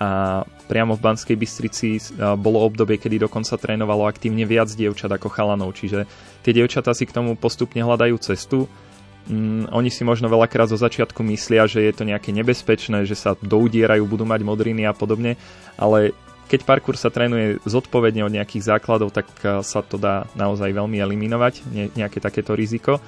a 0.02 0.42
priamo 0.66 0.98
v 0.98 1.04
Banskej 1.06 1.38
Bystrici 1.38 2.02
bolo 2.34 2.66
obdobie, 2.66 2.98
kedy 2.98 3.30
dokonca 3.30 3.54
trénovalo 3.54 4.10
aktívne 4.10 4.42
viac 4.42 4.74
dievčat 4.74 5.14
ako 5.14 5.30
chalanov, 5.30 5.78
čiže 5.78 6.02
tie 6.42 6.50
dievčatá 6.50 6.90
si 6.98 7.06
k 7.06 7.14
tomu 7.14 7.38
postupne 7.38 7.78
hľadajú 7.78 8.18
cestu. 8.18 8.66
Mm, 9.30 9.70
oni 9.70 9.94
si 9.94 10.02
možno 10.02 10.26
veľakrát 10.26 10.66
zo 10.66 10.74
začiatku 10.74 11.22
myslia, 11.30 11.70
že 11.70 11.86
je 11.86 11.94
to 11.94 12.02
nejaké 12.02 12.34
nebezpečné, 12.34 13.06
že 13.06 13.14
sa 13.14 13.38
doudierajú, 13.38 14.02
budú 14.02 14.26
mať 14.26 14.42
modriny 14.42 14.82
a 14.82 14.90
podobne, 14.90 15.38
ale 15.78 16.10
keď 16.50 16.66
parkour 16.66 16.98
sa 16.98 17.14
trénuje 17.14 17.62
zodpovedne 17.62 18.26
od 18.26 18.34
nejakých 18.34 18.74
základov, 18.74 19.14
tak 19.14 19.30
eh, 19.46 19.62
sa 19.62 19.86
to 19.86 20.02
dá 20.02 20.26
naozaj 20.34 20.74
veľmi 20.74 20.98
eliminovať, 20.98 21.62
nejaké 21.94 22.18
takéto 22.18 22.58
riziko. 22.58 22.98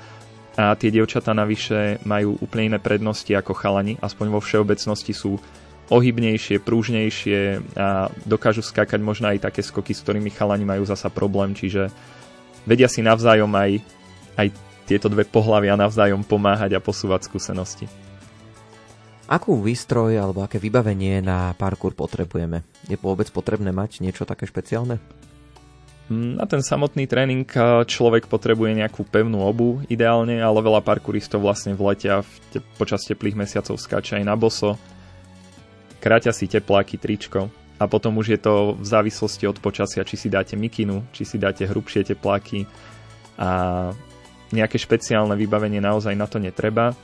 A 0.52 0.76
tie 0.76 0.92
dievčatá 0.92 1.32
navyše 1.32 1.96
majú 2.04 2.36
úplne 2.38 2.76
iné 2.76 2.78
prednosti 2.78 3.32
ako 3.32 3.56
chalani, 3.56 3.96
aspoň 3.98 4.26
vo 4.36 4.40
všeobecnosti 4.44 5.16
sú 5.16 5.40
ohybnejšie, 5.88 6.60
prúžnejšie 6.60 7.40
a 7.74 8.12
dokážu 8.28 8.60
skákať 8.60 9.00
možno 9.00 9.32
aj 9.32 9.48
také 9.48 9.64
skoky, 9.64 9.96
s 9.96 10.04
ktorými 10.04 10.28
chalani 10.28 10.68
majú 10.68 10.84
zasa 10.84 11.08
problém, 11.08 11.56
čiže 11.56 11.88
vedia 12.68 12.84
si 12.84 13.00
navzájom 13.00 13.48
aj, 13.48 13.80
aj 14.36 14.46
tieto 14.92 15.08
dve 15.08 15.24
pohľavia 15.24 15.72
navzájom 15.80 16.20
pomáhať 16.20 16.76
a 16.76 16.84
posúvať 16.84 17.24
skúsenosti. 17.24 17.88
Akú 19.24 19.56
výstroj 19.56 20.20
alebo 20.20 20.44
aké 20.44 20.60
vybavenie 20.60 21.24
na 21.24 21.56
parkour 21.56 21.96
potrebujeme? 21.96 22.68
Je 22.84 23.00
vôbec 23.00 23.32
potrebné 23.32 23.72
mať 23.72 24.04
niečo 24.04 24.28
také 24.28 24.44
špeciálne? 24.44 25.00
Na 26.12 26.44
ten 26.44 26.60
samotný 26.60 27.08
tréning 27.08 27.48
človek 27.88 28.28
potrebuje 28.28 28.76
nejakú 28.76 29.08
pevnú 29.08 29.40
obu 29.40 29.80
ideálne, 29.88 30.36
ale 30.44 30.60
veľa 30.60 30.84
parkouristov 30.84 31.40
vlastne 31.40 31.72
v 31.72 31.88
lete 31.88 32.12
a 32.12 32.20
v 32.20 32.32
te, 32.52 32.58
počas 32.76 33.08
teplých 33.08 33.38
mesiacov 33.38 33.80
skáča 33.80 34.20
aj 34.20 34.24
na 34.28 34.36
boso. 34.36 34.76
Kráťa 36.04 36.36
si 36.36 36.44
tepláky, 36.50 37.00
tričko 37.00 37.48
a 37.80 37.88
potom 37.88 38.20
už 38.20 38.36
je 38.36 38.40
to 38.42 38.76
v 38.76 38.84
závislosti 38.84 39.48
od 39.48 39.56
počasia, 39.64 40.04
či 40.04 40.20
si 40.20 40.28
dáte 40.28 40.58
mikinu, 40.58 41.08
či 41.16 41.24
si 41.24 41.40
dáte 41.40 41.64
hrubšie 41.64 42.04
tepláky 42.12 42.68
a 43.40 43.88
nejaké 44.52 44.76
špeciálne 44.76 45.34
vybavenie 45.34 45.80
naozaj 45.80 46.12
na 46.16 46.28
to 46.28 46.36
netreba 46.36 46.96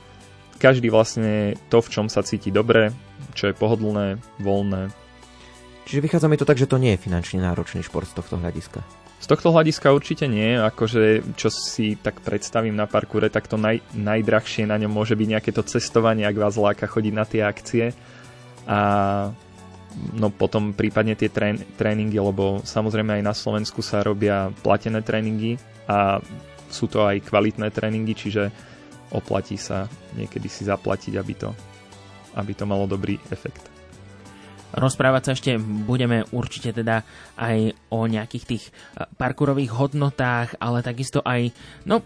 každý 0.59 0.91
vlastne 0.91 1.55
to, 1.71 1.79
v 1.79 1.89
čom 1.89 2.05
sa 2.11 2.21
cíti 2.21 2.51
dobre, 2.51 2.91
čo 3.31 3.47
je 3.49 3.55
pohodlné, 3.55 4.19
voľné. 4.43 4.91
Čiže 5.87 6.03
vychádza 6.03 6.27
mi 6.27 6.37
to 6.37 6.45
tak, 6.45 6.59
že 6.59 6.69
to 6.69 6.77
nie 6.77 6.93
je 6.93 7.03
finančne 7.07 7.41
náročný 7.41 7.81
šport 7.81 8.05
z 8.05 8.13
tohto 8.13 8.37
hľadiska. 8.37 8.83
Z 9.19 9.25
tohto 9.25 9.49
hľadiska 9.55 9.89
určite 9.89 10.29
nie, 10.29 10.59
akože 10.59 11.33
čo 11.33 11.49
si 11.49 11.97
tak 11.97 12.21
predstavím 12.21 12.75
na 12.75 12.85
parkure, 12.85 13.31
tak 13.31 13.49
to 13.49 13.57
naj, 13.57 13.81
najdrahšie 13.95 14.69
na 14.69 14.77
ňom 14.77 14.91
môže 14.91 15.17
byť 15.17 15.27
nejaké 15.27 15.51
to 15.55 15.65
cestovanie, 15.65 16.27
ak 16.27 16.37
vás 16.37 16.55
láka 16.59 16.85
chodiť 16.85 17.13
na 17.15 17.25
tie 17.25 17.41
akcie 17.41 17.85
a 18.69 18.79
no 20.13 20.27
potom 20.29 20.71
prípadne 20.71 21.17
tie 21.17 21.27
trén, 21.27 21.57
tréningy, 21.75 22.21
lebo 22.21 22.61
samozrejme 22.63 23.19
aj 23.19 23.23
na 23.25 23.33
Slovensku 23.33 23.81
sa 23.81 24.05
robia 24.05 24.53
platené 24.61 25.01
tréningy 25.01 25.57
a 25.89 26.21
sú 26.69 26.87
to 26.87 27.05
aj 27.05 27.25
kvalitné 27.25 27.73
tréningy, 27.73 28.13
čiže 28.13 28.49
oplatí 29.13 29.57
sa 29.57 29.89
niekedy 30.13 30.47
si 30.47 30.65
zaplatiť, 30.65 31.13
aby 31.17 31.33
to, 31.33 31.49
aby 32.37 32.51
to 32.53 32.65
malo 32.69 32.85
dobrý 32.85 33.17
efekt. 33.33 33.65
Rozprávať 34.69 35.21
sa 35.25 35.31
ešte 35.33 35.51
budeme 35.57 36.29
určite 36.29 36.69
teda 36.69 37.01
aj 37.41 37.73
o 37.89 38.05
nejakých 38.05 38.45
tých 38.45 38.63
eh, 38.69 39.09
parkurových 39.17 39.73
hodnotách, 39.73 40.61
ale 40.61 40.85
takisto 40.85 41.25
aj, 41.25 41.49
no, 41.89 42.05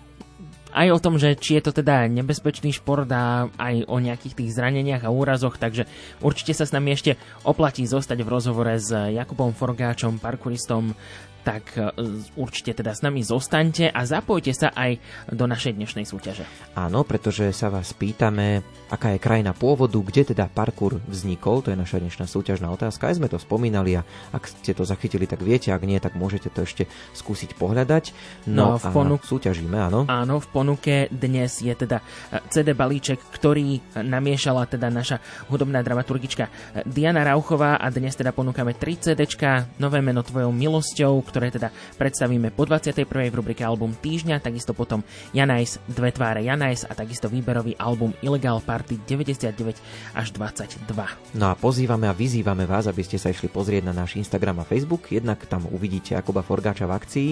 aj 0.74 0.88
o 0.90 1.00
tom, 1.04 1.20
že 1.20 1.36
či 1.36 1.60
je 1.60 1.70
to 1.70 1.72
teda 1.76 2.10
nebezpečný 2.10 2.72
šport 2.72 3.06
a 3.12 3.52
aj 3.52 3.86
o 3.86 4.00
nejakých 4.00 4.34
tých 4.40 4.54
zraneniach 4.56 5.04
a 5.06 5.14
úrazoch, 5.14 5.62
takže 5.62 5.86
určite 6.24 6.56
sa 6.58 6.64
s 6.66 6.74
nami 6.74 6.96
ešte 6.96 7.20
oplatí 7.46 7.86
zostať 7.86 8.24
v 8.26 8.32
rozhovore 8.32 8.74
s 8.80 8.90
Jakubom 8.90 9.52
Forgáčom, 9.52 10.18
parkuristom 10.18 10.98
tak 11.44 11.76
e, 11.76 11.92
určite 12.36 12.74
teda 12.74 12.92
s 12.92 13.04
nami 13.04 13.22
zostaňte 13.22 13.92
a 13.92 14.02
zapojte 14.04 14.52
sa 14.52 14.72
aj 14.72 14.98
do 15.30 15.46
našej 15.46 15.76
dnešnej 15.76 16.04
súťaže. 16.04 16.44
Áno, 16.74 17.04
pretože 17.04 17.52
sa 17.52 17.68
vás 17.68 17.94
pýtame, 17.94 18.64
aká 18.90 19.14
je 19.14 19.22
krajina 19.22 19.54
pôvodu, 19.54 20.00
kde 20.00 20.34
teda 20.34 20.50
parkour 20.50 20.98
vznikol, 21.06 21.62
to 21.62 21.70
je 21.70 21.78
naša 21.78 22.00
dnešná 22.00 22.26
súťažná 22.26 22.68
otázka. 22.72 23.12
Aj 23.12 23.16
sme 23.16 23.30
to 23.30 23.38
spomínali 23.38 24.00
a 24.00 24.02
ak 24.32 24.48
ste 24.50 24.74
to 24.74 24.88
zachytili, 24.88 25.28
tak 25.28 25.44
viete, 25.44 25.70
ak 25.70 25.84
nie, 25.84 26.00
tak 26.00 26.16
môžete 26.16 26.50
to 26.50 26.64
ešte 26.64 26.88
skúsiť 27.14 27.54
pohľadať. 27.54 28.04
No, 28.50 28.64
No, 28.64 28.80
v 28.80 28.86
ponuk- 28.90 29.28
súťažíme, 29.28 29.76
áno. 29.76 30.08
Áno, 30.08 30.40
v 30.40 30.48
ponuke 30.48 31.12
dnes 31.12 31.60
je 31.60 31.76
teda 31.76 32.00
e, 32.32 32.40
CD 32.48 32.72
balíček, 32.72 33.20
ktorý 33.36 33.78
e, 33.78 33.80
namiešala 34.00 34.66
teda 34.66 34.88
naša 34.88 35.20
hudobná 35.52 35.84
dramaturgička 35.84 36.48
Diana 36.88 37.28
Rauchová 37.28 37.76
a 37.76 37.92
dnes 37.92 38.16
teda 38.16 38.32
ponúkame 38.32 38.72
3 38.74 39.12
CDčka, 39.12 39.68
nové 39.78 40.00
meno 40.00 40.24
tvojou 40.24 40.50
milosťou, 40.50 41.20
ktoré 41.34 41.50
teda 41.50 41.74
predstavíme 41.98 42.54
po 42.54 42.70
21. 42.70 43.10
v 43.10 43.34
rubrike 43.34 43.66
album 43.66 43.98
týždňa, 43.98 44.38
takisto 44.38 44.78
potom 44.78 45.02
Janajs, 45.34 45.82
dve 45.90 46.14
tváre 46.14 46.46
Janajs 46.46 46.86
a 46.86 46.94
takisto 46.94 47.26
výberový 47.26 47.74
album 47.82 48.14
Illegal 48.22 48.62
Party 48.62 49.02
99 49.02 49.82
až 50.14 50.28
22. 50.38 50.86
No 51.34 51.50
a 51.50 51.58
pozývame 51.58 52.06
a 52.06 52.14
vyzývame 52.14 52.70
vás, 52.70 52.86
aby 52.86 53.02
ste 53.02 53.18
sa 53.18 53.34
išli 53.34 53.50
pozrieť 53.50 53.90
na 53.90 53.98
náš 53.98 54.22
Instagram 54.22 54.62
a 54.62 54.70
Facebook. 54.70 55.10
Jednak 55.10 55.42
tam 55.50 55.66
uvidíte 55.74 56.14
Jakoba 56.14 56.46
Forgáča 56.46 56.86
v 56.86 56.94
akcii 56.94 57.30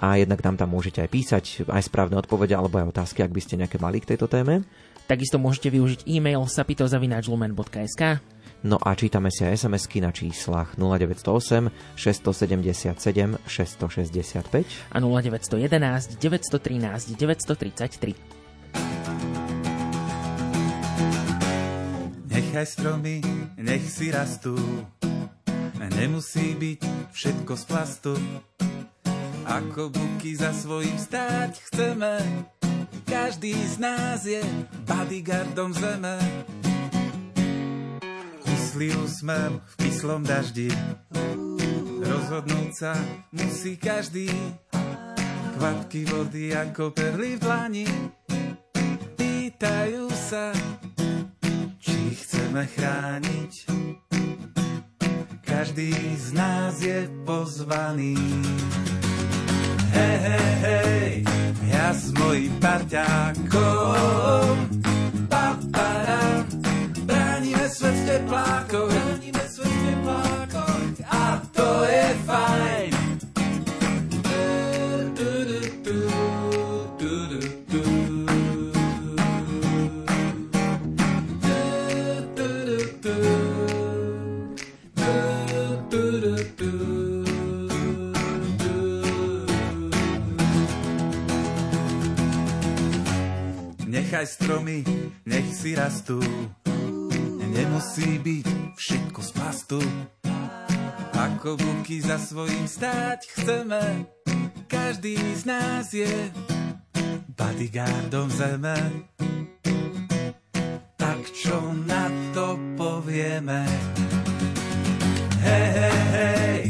a 0.00 0.16
jednak 0.16 0.40
nám 0.40 0.56
tam 0.56 0.72
môžete 0.72 1.04
aj 1.04 1.10
písať 1.12 1.44
aj 1.68 1.82
správne 1.92 2.16
odpovede 2.16 2.56
alebo 2.56 2.80
aj 2.80 2.88
otázky, 2.88 3.20
ak 3.20 3.36
by 3.36 3.40
ste 3.44 3.60
nejaké 3.60 3.76
mali 3.76 4.00
k 4.00 4.16
tejto 4.16 4.32
téme. 4.32 4.64
Takisto 5.04 5.36
môžete 5.36 5.68
využiť 5.68 6.00
e-mail 6.08 6.46
sapitozavináčlumen.sk 6.48 8.22
No 8.62 8.78
a 8.78 8.94
čítame 8.94 9.34
si 9.34 9.42
aj 9.42 9.66
SMS-ky 9.66 9.98
na 9.98 10.14
číslach 10.14 10.78
0908 10.78 11.98
677 11.98 12.94
665 13.42 14.94
a 14.94 14.98
0911 15.02 16.22
913 16.22 17.18
933. 17.18 18.14
Nechaj 22.32 22.66
stromy, 22.70 23.18
nech 23.58 23.82
si 23.82 24.14
rastú, 24.14 24.54
nemusí 25.98 26.54
byť 26.54 27.10
všetko 27.10 27.52
z 27.58 27.64
plastu. 27.66 28.14
Ako 29.42 29.90
buky 29.90 30.38
za 30.38 30.54
svojím 30.54 30.96
stáť 31.02 31.58
chceme, 31.66 32.14
každý 33.10 33.58
z 33.58 33.74
nás 33.82 34.22
je 34.22 34.38
bodyguardom 34.86 35.74
zeme. 35.74 36.14
Kyslý 38.72 38.88
úsmev 39.04 39.60
v 39.60 39.74
kyslom 39.84 40.24
daždi, 40.24 40.72
rozhodnúť 42.08 42.72
sa 42.72 42.96
musí 43.36 43.76
každý. 43.76 44.32
Kvapky 45.60 46.08
vody 46.08 46.56
ako 46.56 46.88
perly 46.96 47.36
v 47.36 47.40
dlani, 47.44 47.84
pýtajú 49.20 50.08
sa, 50.16 50.56
či 51.84 52.16
chceme 52.16 52.64
chrániť. 52.64 53.52
Každý 55.44 55.92
z 56.16 56.32
nás 56.32 56.72
je 56.80 57.12
pozvaný. 57.28 58.16
Hej, 59.92 60.16
hej, 60.16 60.52
hej, 60.64 61.10
ja 61.68 61.92
s 61.92 62.08
mojím 62.16 62.56
parťákom. 62.56 64.56
Paparam, 65.28 66.71
bránime 68.02 68.18
svet 68.18 68.22
v 68.22 68.26
teplákoch, 68.26 68.90
bránime 68.90 69.44
svet 69.48 69.66
v 69.66 69.82
teplákoch 69.86 70.98
a 71.10 71.42
to 71.52 71.68
je 71.84 72.06
fajn. 72.26 72.92
Nechaj 93.92 94.26
stromy, 94.26 94.84
nech 95.28 95.44
si 95.52 95.76
rastú, 95.76 96.16
nemusí 97.72 98.20
byť 98.20 98.48
všetko 98.76 99.20
z 99.24 99.30
plastu. 99.32 99.80
Ako 101.16 101.56
buky 101.56 102.04
za 102.04 102.20
svojím 102.20 102.68
stáť 102.68 103.32
chceme, 103.32 104.12
každý 104.68 105.16
z 105.16 105.42
nás 105.48 105.88
je 105.88 106.28
bodyguardom 107.32 108.28
zeme. 108.28 108.76
Tak 111.00 111.24
čo 111.32 111.72
na 111.88 112.12
to 112.36 112.60
povieme? 112.76 113.64
Hej, 115.40 115.68
hej, 115.72 116.00
hej, 116.12 116.60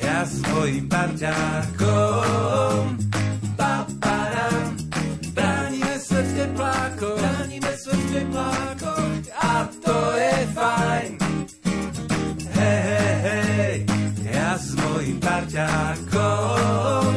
ja 0.00 0.24
s 0.24 0.40
mojím 0.48 0.88
parťákom. 0.88 2.96
Paparam, 3.52 4.80
bránime 5.36 5.94
svet 6.00 6.24
v 6.24 6.32
teplákoch, 6.40 7.20
bránime 7.20 7.72
svet 7.76 8.32
a 8.32 8.97
to 9.88 10.00
je 10.20 10.36
fajn. 10.52 11.10
Hej, 12.52 12.80
hej, 12.84 13.16
hej, 13.24 13.74
ja 14.28 14.60
s 14.60 14.76
mojím 14.76 15.16
parťákom. 15.16 17.07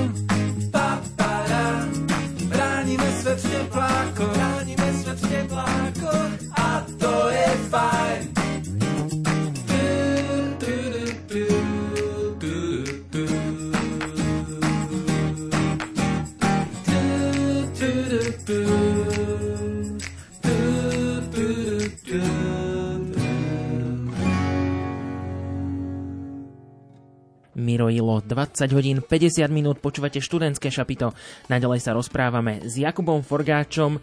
Miro 27.61 27.93
Ilo, 27.93 28.25
20 28.25 28.65
hodín 28.73 29.05
50 29.05 29.45
minút, 29.53 29.77
počúvate 29.77 30.17
študentské 30.17 30.73
šapito. 30.73 31.13
Naďalej 31.45 31.79
sa 31.85 31.93
rozprávame 31.93 32.65
s 32.65 32.81
Jakubom 32.81 33.21
Forgáčom. 33.21 34.01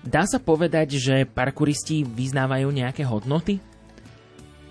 Dá 0.00 0.24
sa 0.24 0.40
povedať, 0.40 0.96
že 0.96 1.28
parkouristi 1.28 2.08
vyznávajú 2.08 2.72
nejaké 2.72 3.04
hodnoty? 3.04 3.60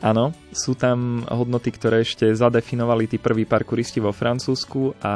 Áno, 0.01 0.33
sú 0.49 0.73
tam 0.73 1.25
hodnoty, 1.25 1.69
ktoré 1.73 2.01
ešte 2.01 2.29
zadefinovali 2.29 3.05
tí 3.05 3.17
prví 3.21 3.45
parkouristi 3.45 4.01
vo 4.01 4.13
Francúzsku 4.13 4.97
a 5.01 5.13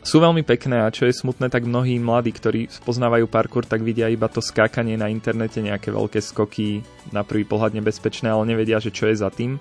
sú 0.00 0.16
veľmi 0.16 0.40
pekné 0.48 0.80
a 0.80 0.88
čo 0.88 1.04
je 1.04 1.12
smutné, 1.12 1.52
tak 1.52 1.68
mnohí 1.68 2.00
mladí, 2.00 2.32
ktorí 2.32 2.72
spoznávajú 2.72 3.28
parkour, 3.28 3.68
tak 3.68 3.84
vidia 3.84 4.08
iba 4.08 4.32
to 4.32 4.40
skákanie 4.40 4.96
na 4.96 5.12
internete, 5.12 5.60
nejaké 5.60 5.92
veľké 5.92 6.24
skoky, 6.24 6.80
na 7.12 7.20
prvý 7.20 7.44
pohľad 7.44 7.76
nebezpečné, 7.76 8.32
ale 8.32 8.48
nevedia, 8.48 8.80
že 8.80 8.88
čo 8.88 9.12
je 9.12 9.20
za 9.20 9.28
tým. 9.28 9.60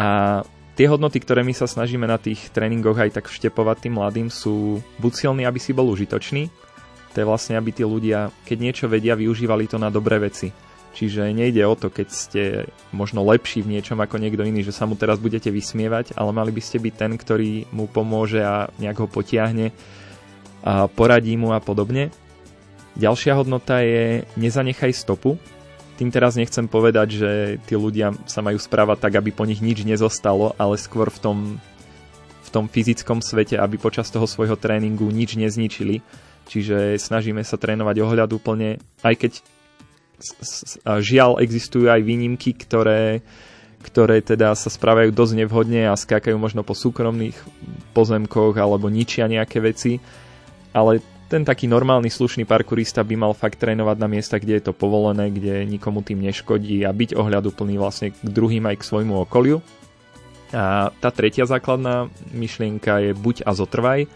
A 0.00 0.40
tie 0.74 0.86
hodnoty, 0.90 1.22
ktoré 1.22 1.46
my 1.46 1.54
sa 1.54 1.70
snažíme 1.70 2.06
na 2.06 2.18
tých 2.18 2.50
tréningoch 2.50 2.98
aj 2.98 3.22
tak 3.22 3.26
vštepovať 3.30 3.88
tým 3.88 3.94
mladým, 3.98 4.28
sú 4.28 4.82
buď 4.98 5.12
silný, 5.14 5.42
aby 5.46 5.58
si 5.62 5.70
bol 5.70 5.86
užitočný, 5.90 6.50
to 7.14 7.22
je 7.22 7.30
vlastne, 7.30 7.54
aby 7.54 7.70
tí 7.70 7.86
ľudia, 7.86 8.34
keď 8.42 8.58
niečo 8.58 8.86
vedia, 8.90 9.14
využívali 9.14 9.70
to 9.70 9.78
na 9.78 9.86
dobré 9.86 10.18
veci. 10.18 10.50
Čiže 10.94 11.34
nejde 11.34 11.62
o 11.66 11.74
to, 11.74 11.90
keď 11.90 12.08
ste 12.10 12.42
možno 12.94 13.26
lepší 13.26 13.66
v 13.66 13.78
niečom 13.78 13.98
ako 13.98 14.18
niekto 14.18 14.46
iný, 14.46 14.62
že 14.62 14.74
sa 14.74 14.86
mu 14.86 14.94
teraz 14.94 15.18
budete 15.18 15.50
vysmievať, 15.50 16.14
ale 16.14 16.30
mali 16.30 16.54
by 16.54 16.62
ste 16.62 16.78
byť 16.78 16.94
ten, 16.94 17.12
ktorý 17.18 17.66
mu 17.74 17.90
pomôže 17.90 18.38
a 18.42 18.70
nejak 18.78 19.02
ho 19.02 19.08
potiahne 19.10 19.74
a 20.62 20.86
poradí 20.86 21.34
mu 21.34 21.50
a 21.50 21.58
podobne. 21.58 22.14
Ďalšia 22.94 23.34
hodnota 23.34 23.82
je 23.82 24.22
nezanechaj 24.38 24.94
stopu. 24.94 25.34
Tým 25.94 26.10
teraz 26.10 26.34
nechcem 26.34 26.66
povedať, 26.66 27.08
že 27.22 27.30
tí 27.70 27.78
ľudia 27.78 28.10
sa 28.26 28.42
majú 28.42 28.58
správať 28.58 28.98
tak, 28.98 29.12
aby 29.14 29.30
po 29.30 29.46
nich 29.46 29.62
nič 29.62 29.86
nezostalo, 29.86 30.50
ale 30.58 30.74
skôr 30.74 31.06
v 31.06 31.18
tom, 31.22 31.38
v 32.42 32.48
tom 32.50 32.66
fyzickom 32.66 33.22
svete, 33.22 33.54
aby 33.54 33.78
počas 33.78 34.10
toho 34.10 34.26
svojho 34.26 34.58
tréningu 34.58 35.06
nič 35.14 35.38
nezničili. 35.38 36.02
Čiže 36.50 36.98
snažíme 36.98 37.46
sa 37.46 37.54
trénovať 37.56 38.02
ohľadúplne, 38.02 38.82
aj 39.06 39.14
keď 39.16 39.32
žiaľ 40.98 41.38
existujú 41.38 41.86
aj 41.90 42.02
výnimky, 42.02 42.58
ktoré, 42.58 43.22
ktoré 43.86 44.18
teda 44.18 44.54
sa 44.58 44.70
správajú 44.70 45.14
dosť 45.14 45.46
nevhodne 45.46 45.86
a 45.86 45.94
skákajú 45.94 46.34
možno 46.34 46.66
po 46.66 46.74
súkromných 46.74 47.38
pozemkoch 47.94 48.58
alebo 48.58 48.90
ničia 48.90 49.30
nejaké 49.30 49.62
veci, 49.62 50.02
ale 50.74 51.02
ten 51.28 51.42
taký 51.42 51.66
normálny 51.66 52.12
slušný 52.12 52.44
parkourista 52.44 53.00
by 53.00 53.14
mal 53.16 53.32
fakt 53.32 53.58
trénovať 53.58 53.96
na 53.96 54.08
miesta, 54.08 54.36
kde 54.36 54.60
je 54.60 54.64
to 54.70 54.76
povolené, 54.76 55.32
kde 55.32 55.64
nikomu 55.64 56.04
tým 56.04 56.20
neškodí 56.20 56.84
a 56.84 56.92
byť 56.92 57.16
ohľaduplný 57.16 57.80
vlastne 57.80 58.12
k 58.12 58.18
druhým 58.22 58.68
aj 58.68 58.76
k 58.80 58.88
svojmu 58.88 59.14
okoliu. 59.24 59.64
A 60.54 60.94
tá 61.02 61.10
tretia 61.10 61.48
základná 61.48 62.06
myšlienka 62.30 63.02
je 63.02 63.10
buď 63.16 63.42
a 63.42 63.56
zotrvaj, 63.56 64.06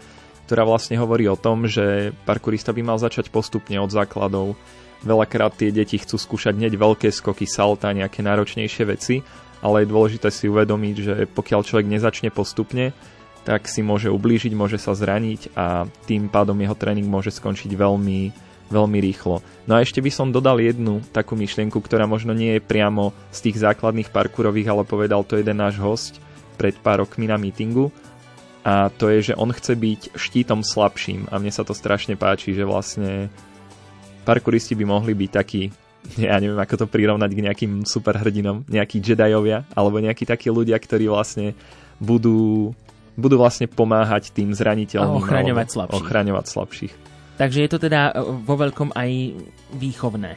ktorá 0.47 0.63
vlastne 0.63 0.95
hovorí 0.95 1.27
o 1.27 1.35
tom, 1.35 1.67
že 1.67 2.15
parkourista 2.23 2.71
by 2.71 2.81
mal 2.81 2.97
začať 3.01 3.27
postupne 3.27 3.75
od 3.81 3.91
základov. 3.91 4.55
Veľakrát 5.03 5.59
tie 5.59 5.75
deti 5.75 5.99
chcú 5.99 6.15
skúšať 6.15 6.55
hneď 6.55 6.79
veľké 6.79 7.11
skoky, 7.11 7.43
salta, 7.43 7.91
nejaké 7.91 8.23
náročnejšie 8.23 8.83
veci, 8.87 9.19
ale 9.59 9.83
je 9.83 9.91
dôležité 9.91 10.31
si 10.31 10.47
uvedomiť, 10.47 10.95
že 10.95 11.13
pokiaľ 11.27 11.61
človek 11.67 11.87
nezačne 11.87 12.31
postupne, 12.31 12.95
tak 13.47 13.65
si 13.65 13.81
môže 13.81 14.11
ublížiť, 14.11 14.51
môže 14.53 14.77
sa 14.77 14.93
zraniť 14.93 15.55
a 15.55 15.87
tým 16.05 16.27
pádom 16.27 16.59
jeho 16.59 16.75
tréning 16.75 17.07
môže 17.07 17.33
skončiť 17.33 17.71
veľmi, 17.73 18.19
veľmi 18.69 18.97
rýchlo. 19.01 19.41
No 19.65 19.73
a 19.77 19.81
ešte 19.81 20.03
by 20.03 20.11
som 20.13 20.29
dodal 20.29 20.61
jednu 20.61 21.01
takú 21.09 21.33
myšlienku, 21.33 21.79
ktorá 21.81 22.05
možno 22.05 22.35
nie 22.35 22.59
je 22.59 22.65
priamo 22.65 23.15
z 23.33 23.49
tých 23.49 23.63
základných 23.63 24.13
parkourových, 24.13 24.69
ale 24.69 24.83
povedal 24.87 25.25
to 25.25 25.39
jeden 25.39 25.57
náš 25.57 25.79
host 25.81 26.21
pred 26.59 26.75
pár 26.77 27.03
rokmi 27.07 27.25
na 27.25 27.39
mítingu. 27.39 27.89
A 28.67 28.91
to 28.91 29.07
je, 29.07 29.31
že 29.31 29.39
on 29.39 29.49
chce 29.55 29.73
byť 29.73 30.01
štítom 30.19 30.61
slabším 30.61 31.31
a 31.31 31.39
mne 31.39 31.49
sa 31.49 31.63
to 31.63 31.71
strašne 31.71 32.19
páči, 32.19 32.51
že 32.51 32.67
vlastne 32.67 33.31
parkouristi 34.27 34.75
by 34.75 34.85
mohli 34.85 35.15
byť 35.15 35.31
takí 35.31 35.71
ja 36.29 36.39
neviem 36.39 36.59
ako 36.59 36.85
to 36.85 36.91
prirovnať 36.91 37.31
k 37.33 37.43
nejakým 37.49 37.73
superhrdinom, 37.83 38.63
nejakí 38.67 39.03
Jediovia, 39.03 39.67
alebo 39.75 39.99
nejakí 39.99 40.23
takí 40.23 40.47
ľudia, 40.47 40.79
ktorí 40.79 41.11
vlastne 41.11 41.53
budú 41.99 42.71
budú 43.19 43.37
vlastne 43.37 43.67
pomáhať 43.67 44.31
tým 44.31 44.55
zraniteľným. 44.55 45.19
A 45.19 45.21
ochraňovať 45.21 45.67
slabších. 45.69 45.99
Ochraňovať 45.99 46.45
slabších. 46.47 46.93
Takže 47.39 47.59
je 47.63 47.69
to 47.71 47.79
teda 47.79 48.11
e, 48.11 48.23
vo 48.43 48.55
veľkom 48.59 48.95
aj 48.95 49.11
výchovné. 49.75 50.35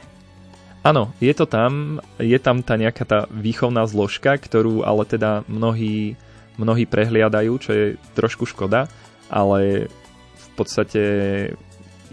Áno, 0.83 1.15
je 1.23 1.31
to 1.31 1.47
tam, 1.47 2.03
je 2.19 2.35
tam 2.43 2.59
tá 2.59 2.75
nejaká 2.75 3.07
tá 3.07 3.19
výchovná 3.31 3.87
zložka, 3.87 4.35
ktorú 4.35 4.83
ale 4.83 5.07
teda 5.07 5.47
mnohí, 5.47 6.19
mnohí 6.59 6.83
prehliadajú, 6.83 7.51
čo 7.63 7.71
je 7.71 7.85
trošku 8.19 8.43
škoda, 8.43 8.91
ale 9.31 9.87
v 10.35 10.47
podstate 10.59 11.03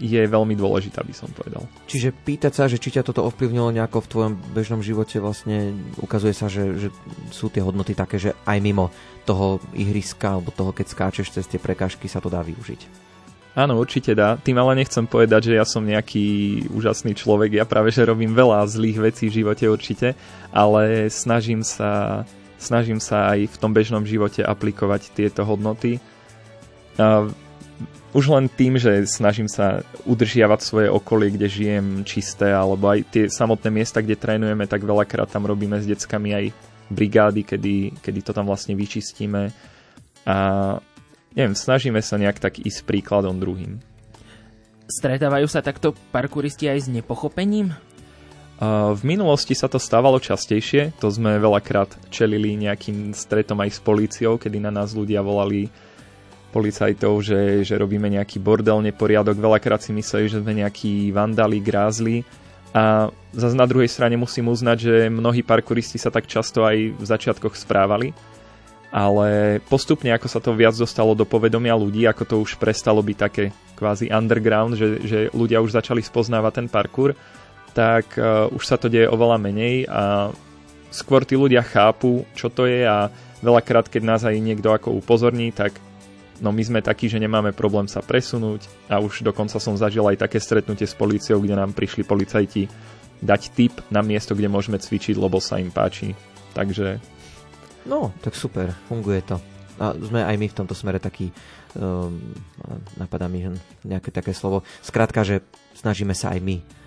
je 0.01 0.21
veľmi 0.25 0.57
dôležitá, 0.57 1.05
by 1.05 1.13
som 1.13 1.29
povedal. 1.29 1.61
Čiže 1.85 2.09
pýtať 2.09 2.51
sa, 2.57 2.65
že 2.65 2.81
či 2.81 2.97
ťa 2.97 3.05
toto 3.05 3.21
ovplyvnilo 3.29 3.69
nejako 3.69 4.01
v 4.01 4.09
tvojom 4.09 4.33
bežnom 4.57 4.81
živote, 4.81 5.21
vlastne 5.21 5.77
ukazuje 6.01 6.33
sa, 6.33 6.49
že, 6.49 6.73
že 6.81 6.89
sú 7.29 7.53
tie 7.53 7.61
hodnoty 7.61 7.93
také, 7.93 8.17
že 8.17 8.33
aj 8.49 8.57
mimo 8.59 8.89
toho 9.29 9.61
ihriska 9.77 10.41
alebo 10.41 10.49
toho, 10.49 10.73
keď 10.73 10.85
skáčeš 10.89 11.37
cez 11.37 11.45
tie 11.45 11.61
prekážky, 11.61 12.09
sa 12.09 12.17
to 12.17 12.33
dá 12.33 12.41
využiť. 12.41 13.11
Áno, 13.51 13.75
určite 13.75 14.15
dá. 14.15 14.39
Tým 14.39 14.55
ale 14.63 14.79
nechcem 14.79 15.03
povedať, 15.03 15.51
že 15.51 15.59
ja 15.59 15.67
som 15.67 15.83
nejaký 15.83 16.65
úžasný 16.71 17.11
človek. 17.19 17.59
Ja 17.59 17.67
práve, 17.67 17.91
že 17.91 18.07
robím 18.07 18.31
veľa 18.31 18.63
zlých 18.63 19.11
vecí 19.11 19.27
v 19.27 19.43
živote 19.43 19.67
určite, 19.67 20.15
ale 20.55 21.11
snažím 21.11 21.59
sa, 21.59 22.23
snažím 22.55 23.03
sa 23.03 23.35
aj 23.35 23.51
v 23.51 23.55
tom 23.59 23.75
bežnom 23.75 24.07
živote 24.07 24.39
aplikovať 24.39 25.11
tieto 25.11 25.43
hodnoty. 25.43 25.99
A 26.95 27.27
už 28.11 28.27
len 28.27 28.51
tým, 28.51 28.75
že 28.75 29.07
snažím 29.07 29.47
sa 29.47 29.87
udržiavať 30.03 30.59
svoje 30.59 30.87
okolie, 30.91 31.31
kde 31.31 31.47
žijem 31.47 31.87
čisté, 32.03 32.51
alebo 32.51 32.91
aj 32.91 33.07
tie 33.07 33.23
samotné 33.31 33.71
miesta, 33.71 34.03
kde 34.03 34.19
trénujeme, 34.19 34.67
tak 34.67 34.83
veľakrát 34.83 35.31
tam 35.31 35.47
robíme 35.47 35.79
s 35.79 35.87
deckami 35.87 36.35
aj 36.35 36.45
brigády, 36.91 37.47
kedy, 37.47 38.03
kedy 38.03 38.19
to 38.19 38.35
tam 38.35 38.51
vlastne 38.51 38.75
vyčistíme. 38.75 39.55
A 40.27 40.37
neviem, 41.31 41.55
snažíme 41.55 42.03
sa 42.03 42.19
nejak 42.19 42.43
tak 42.43 42.59
ísť 42.59 42.83
príkladom 42.83 43.39
druhým. 43.39 43.79
Stretávajú 44.91 45.47
sa 45.47 45.63
takto 45.63 45.95
parkouristi 46.11 46.67
aj 46.67 46.79
s 46.83 46.87
nepochopením? 46.91 47.71
V 48.61 49.01
minulosti 49.01 49.57
sa 49.57 49.65
to 49.65 49.81
stávalo 49.81 50.21
častejšie, 50.21 50.93
to 51.01 51.09
sme 51.09 51.41
veľakrát 51.41 51.97
čelili 52.13 52.53
nejakým 52.59 53.09
stretom 53.15 53.57
aj 53.57 53.73
s 53.73 53.79
políciou, 53.81 54.37
kedy 54.37 54.61
na 54.61 54.69
nás 54.69 54.93
ľudia 54.93 55.25
volali 55.25 55.65
policajtov, 56.51 57.23
že, 57.23 57.63
že 57.63 57.79
robíme 57.79 58.11
nejaký 58.11 58.43
bordel, 58.43 58.83
neporiadok, 58.83 59.39
veľakrát 59.39 59.79
si 59.79 59.95
mysleli, 59.95 60.27
že 60.27 60.43
sme 60.43 60.59
nejakí 60.59 61.15
vandali, 61.15 61.63
grázli. 61.63 62.27
A 62.75 63.07
zase 63.31 63.55
na 63.55 63.67
druhej 63.67 63.87
strane 63.87 64.19
musím 64.19 64.51
uznať, 64.51 64.77
že 64.79 64.95
mnohí 65.07 65.43
parkouristi 65.43 65.95
sa 65.95 66.11
tak 66.11 66.27
často 66.27 66.63
aj 66.67 66.95
v 66.95 67.03
začiatkoch 67.03 67.55
správali, 67.55 68.11
ale 68.91 69.59
postupne 69.67 70.11
ako 70.11 70.27
sa 70.27 70.43
to 70.43 70.51
viac 70.55 70.75
dostalo 70.75 71.15
do 71.15 71.23
povedomia 71.23 71.75
ľudí, 71.75 72.03
ako 72.07 72.23
to 72.27 72.35
už 72.43 72.59
prestalo 72.59 72.99
byť 72.99 73.17
také 73.17 73.55
kvázi 73.79 74.11
underground, 74.11 74.75
že, 74.75 74.87
že 75.03 75.19
ľudia 75.31 75.63
už 75.63 75.75
začali 75.75 76.03
spoznávať 76.03 76.63
ten 76.63 76.67
parkour, 76.67 77.15
tak 77.71 78.19
uh, 78.19 78.51
už 78.51 78.63
sa 78.67 78.75
to 78.75 78.91
deje 78.91 79.07
oveľa 79.07 79.39
menej 79.39 79.87
a 79.87 80.31
skôr 80.91 81.23
tí 81.23 81.39
ľudia 81.39 81.63
chápu, 81.63 82.27
čo 82.35 82.51
to 82.51 82.67
je 82.67 82.83
a 82.83 83.07
veľakrát, 83.39 83.87
keď 83.87 84.01
nás 84.03 84.21
aj 84.27 84.35
niekto 84.37 84.75
ako 84.75 84.99
upozorní, 84.99 85.55
tak 85.55 85.79
no 86.41 86.49
my 86.49 86.63
sme 86.65 86.79
takí, 86.81 87.07
že 87.07 87.21
nemáme 87.21 87.53
problém 87.53 87.85
sa 87.85 88.01
presunúť 88.01 88.65
a 88.89 88.97
už 88.97 89.21
dokonca 89.21 89.61
som 89.61 89.77
zažil 89.77 90.03
aj 90.09 90.25
také 90.25 90.41
stretnutie 90.41 90.89
s 90.89 90.97
políciou, 90.97 91.39
kde 91.39 91.55
nám 91.55 91.71
prišli 91.77 92.03
policajti 92.03 92.65
dať 93.21 93.41
tip 93.53 93.73
na 93.93 94.01
miesto, 94.01 94.33
kde 94.33 94.49
môžeme 94.49 94.81
cvičiť, 94.81 95.15
lebo 95.15 95.37
sa 95.37 95.61
im 95.61 95.69
páči. 95.69 96.17
Takže 96.51 96.99
No, 97.85 98.13
tak 98.21 98.37
super, 98.37 98.69
funguje 98.85 99.25
to. 99.25 99.41
A 99.81 99.97
sme 99.97 100.21
aj 100.21 100.37
my 100.37 100.45
v 100.45 100.57
tomto 100.57 100.77
smere 100.77 101.01
taký, 101.01 101.33
um, 101.73 102.21
napadá 102.93 103.25
mi 103.25 103.41
nejaké 103.81 104.13
také 104.13 104.37
slovo, 104.37 104.61
skrátka, 104.85 105.25
že 105.25 105.41
snažíme 105.73 106.13
sa 106.13 106.37
aj 106.37 106.39
my 106.45 106.80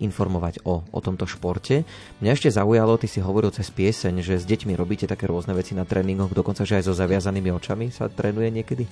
informovať 0.00 0.64
o, 0.64 0.82
o 0.82 1.00
tomto 1.04 1.28
športe. 1.28 1.84
Mňa 2.24 2.32
ešte 2.32 2.50
zaujalo, 2.50 2.96
ty 2.96 3.06
si 3.06 3.20
hovoril 3.20 3.52
cez 3.52 3.68
pieseň, 3.68 4.24
že 4.24 4.40
s 4.40 4.48
deťmi 4.48 4.72
robíte 4.74 5.04
také 5.04 5.28
rôzne 5.28 5.52
veci 5.52 5.76
na 5.76 5.84
tréningoch, 5.84 6.32
dokonca, 6.32 6.64
že 6.64 6.80
aj 6.80 6.88
so 6.88 6.94
zaviazanými 6.96 7.52
očami 7.52 7.92
sa 7.92 8.08
trénuje 8.08 8.48
niekedy? 8.48 8.84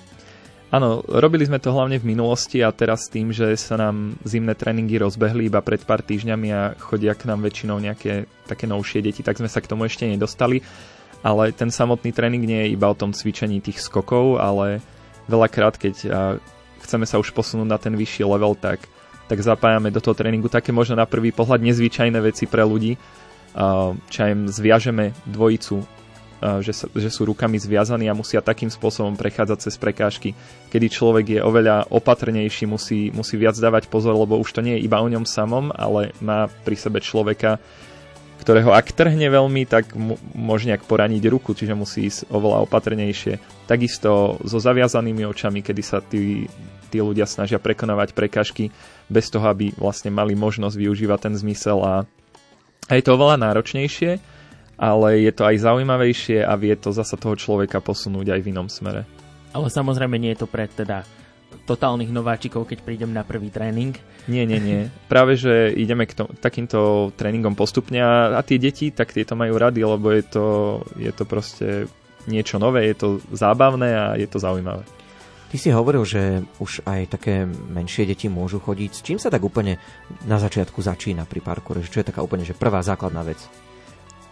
Áno, 0.69 1.01
robili 1.01 1.49
sme 1.49 1.57
to 1.57 1.73
hlavne 1.73 1.97
v 1.97 2.13
minulosti 2.13 2.61
a 2.61 2.69
teraz 2.77 3.09
tým, 3.09 3.33
že 3.33 3.57
sa 3.57 3.81
nám 3.81 4.21
zimné 4.29 4.53
tréningy 4.53 5.01
rozbehli 5.01 5.49
iba 5.49 5.65
pred 5.65 5.81
pár 5.81 6.05
týždňami 6.05 6.49
a 6.53 6.77
chodia 6.77 7.17
k 7.17 7.25
nám 7.25 7.41
väčšinou 7.41 7.81
nejaké 7.81 8.29
také 8.45 8.69
novšie 8.69 9.01
deti, 9.01 9.25
tak 9.25 9.41
sme 9.41 9.49
sa 9.49 9.65
k 9.65 9.71
tomu 9.73 9.89
ešte 9.89 10.05
nedostali. 10.05 10.61
Ale 11.25 11.57
ten 11.57 11.73
samotný 11.73 12.13
tréning 12.13 12.45
nie 12.45 12.69
je 12.69 12.73
iba 12.77 12.85
o 12.85 12.95
tom 12.95 13.17
cvičení 13.17 13.65
tých 13.65 13.81
skokov, 13.81 14.39
ale 14.39 14.85
veľakrát, 15.25 15.81
keď 15.81 15.95
chceme 16.85 17.09
sa 17.09 17.17
už 17.17 17.33
posunúť 17.33 17.69
na 17.69 17.81
ten 17.81 17.97
vyšší 17.97 18.29
level, 18.29 18.53
tak, 18.53 18.85
tak 19.29 19.45
zapájame 19.45 19.93
do 19.93 20.01
toho 20.01 20.17
tréningu 20.17 20.49
také 20.49 20.73
možno 20.73 20.97
na 20.97 21.05
prvý 21.05 21.31
pohľad 21.31 21.61
nezvyčajné 21.61 22.19
veci 22.25 22.49
pre 22.49 22.65
ľudí. 22.65 22.97
Čo 24.09 24.21
im 24.25 24.49
zviažeme 24.49 25.13
dvojicu 25.29 25.85
že, 26.39 26.71
že 26.95 27.11
sú 27.11 27.27
rukami 27.27 27.59
zviazaní 27.59 28.07
a 28.07 28.15
musia 28.15 28.39
takým 28.39 28.71
spôsobom 28.71 29.19
prechádzať 29.19 29.59
cez 29.59 29.75
prekážky, 29.75 30.39
kedy 30.71 30.87
človek 30.87 31.27
je 31.39 31.41
oveľa 31.43 31.91
opatrnejší, 31.91 32.65
musí, 32.71 33.11
musí 33.11 33.35
viac 33.35 33.59
dávať 33.59 33.91
pozor, 33.91 34.15
lebo 34.15 34.39
už 34.39 34.55
to 34.55 34.63
nie 34.63 34.79
je 34.79 34.87
iba 34.87 35.03
o 35.03 35.11
ňom 35.11 35.27
samom, 35.27 35.75
ale 35.75 36.15
má 36.23 36.47
pri 36.63 36.79
sebe 36.79 37.03
človeka, 37.03 37.59
ktorého 38.39 38.71
ak 38.71 38.95
trhne 38.95 39.27
veľmi, 39.27 39.67
tak 39.67 39.99
m- 39.99 40.15
môže 40.31 40.71
nejak 40.71 40.87
poraniť 40.87 41.27
ruku, 41.27 41.59
čiže 41.59 41.75
musí 41.75 42.07
ísť 42.07 42.31
oveľa 42.31 42.71
opatrnejšie. 42.71 43.67
Takisto 43.67 44.39
so 44.47 44.59
zaviazanými 44.63 45.27
očami, 45.27 45.59
kedy 45.59 45.83
sa 45.83 45.99
tí, 45.99 46.47
tí 46.89 46.99
ľudia 47.05 47.29
snažia 47.29 47.61
prekonávať 47.61 48.17
prekažky 48.17 48.73
bez 49.07 49.29
toho, 49.29 49.45
aby 49.47 49.71
vlastne 49.77 50.09
mali 50.09 50.33
možnosť 50.33 50.75
využívať 50.75 51.29
ten 51.29 51.35
zmysel 51.37 51.79
a, 51.85 51.95
je 52.89 53.05
to 53.05 53.15
oveľa 53.21 53.37
náročnejšie, 53.37 54.17
ale 54.81 55.09
je 55.21 55.33
to 55.35 55.45
aj 55.45 55.61
zaujímavejšie 55.61 56.41
a 56.41 56.57
vie 56.57 56.73
to 56.79 56.95
zasa 56.95 57.21
toho 57.21 57.37
človeka 57.37 57.85
posunúť 57.85 58.33
aj 58.33 58.41
v 58.41 58.51
inom 58.55 58.73
smere. 58.73 59.05
Ale 59.53 59.69
samozrejme 59.69 60.17
nie 60.17 60.33
je 60.33 60.41
to 60.45 60.49
pre 60.49 60.65
teda 60.71 61.05
totálnych 61.69 62.09
nováčikov, 62.09 62.65
keď 62.65 62.81
prídem 62.85 63.13
na 63.13 63.25
prvý 63.25 63.53
tréning. 63.53 63.97
Nie, 64.29 64.49
nie, 64.49 64.61
nie. 64.61 64.81
Práve, 65.13 65.37
že 65.37 65.73
ideme 65.77 66.09
k 66.09 66.17
to, 66.17 66.25
takýmto 66.41 67.11
tréningom 67.17 67.53
postupne 67.53 68.01
a, 68.01 68.37
a 68.37 68.41
tie 68.41 68.57
deti, 68.57 68.89
tak 68.93 69.13
tieto 69.13 69.37
majú 69.37 69.57
rady, 69.57 69.81
lebo 69.85 70.09
je 70.13 70.25
to, 70.25 70.47
je 70.97 71.13
to 71.13 71.25
proste 71.29 71.69
niečo 72.29 72.61
nové, 72.61 72.89
je 72.93 72.97
to 72.97 73.09
zábavné 73.33 73.89
a 73.97 74.05
je 74.17 74.29
to 74.29 74.41
zaujímavé. 74.41 74.85
Ty 75.49 75.57
si 75.57 75.73
hovoril, 75.73 76.05
že 76.05 76.45
už 76.61 76.85
aj 76.85 77.17
také 77.17 77.49
menšie 77.49 78.05
deti 78.05 78.29
môžu 78.29 78.61
chodiť. 78.61 78.91
S 78.93 79.01
čím 79.01 79.17
sa 79.17 79.33
tak 79.33 79.41
úplne 79.41 79.81
na 80.29 80.37
začiatku 80.37 80.85
začína 80.85 81.25
pri 81.25 81.41
parkoure? 81.41 81.81
Čo 81.81 82.05
je 82.05 82.09
taká 82.13 82.21
úplne 82.21 82.45
že 82.45 82.53
prvá 82.53 82.85
základná 82.85 83.25
vec? 83.25 83.41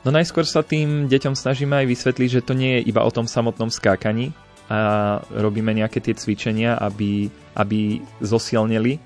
No 0.04 0.12
najskôr 0.12 0.44
sa 0.44 0.60
tým 0.60 1.08
deťom 1.08 1.32
snažíme 1.32 1.72
aj 1.72 1.86
vysvetliť, 1.88 2.28
že 2.30 2.44
to 2.44 2.52
nie 2.52 2.78
je 2.78 2.92
iba 2.92 3.00
o 3.00 3.10
tom 3.10 3.24
samotnom 3.24 3.72
skákaní 3.72 4.36
a 4.68 5.18
robíme 5.32 5.72
nejaké 5.72 6.04
tie 6.04 6.12
cvičenia, 6.12 6.76
aby, 6.76 7.32
aby 7.56 8.04
zosilnili, 8.20 9.00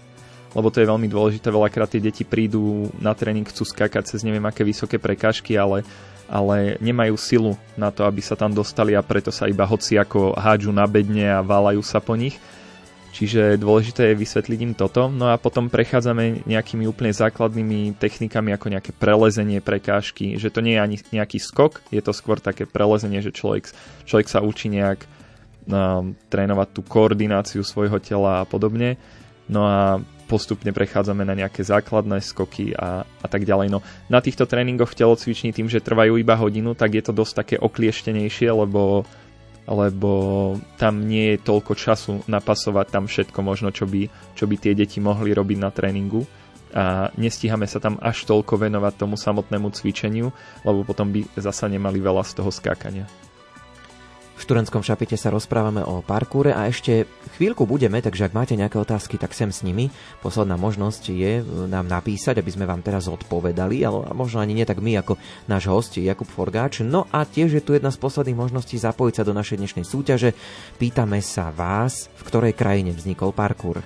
lebo 0.52 0.68
to 0.68 0.82
je 0.82 0.90
veľmi 0.90 1.06
dôležité. 1.06 1.46
Veľakrát 1.48 1.94
tie 1.94 2.02
deti 2.02 2.26
prídu 2.26 2.90
na 2.98 3.14
tréning, 3.14 3.46
chcú 3.46 3.62
skákať 3.64 4.12
cez 4.12 4.26
neviem 4.26 4.44
aké 4.44 4.66
vysoké 4.66 4.98
prekážky, 4.98 5.54
ale, 5.54 5.86
ale 6.30 6.78
nemajú 6.78 7.18
silu 7.18 7.52
na 7.74 7.90
to, 7.90 8.06
aby 8.06 8.22
sa 8.22 8.38
tam 8.38 8.54
dostali 8.54 8.94
a 8.94 9.02
preto 9.02 9.34
sa 9.34 9.50
iba 9.50 9.66
hoci 9.66 9.98
ako 9.98 10.38
hádžu 10.38 10.70
na 10.70 10.86
bedne 10.86 11.26
a 11.26 11.42
válajú 11.42 11.82
sa 11.82 11.98
po 11.98 12.14
nich. 12.14 12.38
Čiže 13.10 13.58
dôležité 13.58 14.14
je 14.14 14.22
vysvetliť 14.22 14.58
im 14.62 14.74
toto. 14.78 15.10
No 15.10 15.34
a 15.34 15.36
potom 15.36 15.66
prechádzame 15.66 16.46
nejakými 16.46 16.86
úplne 16.86 17.10
základnými 17.10 17.98
technikami 17.98 18.54
ako 18.54 18.70
nejaké 18.70 18.94
prelezenie 18.94 19.58
prekážky, 19.58 20.38
že 20.38 20.54
to 20.54 20.62
nie 20.62 20.78
je 20.78 20.84
ani 20.86 20.96
nejaký 21.10 21.42
skok, 21.42 21.82
je 21.90 21.98
to 21.98 22.14
skôr 22.14 22.38
také 22.38 22.70
prelezenie, 22.70 23.18
že 23.18 23.34
človek, 23.34 23.66
človek 24.06 24.30
sa 24.30 24.46
učí 24.46 24.70
nejak 24.70 25.02
um, 25.66 26.14
trénovať 26.30 26.68
tú 26.70 26.86
koordináciu 26.86 27.66
svojho 27.66 27.98
tela 27.98 28.46
a 28.46 28.48
podobne. 28.48 28.94
No 29.50 29.66
a 29.66 29.98
postupne 30.30 30.70
prechádzame 30.70 31.26
na 31.26 31.34
nejaké 31.34 31.66
základné 31.66 32.22
skoky 32.22 32.70
a, 32.78 33.02
a 33.02 33.26
tak 33.26 33.42
ďalej. 33.42 33.74
No, 33.74 33.82
na 34.06 34.22
týchto 34.22 34.46
tréningoch 34.46 34.94
v 34.94 35.02
telocvični 35.02 35.50
tým, 35.50 35.66
že 35.66 35.82
trvajú 35.82 36.14
iba 36.14 36.38
hodinu, 36.38 36.78
tak 36.78 36.94
je 36.94 37.02
to 37.02 37.10
dosť 37.10 37.32
také 37.42 37.56
oklieštenejšie, 37.58 38.54
lebo 38.54 39.02
lebo 39.70 40.10
tam 40.82 41.06
nie 41.06 41.36
je 41.36 41.46
toľko 41.46 41.78
času 41.78 42.26
napasovať 42.26 42.86
tam 42.90 43.04
všetko 43.06 43.38
možno, 43.38 43.70
čo 43.70 43.86
by, 43.86 44.10
čo 44.34 44.50
by 44.50 44.58
tie 44.58 44.74
deti 44.74 44.98
mohli 44.98 45.30
robiť 45.30 45.58
na 45.62 45.70
tréningu 45.70 46.26
a 46.74 47.10
nestíhame 47.18 47.66
sa 47.66 47.82
tam 47.82 47.98
až 47.98 48.26
toľko 48.26 48.66
venovať 48.66 48.94
tomu 48.98 49.14
samotnému 49.18 49.70
cvičeniu, 49.74 50.30
lebo 50.62 50.86
potom 50.86 51.10
by 51.10 51.22
zasa 51.38 51.66
nemali 51.66 51.98
veľa 51.98 52.22
z 52.22 52.32
toho 52.42 52.50
skákania. 52.50 53.06
V 54.40 54.48
Študentskom 54.48 54.80
šapite 54.80 55.20
sa 55.20 55.28
rozprávame 55.28 55.84
o 55.84 56.00
parkúre 56.00 56.56
a 56.56 56.64
ešte 56.64 57.04
chvíľku 57.36 57.68
budeme, 57.68 58.00
takže 58.00 58.24
ak 58.24 58.32
máte 58.32 58.56
nejaké 58.56 58.80
otázky, 58.80 59.20
tak 59.20 59.36
sem 59.36 59.52
s 59.52 59.60
nimi. 59.60 59.92
Posledná 60.24 60.56
možnosť 60.56 61.12
je 61.12 61.44
nám 61.68 61.84
napísať, 61.84 62.40
aby 62.40 62.48
sme 62.48 62.64
vám 62.64 62.80
teraz 62.80 63.04
odpovedali, 63.04 63.84
ale 63.84 64.08
možno 64.16 64.40
ani 64.40 64.56
nie 64.56 64.64
tak 64.64 64.80
my 64.80 64.96
ako 64.96 65.20
náš 65.44 65.68
host 65.68 66.00
Jakub 66.00 66.24
Forgáč. 66.24 66.80
No 66.80 67.04
a 67.12 67.28
tiež 67.28 67.52
je 67.52 67.60
tu 67.60 67.76
jedna 67.76 67.92
z 67.92 68.00
posledných 68.00 68.40
možností 68.40 68.80
zapojiť 68.80 69.20
sa 69.20 69.28
do 69.28 69.36
našej 69.36 69.60
dnešnej 69.60 69.84
súťaže. 69.84 70.32
Pýtame 70.80 71.20
sa 71.20 71.52
vás, 71.52 72.08
v 72.16 72.22
ktorej 72.24 72.56
krajine 72.56 72.96
vznikol 72.96 73.36
parkúr. 73.36 73.84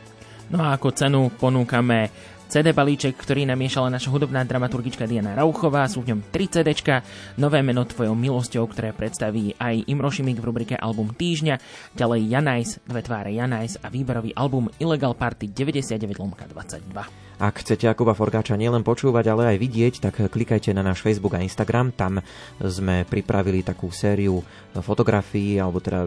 No 0.54 0.62
a 0.62 0.78
ako 0.78 0.94
cenu 0.94 1.34
ponúkame 1.34 2.14
CD 2.48 2.76
balíček, 2.76 3.16
ktorý 3.16 3.48
namiešala 3.48 3.88
naša 3.88 4.12
hudobná 4.12 4.44
dramaturgička 4.44 5.08
Diana 5.08 5.32
Rauchová. 5.34 5.88
Sú 5.88 6.04
v 6.04 6.14
ňom 6.14 6.20
3 6.28 6.60
CD, 6.60 6.68
nové 7.40 7.64
meno 7.64 7.82
Tvojou 7.88 8.12
milosťou, 8.12 8.64
ktoré 8.68 8.92
predstaví 8.92 9.56
aj 9.56 9.88
Imro 9.88 10.12
Šimik 10.12 10.38
v 10.38 10.46
rubrike 10.46 10.76
Album 10.76 11.16
týždňa, 11.16 11.58
ďalej 11.96 12.20
Janajs, 12.28 12.70
Dve 12.84 13.00
tváre 13.02 13.32
Janajs 13.32 13.80
a 13.80 13.88
výberový 13.88 14.36
album 14.36 14.68
Illegal 14.76 15.16
Party 15.16 15.50
99 15.50 15.98
22. 16.04 17.24
Ak 17.34 17.66
chcete 17.66 17.90
Jakuba 17.90 18.14
Forgáča 18.14 18.54
nielen 18.54 18.86
počúvať, 18.86 19.26
ale 19.26 19.42
aj 19.54 19.58
vidieť, 19.58 19.94
tak 20.06 20.14
klikajte 20.30 20.70
na 20.70 20.86
náš 20.86 21.02
Facebook 21.02 21.34
a 21.34 21.42
Instagram. 21.42 21.90
Tam 21.90 22.22
sme 22.62 23.02
pripravili 23.02 23.66
takú 23.66 23.90
sériu 23.90 24.38
fotografií, 24.78 25.58
alebo 25.58 25.82
teda 25.82 26.06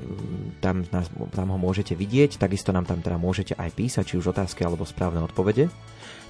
tam, 0.64 0.88
nás, 0.88 1.12
tam 1.36 1.52
ho 1.52 1.60
môžete 1.60 2.00
vidieť. 2.00 2.40
Takisto 2.40 2.72
nám 2.72 2.88
tam 2.88 3.04
teda 3.04 3.20
môžete 3.20 3.60
aj 3.60 3.76
písať, 3.76 4.04
či 4.08 4.16
už 4.16 4.32
otázky 4.32 4.64
alebo 4.64 4.88
správne 4.88 5.20
odpovede. 5.20 5.68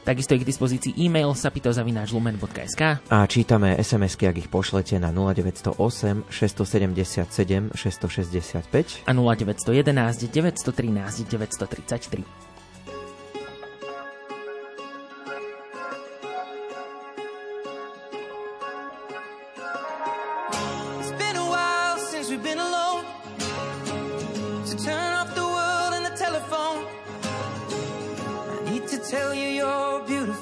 Takisto 0.08 0.40
je 0.40 0.40
k 0.40 0.48
dispozícii 0.48 0.96
e-mail 1.04 1.36
sapitozavináčlumen.sk 1.36 2.82
A 3.12 3.28
čítame 3.28 3.76
SMS-ky, 3.76 4.32
ak 4.32 4.40
ich 4.40 4.48
pošlete 4.48 4.96
na 5.04 5.12
0908 5.12 6.32
677 6.32 7.76
665 7.76 9.04
a 9.04 9.12
0911 9.12 10.32
913 10.32 11.28
933. 11.28 12.47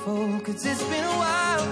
You're 0.05 0.39
cause 0.41 0.65
it's 0.65 0.83
been 0.83 1.03
a 1.03 1.17
while. 1.23 1.67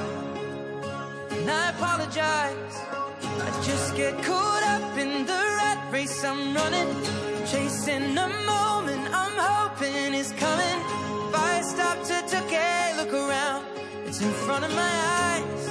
And 1.31 1.49
I 1.49 1.69
apologize. 1.69 2.75
I 3.21 3.63
just 3.63 3.95
get 3.95 4.13
caught 4.23 4.63
up 4.63 4.97
in 4.97 5.25
the 5.25 5.41
rat 5.57 5.91
race 5.91 6.23
I'm 6.23 6.53
running. 6.55 6.89
Chasing 7.45 8.17
a 8.17 8.27
moment 8.45 9.07
I'm 9.13 9.37
hoping 9.37 10.13
is 10.13 10.31
coming. 10.33 10.79
If 11.29 11.35
I 11.35 11.61
stop 11.61 11.97
to 12.09 12.23
take 12.27 12.53
a 12.53 12.95
look 12.97 13.13
around, 13.13 13.65
it's 14.05 14.21
in 14.21 14.31
front 14.31 14.65
of 14.65 14.71
my. 14.71 14.81
Eyes. 14.81 15.62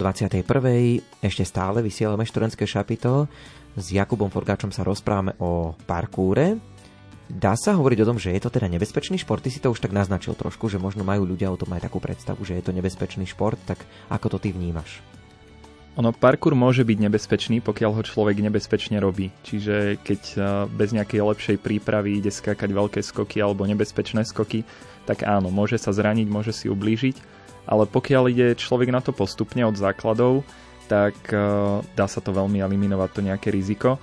21. 0.00 0.40
Ešte 1.20 1.44
stále 1.44 1.84
vysielame 1.84 2.24
študentské 2.24 2.64
šapito. 2.64 3.28
S 3.76 3.92
Jakubom 3.92 4.32
Forgáčom 4.32 4.72
sa 4.72 4.80
rozprávame 4.80 5.36
o 5.36 5.76
parkúre. 5.84 6.56
Dá 7.28 7.54
sa 7.54 7.76
hovoriť 7.76 7.98
o 8.02 8.08
tom, 8.08 8.18
že 8.18 8.32
je 8.34 8.40
to 8.42 8.50
teda 8.50 8.66
nebezpečný 8.66 9.20
šport? 9.20 9.44
Ty 9.44 9.52
si 9.52 9.62
to 9.62 9.70
už 9.70 9.78
tak 9.78 9.94
naznačil 9.94 10.34
trošku, 10.34 10.66
že 10.72 10.82
možno 10.82 11.06
majú 11.06 11.28
ľudia 11.28 11.52
o 11.52 11.60
tom 11.60 11.70
aj 11.76 11.86
takú 11.86 12.02
predstavu, 12.02 12.42
že 12.42 12.58
je 12.58 12.64
to 12.64 12.74
nebezpečný 12.74 13.28
šport, 13.28 13.60
tak 13.68 13.78
ako 14.10 14.34
to 14.34 14.48
ty 14.48 14.50
vnímaš? 14.50 15.04
Ono, 16.00 16.16
parkour 16.16 16.56
môže 16.56 16.82
byť 16.82 16.98
nebezpečný, 17.06 17.60
pokiaľ 17.62 17.90
ho 17.98 18.02
človek 18.02 18.40
nebezpečne 18.40 18.98
robí. 18.98 19.30
Čiže 19.44 20.00
keď 20.02 20.22
eh, 20.34 20.42
bez 20.70 20.90
nejakej 20.96 21.20
lepšej 21.22 21.56
prípravy 21.60 22.18
ide 22.18 22.32
skákať 22.32 22.72
veľké 22.72 23.00
skoky 23.04 23.38
alebo 23.38 23.68
nebezpečné 23.68 24.24
skoky, 24.26 24.64
tak 25.04 25.22
áno, 25.22 25.52
môže 25.52 25.78
sa 25.78 25.92
zraniť, 25.94 26.26
môže 26.26 26.50
si 26.50 26.66
ublížiť, 26.66 27.39
ale 27.66 27.84
pokiaľ 27.88 28.24
ide 28.30 28.48
človek 28.56 28.88
na 28.92 29.00
to 29.00 29.10
postupne 29.10 29.64
od 29.64 29.76
základov, 29.76 30.46
tak 30.90 31.16
eh, 31.30 31.40
dá 31.94 32.06
sa 32.10 32.18
to 32.18 32.34
veľmi 32.34 32.58
eliminovať, 32.58 33.08
to 33.14 33.20
nejaké 33.22 33.48
riziko. 33.54 34.00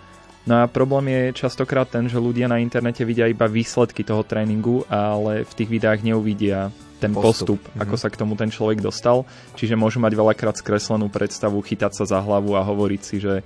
No 0.47 0.63
a 0.63 0.71
problém 0.71 1.11
je 1.11 1.43
častokrát 1.43 1.91
ten, 1.91 2.07
že 2.07 2.15
ľudia 2.15 2.47
na 2.47 2.63
internete 2.63 3.03
vidia 3.03 3.27
iba 3.27 3.51
výsledky 3.51 4.07
toho 4.07 4.23
tréningu, 4.23 4.87
ale 4.87 5.43
v 5.43 5.53
tých 5.59 5.67
videách 5.67 6.07
neuvidia 6.07 6.71
ten 7.03 7.11
postup, 7.11 7.59
postup 7.59 7.61
mm-hmm. 7.67 7.83
ako 7.83 7.95
sa 7.99 8.07
k 8.07 8.19
tomu 8.23 8.33
ten 8.39 8.47
človek 8.47 8.79
dostal. 8.79 9.27
Čiže 9.59 9.75
môžu 9.75 9.99
mať 9.99 10.15
veľakrát 10.15 10.55
skreslenú 10.55 11.11
predstavu, 11.11 11.59
chytať 11.59 11.91
sa 11.99 12.05
za 12.07 12.19
hlavu 12.23 12.55
a 12.55 12.63
hovoriť 12.63 13.01
si, 13.03 13.19
že 13.19 13.43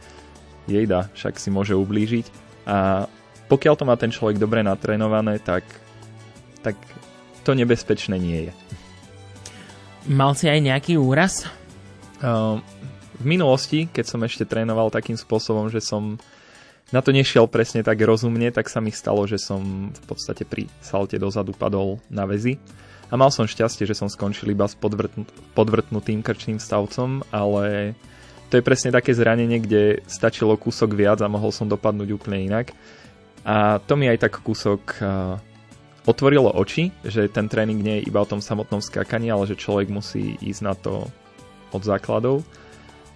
jejda, 0.70 1.09
však 1.18 1.41
si 1.41 1.49
môže 1.49 1.74
ublížiť. 1.74 2.30
A 2.70 3.09
pokiaľ 3.49 3.76
to 3.82 3.88
má 3.89 3.97
ten 3.97 4.14
človek 4.14 4.38
dobre 4.38 4.62
natrénované, 4.62 5.41
tak, 5.41 5.66
tak 6.62 6.78
to 7.41 7.57
nebezpečné 7.57 8.16
nie 8.22 8.45
je. 8.45 8.51
Mal 10.10 10.34
si 10.34 10.49
aj 10.49 10.60
nejaký 10.66 10.97
úraz? 10.97 11.45
Uh, 12.22 12.58
v 13.22 13.26
minulosti, 13.38 13.86
keď 13.86 14.06
som 14.10 14.22
ešte 14.26 14.49
trénoval 14.49 14.89
takým 14.89 15.14
spôsobom, 15.14 15.70
že 15.70 15.78
som 15.78 16.18
na 16.89 17.06
to 17.06 17.14
nešiel 17.14 17.45
presne 17.45 17.86
tak 17.86 18.02
rozumne, 18.02 18.49
tak 18.49 18.66
sa 18.68 18.82
mi 18.82 18.89
stalo, 18.89 19.30
že 19.30 19.38
som 19.38 19.93
v 19.93 20.04
podstate 20.10 20.41
pri 20.43 20.66
salte 20.82 21.22
dozadu 21.22 21.54
padol 21.54 22.02
na 22.10 22.26
väzy. 22.26 22.58
A 23.12 23.20
mal 23.20 23.30
som 23.30 23.45
šťastie, 23.45 23.86
že 23.86 23.93
som 23.93 24.10
skončil 24.10 24.49
iba 24.56 24.66
s 24.66 24.74
podvrtnut- 24.74 25.32
podvrtnutým 25.54 26.24
krčným 26.26 26.58
stavcom, 26.58 27.22
ale 27.30 27.93
to 28.49 28.58
je 28.58 28.66
presne 28.66 28.89
také 28.89 29.14
zranenie, 29.14 29.62
kde 29.62 30.02
stačilo 30.10 30.58
kúsok 30.58 30.97
viac 30.97 31.22
a 31.22 31.32
mohol 31.32 31.54
som 31.54 31.70
dopadnúť 31.70 32.10
úplne 32.12 32.41
inak. 32.41 32.74
A 33.45 33.78
to 33.84 33.93
mi 33.95 34.10
aj 34.10 34.28
tak 34.28 34.41
kúsok 34.41 34.82
uh, 34.99 35.38
otvorilo 36.06 36.49
oči, 36.49 36.89
že 37.06 37.30
ten 37.30 37.45
tréning 37.45 37.78
nie 37.78 38.02
je 38.02 38.08
iba 38.10 38.22
o 38.22 38.30
tom 38.30 38.41
samotnom 38.41 38.82
skákaní, 38.82 39.30
ale 39.30 39.45
že 39.45 39.60
človek 39.60 39.89
musí 39.93 40.38
ísť 40.41 40.62
na 40.66 40.74
to 40.74 41.06
od 41.72 41.82
základov. 41.82 42.41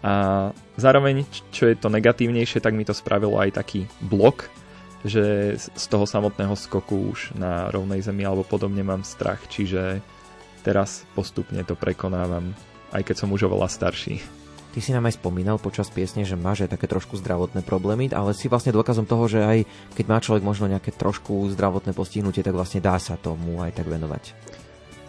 A 0.05 0.53
zároveň, 0.77 1.25
čo 1.49 1.65
je 1.65 1.75
to 1.75 1.89
negatívnejšie, 1.89 2.61
tak 2.61 2.77
mi 2.77 2.86
to 2.86 2.93
spravilo 2.93 3.41
aj 3.41 3.57
taký 3.57 3.89
blok, 4.05 4.53
že 5.01 5.57
z 5.57 5.86
toho 5.89 6.05
samotného 6.05 6.53
skoku 6.53 7.13
už 7.13 7.33
na 7.38 7.73
rovnej 7.73 8.05
zemi 8.05 8.21
alebo 8.25 8.45
podobne 8.45 8.86
mám 8.86 9.01
strach, 9.01 9.41
čiže 9.49 10.01
teraz 10.61 11.05
postupne 11.13 11.61
to 11.65 11.73
prekonávam, 11.77 12.53
aj 12.93 13.01
keď 13.01 13.15
som 13.25 13.33
už 13.33 13.49
oveľa 13.49 13.69
starší. 13.69 14.44
Ty 14.76 14.84
si 14.84 14.91
nám 14.91 15.07
aj 15.07 15.15
spomínal 15.15 15.55
počas 15.55 15.88
piesne, 15.88 16.28
že 16.28 16.36
máš 16.36 16.67
aj 16.67 16.76
také 16.76 16.91
trošku 16.91 17.15
zdravotné 17.15 17.63
problémy, 17.63 18.11
ale 18.11 18.36
si 18.36 18.51
vlastne 18.51 18.76
dôkazom 18.76 19.07
toho, 19.07 19.23
že 19.32 19.39
aj 19.39 19.63
keď 19.95 20.05
má 20.11 20.19
človek 20.19 20.43
možno 20.43 20.67
nejaké 20.67 20.91
trošku 20.91 21.47
zdravotné 21.55 21.95
postihnutie, 21.95 22.43
tak 22.43 22.51
vlastne 22.51 22.84
dá 22.84 22.99
sa 22.99 23.15
tomu 23.15 23.63
aj 23.63 23.71
tak 23.71 23.88
venovať. 23.88 24.36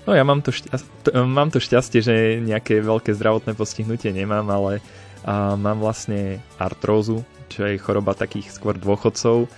No 0.07 0.15
ja 0.15 0.23
mám 0.23 0.39
to, 0.47 0.55
šťastie, 0.55 1.19
mám 1.19 1.51
to 1.51 1.59
šťastie, 1.59 1.99
že 1.99 2.39
nejaké 2.39 2.79
veľké 2.79 3.11
zdravotné 3.11 3.59
postihnutie 3.59 4.15
nemám, 4.15 4.47
ale 4.55 4.79
a 5.27 5.59
mám 5.59 5.83
vlastne 5.83 6.39
artrózu, 6.63 7.27
čo 7.51 7.67
je 7.67 7.83
choroba 7.83 8.15
takých 8.15 8.55
skôr 8.55 8.79
dôchodcov. 8.79 9.51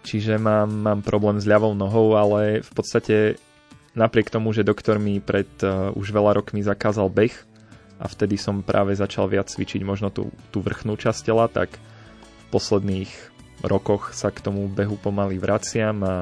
Čiže 0.00 0.40
mám, 0.40 0.72
mám 0.72 1.00
problém 1.04 1.36
s 1.36 1.44
ľavou 1.44 1.76
nohou, 1.76 2.16
ale 2.16 2.64
v 2.64 2.70
podstate 2.72 3.36
napriek 3.92 4.32
tomu, 4.32 4.56
že 4.56 4.64
doktor 4.64 4.96
mi 4.96 5.20
pred 5.20 5.52
uh, 5.60 5.92
už 5.92 6.08
veľa 6.08 6.40
rokmi 6.40 6.64
zakázal 6.64 7.12
beh 7.12 7.49
a 8.00 8.06
vtedy 8.08 8.40
som 8.40 8.64
práve 8.64 8.96
začal 8.96 9.28
viac 9.28 9.52
cvičiť 9.52 9.84
možno 9.84 10.08
tú, 10.08 10.32
tú 10.48 10.64
vrchnú 10.64 10.96
časť 10.96 11.20
tela, 11.20 11.46
tak 11.52 11.76
v 11.76 12.44
posledných 12.48 13.12
rokoch 13.60 14.16
sa 14.16 14.32
k 14.32 14.40
tomu 14.40 14.64
behu 14.72 14.96
pomaly 14.96 15.36
vraciam 15.36 16.00
a 16.00 16.16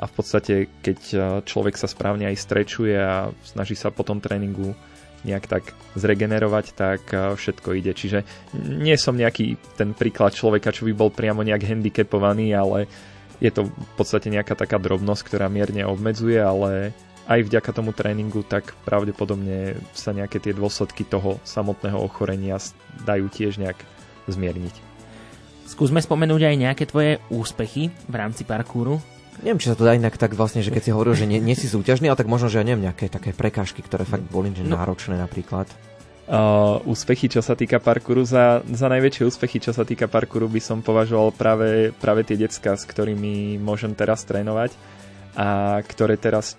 a 0.00 0.04
v 0.08 0.12
podstate 0.16 0.54
keď 0.80 1.00
e, 1.12 1.16
človek 1.44 1.76
sa 1.76 1.84
správne 1.84 2.24
aj 2.24 2.40
strečuje 2.40 2.96
a 2.96 3.28
snaží 3.44 3.76
sa 3.76 3.92
po 3.92 4.00
tom 4.00 4.16
tréningu 4.16 4.72
nejak 5.20 5.44
tak 5.44 5.64
zregenerovať, 5.92 6.66
tak 6.72 7.02
e, 7.12 7.36
všetko 7.36 7.76
ide. 7.76 7.92
Čiže 7.92 8.24
nie 8.56 8.96
som 8.96 9.12
nejaký 9.12 9.60
ten 9.76 9.92
príklad 9.92 10.32
človeka, 10.32 10.72
čo 10.72 10.88
by 10.88 10.96
bol 10.96 11.12
priamo 11.12 11.44
nejak 11.44 11.68
handicapovaný, 11.68 12.56
ale 12.56 12.88
je 13.44 13.52
to 13.52 13.68
v 13.68 13.92
podstate 14.00 14.32
nejaká 14.32 14.56
taká 14.56 14.80
drobnosť, 14.80 15.22
ktorá 15.28 15.52
mierne 15.52 15.84
obmedzuje, 15.84 16.40
ale 16.40 16.96
aj 17.30 17.46
vďaka 17.46 17.70
tomu 17.70 17.94
tréningu, 17.94 18.42
tak 18.42 18.74
pravdepodobne 18.82 19.78
sa 19.94 20.10
nejaké 20.10 20.42
tie 20.42 20.50
dôsledky 20.50 21.06
toho 21.06 21.38
samotného 21.46 22.02
ochorenia 22.02 22.58
dajú 23.06 23.30
tiež 23.30 23.62
nejak 23.62 23.78
zmierniť. 24.26 24.74
Skúsme 25.70 26.02
spomenúť 26.02 26.50
aj 26.50 26.56
nejaké 26.58 26.84
tvoje 26.90 27.22
úspechy 27.30 27.94
v 28.10 28.14
rámci 28.18 28.42
parkúru. 28.42 28.98
Neviem, 29.38 29.62
či 29.62 29.70
sa 29.70 29.78
to 29.78 29.86
dá 29.86 29.94
inak 29.94 30.18
tak 30.18 30.34
vlastne, 30.34 30.60
že 30.60 30.74
keď 30.74 30.82
si 30.82 30.90
hovoril, 30.90 31.14
že 31.14 31.30
nie, 31.30 31.38
nie 31.38 31.54
si 31.54 31.70
súťažný, 31.70 32.10
ale 32.10 32.18
tak 32.18 32.26
možno, 32.26 32.50
že 32.50 32.58
ja 32.58 32.66
neviem, 32.66 32.90
nejaké 32.90 33.06
také 33.06 33.30
prekážky, 33.30 33.80
ktoré 33.80 34.02
fakt 34.02 34.26
boli 34.26 34.50
že 34.50 34.66
no. 34.66 34.74
náročné 34.74 35.14
napríklad. 35.14 35.70
Uh, 36.30 36.78
úspechy, 36.86 37.26
čo 37.26 37.42
sa 37.42 37.58
týka 37.58 37.82
parkouru, 37.82 38.22
za, 38.22 38.62
za 38.66 38.86
najväčšie 38.86 39.26
úspechy, 39.26 39.58
čo 39.62 39.74
sa 39.74 39.82
týka 39.82 40.06
parkouru, 40.06 40.46
by 40.46 40.62
som 40.62 40.78
považoval 40.78 41.34
práve, 41.34 41.90
práve 41.98 42.22
tie 42.26 42.38
decka, 42.38 42.74
s 42.74 42.86
ktorými 42.86 43.58
môžem 43.58 43.94
teraz 43.94 44.22
trénovať 44.26 44.74
a 45.34 45.78
ktoré 45.82 46.14
teraz, 46.18 46.54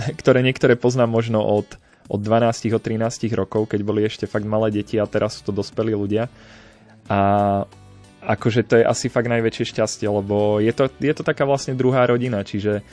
ktoré 0.20 0.40
niektoré 0.40 0.74
poznám 0.76 1.10
možno 1.12 1.44
od, 1.44 1.66
od 2.08 2.20
12, 2.20 2.72
od 2.72 2.82
13 2.82 3.30
rokov, 3.36 3.70
keď 3.70 3.80
boli 3.84 4.06
ešte 4.06 4.24
fakt 4.24 4.48
malé 4.48 4.72
deti 4.72 4.96
a 4.96 5.08
teraz 5.08 5.40
sú 5.40 5.50
to 5.50 5.52
dospelí 5.52 5.92
ľudia. 5.92 6.32
A 7.10 7.20
akože 8.20 8.62
to 8.68 8.74
je 8.80 8.84
asi 8.84 9.08
fakt 9.08 9.32
najväčšie 9.32 9.74
šťastie, 9.74 10.06
lebo 10.06 10.60
je 10.60 10.70
to, 10.76 10.92
je 11.00 11.14
to 11.16 11.24
taká 11.24 11.48
vlastne 11.48 11.74
druhá 11.74 12.04
rodina, 12.04 12.44
čiže 12.44 12.84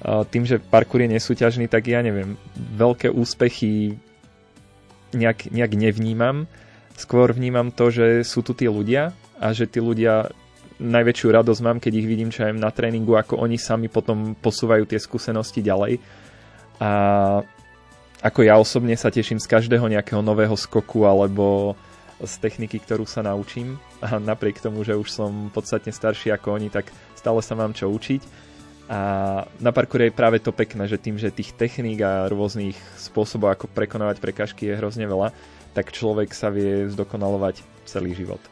tým, 0.00 0.48
že 0.48 0.56
parkour 0.56 1.04
je 1.04 1.12
nesúťažný, 1.12 1.68
tak 1.68 1.92
ja 1.92 2.00
neviem, 2.00 2.40
veľké 2.56 3.12
úspechy 3.12 4.00
nejak, 5.12 5.52
nejak 5.52 5.72
nevnímam. 5.76 6.48
Skôr 6.96 7.36
vnímam 7.36 7.68
to, 7.68 7.92
že 7.92 8.24
sú 8.24 8.40
tu 8.40 8.56
tí 8.56 8.64
ľudia 8.64 9.12
a 9.36 9.52
že 9.52 9.68
tí 9.68 9.76
ľudia 9.76 10.32
najväčšiu 10.80 11.28
radosť 11.28 11.60
mám, 11.60 11.78
keď 11.78 11.92
ich 12.00 12.08
vidím 12.08 12.32
čo 12.32 12.48
aj 12.48 12.56
na 12.56 12.72
tréningu, 12.72 13.12
ako 13.12 13.44
oni 13.44 13.60
sami 13.60 13.92
potom 13.92 14.32
posúvajú 14.40 14.88
tie 14.88 14.96
skúsenosti 14.96 15.60
ďalej. 15.60 16.00
A 16.80 16.90
ako 18.24 18.40
ja 18.44 18.56
osobne 18.56 18.96
sa 18.96 19.12
teším 19.12 19.36
z 19.36 19.48
každého 19.48 19.84
nejakého 19.88 20.24
nového 20.24 20.56
skoku 20.56 21.04
alebo 21.04 21.76
z 22.20 22.36
techniky, 22.36 22.80
ktorú 22.80 23.08
sa 23.08 23.24
naučím 23.24 23.80
a 24.04 24.20
napriek 24.20 24.60
tomu, 24.60 24.84
že 24.84 24.92
už 24.92 25.08
som 25.08 25.48
podstatne 25.48 25.88
starší 25.88 26.32
ako 26.36 26.56
oni, 26.56 26.68
tak 26.68 26.92
stále 27.16 27.40
sa 27.40 27.56
mám 27.56 27.72
čo 27.72 27.88
učiť. 27.88 28.48
A 28.90 29.00
na 29.62 29.70
parkoure 29.70 30.10
je 30.10 30.18
práve 30.18 30.42
to 30.42 30.50
pekné, 30.50 30.84
že 30.90 30.98
tým, 30.98 31.16
že 31.16 31.32
tých 31.32 31.54
techník 31.54 32.02
a 32.02 32.28
rôznych 32.28 32.76
spôsobov, 32.98 33.54
ako 33.54 33.70
prekonávať 33.70 34.18
prekažky 34.18 34.68
je 34.68 34.76
hrozne 34.76 35.06
veľa, 35.06 35.30
tak 35.72 35.94
človek 35.94 36.34
sa 36.34 36.50
vie 36.50 36.90
zdokonalovať 36.90 37.62
celý 37.86 38.12
život. 38.18 38.42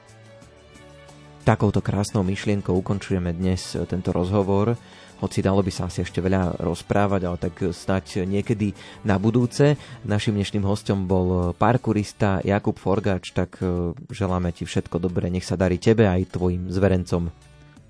Takouto 1.43 1.83
krásnou 1.83 2.23
myšlienkou 2.23 2.77
ukončujeme 2.77 3.35
dnes 3.35 3.75
tento 3.89 4.15
rozhovor 4.15 4.79
hoci 5.19 5.43
dalo 5.43 5.61
by 5.63 5.73
sa 5.75 5.91
asi 5.91 6.07
ešte 6.07 6.23
veľa 6.23 6.63
rozprávať, 6.63 7.21
ale 7.27 7.37
tak 7.39 7.55
snať 7.59 8.25
niekedy 8.25 8.73
na 9.03 9.19
budúce. 9.19 9.75
Našim 10.07 10.39
dnešným 10.39 10.63
hostom 10.63 11.11
bol 11.11 11.53
parkurista 11.55 12.39
Jakub 12.47 12.79
Forgač, 12.79 13.35
tak 13.35 13.59
e, 13.59 13.95
želáme 14.11 14.55
ti 14.55 14.63
všetko 14.65 15.03
dobré, 15.03 15.29
nech 15.29 15.47
sa 15.47 15.59
darí 15.59 15.77
tebe 15.77 16.07
aj 16.07 16.35
tvojim 16.35 16.71
zverencom. 16.71 17.31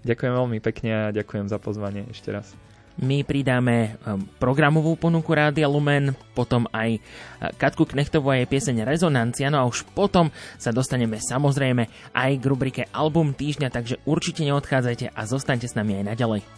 Ďakujem 0.03 0.33
veľmi 0.33 0.59
pekne 0.65 0.91
a 0.95 1.03
ďakujem 1.13 1.47
za 1.51 1.59
pozvanie 1.61 2.09
ešte 2.09 2.33
raz. 2.33 2.57
My 2.99 3.23
pridáme 3.23 3.77
e, 3.79 3.91
programovú 4.43 4.99
ponuku 4.99 5.31
Rádia 5.31 5.71
Lumen, 5.71 6.19
potom 6.35 6.67
aj 6.75 6.99
e, 6.99 7.01
Katku 7.55 7.87
Knechtovú 7.87 8.35
a 8.35 8.43
jej 8.43 8.51
pieseň 8.51 8.83
Rezonancia, 8.83 9.55
no 9.55 9.63
a 9.63 9.69
už 9.71 9.87
potom 9.95 10.35
sa 10.59 10.75
dostaneme 10.75 11.23
samozrejme 11.23 11.87
aj 12.11 12.31
k 12.43 12.45
rubrike 12.51 12.83
Album 12.91 13.39
týždňa, 13.39 13.71
takže 13.71 14.03
určite 14.03 14.43
neodchádzajte 14.43 15.15
a 15.15 15.21
zostaňte 15.31 15.71
s 15.71 15.79
nami 15.79 16.03
aj 16.03 16.07
naďalej. 16.11 16.58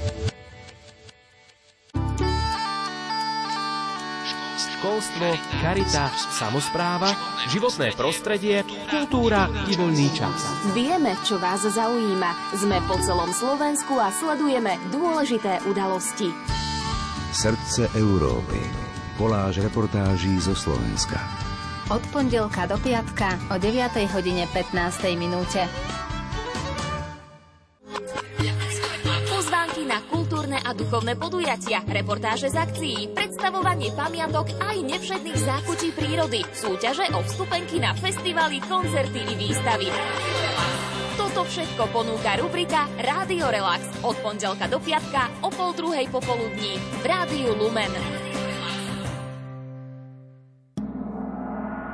Školstvo, 4.81 5.37
charita, 5.61 6.09
samozpráva, 6.33 7.13
životné 7.53 7.93
prostredie, 7.93 8.65
kultúra 8.89 9.45
i 9.69 9.77
voľný 9.77 10.09
čas. 10.09 10.41
Vieme, 10.73 11.13
čo 11.21 11.37
vás 11.37 11.61
zaujíma. 11.61 12.57
Sme 12.57 12.81
po 12.89 12.97
celom 12.97 13.29
Slovensku 13.29 14.01
a 14.01 14.09
sledujeme 14.09 14.81
dôležité 14.89 15.61
udalosti. 15.69 16.33
Srdce 17.29 17.93
Európy. 17.93 18.57
Koláž 19.21 19.61
reportáží 19.61 20.41
zo 20.41 20.57
Slovenska. 20.57 21.21
Od 21.93 22.01
pondelka 22.09 22.65
do 22.65 22.81
piatka 22.81 23.37
o 23.53 23.61
9. 23.61 23.85
hodine 24.17 24.49
15. 24.49 25.13
minúte. 25.13 25.61
Pozvánky 29.29 29.85
na 29.85 30.01
a 30.65 30.73
duchovné 30.73 31.17
podujatia, 31.17 31.81
reportáže 31.85 32.49
z 32.49 32.57
akcií, 32.57 32.99
predstavovanie 33.11 33.91
pamiatok 33.97 34.53
aj 34.61 34.77
nevšetných 34.85 35.39
zákutí 35.41 35.89
prírody, 35.97 36.45
súťaže 36.53 37.09
o 37.13 37.19
vstupenky 37.25 37.81
na 37.81 37.97
festivaly, 37.97 38.61
koncerty 38.65 39.21
i 39.25 39.33
výstavy. 39.37 39.87
Toto 41.19 41.45
všetko 41.45 41.91
ponúka 41.91 42.37
rubrika 42.39 42.89
Rádio 42.97 43.47
Relax 43.47 43.85
od 44.01 44.17
pondelka 44.19 44.65
do 44.65 44.81
piatka 44.81 45.29
o 45.45 45.49
pol 45.53 45.71
druhej 45.77 46.09
popoludní 46.09 46.77
v 46.77 47.03
Rádiu 47.05 47.53
Lumen. 47.55 47.93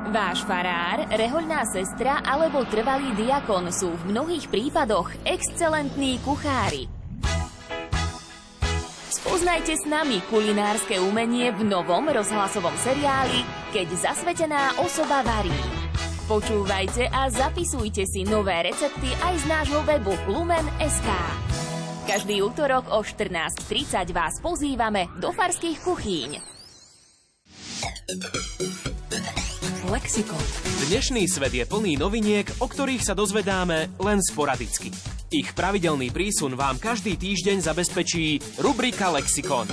Váš 0.08 0.48
farár, 0.48 1.04
rehoľná 1.12 1.68
sestra 1.68 2.24
alebo 2.24 2.64
trvalý 2.64 3.12
diakon 3.20 3.68
sú 3.76 3.92
v 3.92 4.16
mnohých 4.16 4.48
prípadoch 4.48 5.12
excelentní 5.28 6.18
kuchári. 6.24 6.97
Spoznajte 9.08 9.72
s 9.72 9.88
nami 9.88 10.20
kulinárske 10.28 11.00
umenie 11.00 11.56
v 11.56 11.64
novom 11.64 12.12
rozhlasovom 12.12 12.76
seriáli 12.76 13.40
Keď 13.72 13.88
zasvetená 13.96 14.84
osoba 14.84 15.24
varí. 15.24 15.56
Počúvajte 16.28 17.08
a 17.08 17.32
zapisujte 17.32 18.04
si 18.04 18.28
nové 18.28 18.68
recepty 18.68 19.08
aj 19.08 19.34
z 19.40 19.46
nášho 19.48 19.80
webu 19.88 20.12
Lumen.sk. 20.28 21.10
Každý 22.04 22.44
útorok 22.44 22.92
o 22.92 23.00
14.30 23.00 24.12
vás 24.12 24.44
pozývame 24.44 25.08
do 25.24 25.32
farských 25.32 25.80
kuchýň. 25.88 26.58
Lexikon. 29.88 30.44
Dnešný 30.92 31.32
svet 31.32 31.56
je 31.56 31.64
plný 31.64 31.96
noviniek, 31.96 32.44
o 32.60 32.68
ktorých 32.68 33.08
sa 33.08 33.16
dozvedáme 33.16 33.96
len 34.04 34.20
sporadicky. 34.20 34.92
Ich 35.32 35.56
pravidelný 35.56 36.12
prísun 36.12 36.60
vám 36.60 36.76
každý 36.76 37.16
týždeň 37.16 37.64
zabezpečí 37.64 38.60
rubrika 38.60 39.08
Lexikon. 39.16 39.72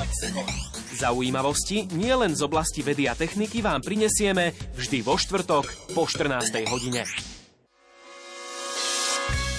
Zaujímavosti 0.94 1.90
nie 1.98 2.14
len 2.14 2.30
z 2.30 2.46
oblasti 2.46 2.86
vedy 2.86 3.10
a 3.10 3.18
techniky 3.18 3.58
vám 3.58 3.82
prinesieme 3.82 4.54
vždy 4.78 5.02
vo 5.02 5.18
štvrtok 5.18 5.98
po 5.98 6.06
14. 6.06 6.62
hodine. 6.70 7.02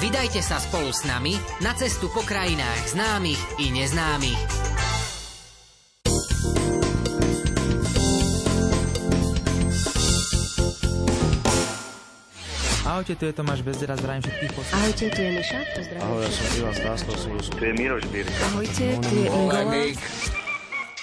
Vydajte 0.00 0.40
sa 0.40 0.56
spolu 0.56 0.88
s 0.88 1.04
nami 1.04 1.36
na 1.60 1.76
cestu 1.76 2.08
po 2.08 2.24
krajinách 2.24 2.96
známych 2.96 3.40
i 3.60 3.68
neznámych. 3.74 4.40
Ahojte, 12.82 13.16
tu 13.16 13.24
je 13.26 13.32
Tomáš 13.32 13.60
Bezdera, 13.66 13.96
zdravím 13.96 14.22
všetkých 14.22 14.52
posledných. 14.52 14.78
Ahojte, 14.78 15.04
tu 15.10 15.20
je 15.22 15.30
Miša, 15.32 15.60
pozdravím. 15.74 16.02
Ahoj, 16.06 16.20
ja 16.22 16.30
som 16.30 16.46
Ivan 16.60 16.74
Stáslo, 16.76 17.12
Tu 17.50 17.62
je 17.64 17.72
Miroš 17.72 18.04
Birka. 18.12 18.42
Ahojte, 18.52 18.86
tu 19.00 19.12
je 19.16 19.26
Ingola. 19.26 19.62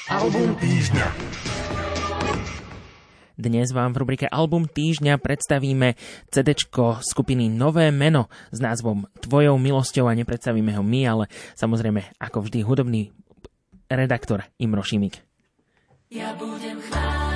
Album 0.09 0.49
týždňa. 0.57 1.07
Dnes 3.39 3.71
vám 3.71 3.95
v 3.95 4.03
rubrike 4.03 4.27
Album 4.27 4.67
týždňa 4.67 5.15
predstavíme 5.15 5.95
CD 6.27 6.59
skupiny 6.99 7.47
Nové 7.47 7.87
meno 7.87 8.27
s 8.51 8.59
názvom 8.59 9.07
Tvojou 9.23 9.55
milosťou 9.55 10.11
a 10.11 10.17
nepredstavíme 10.19 10.75
ho 10.75 10.83
my, 10.83 11.01
ale 11.07 11.23
samozrejme 11.55 12.19
ako 12.19 12.43
vždy 12.43 12.59
hudobný 12.67 13.01
redaktor 13.87 14.43
Imro 14.59 14.83
Šimik. 14.83 15.23
Ja 16.11 16.35
budem 16.35 16.83
chváliť 16.83 17.28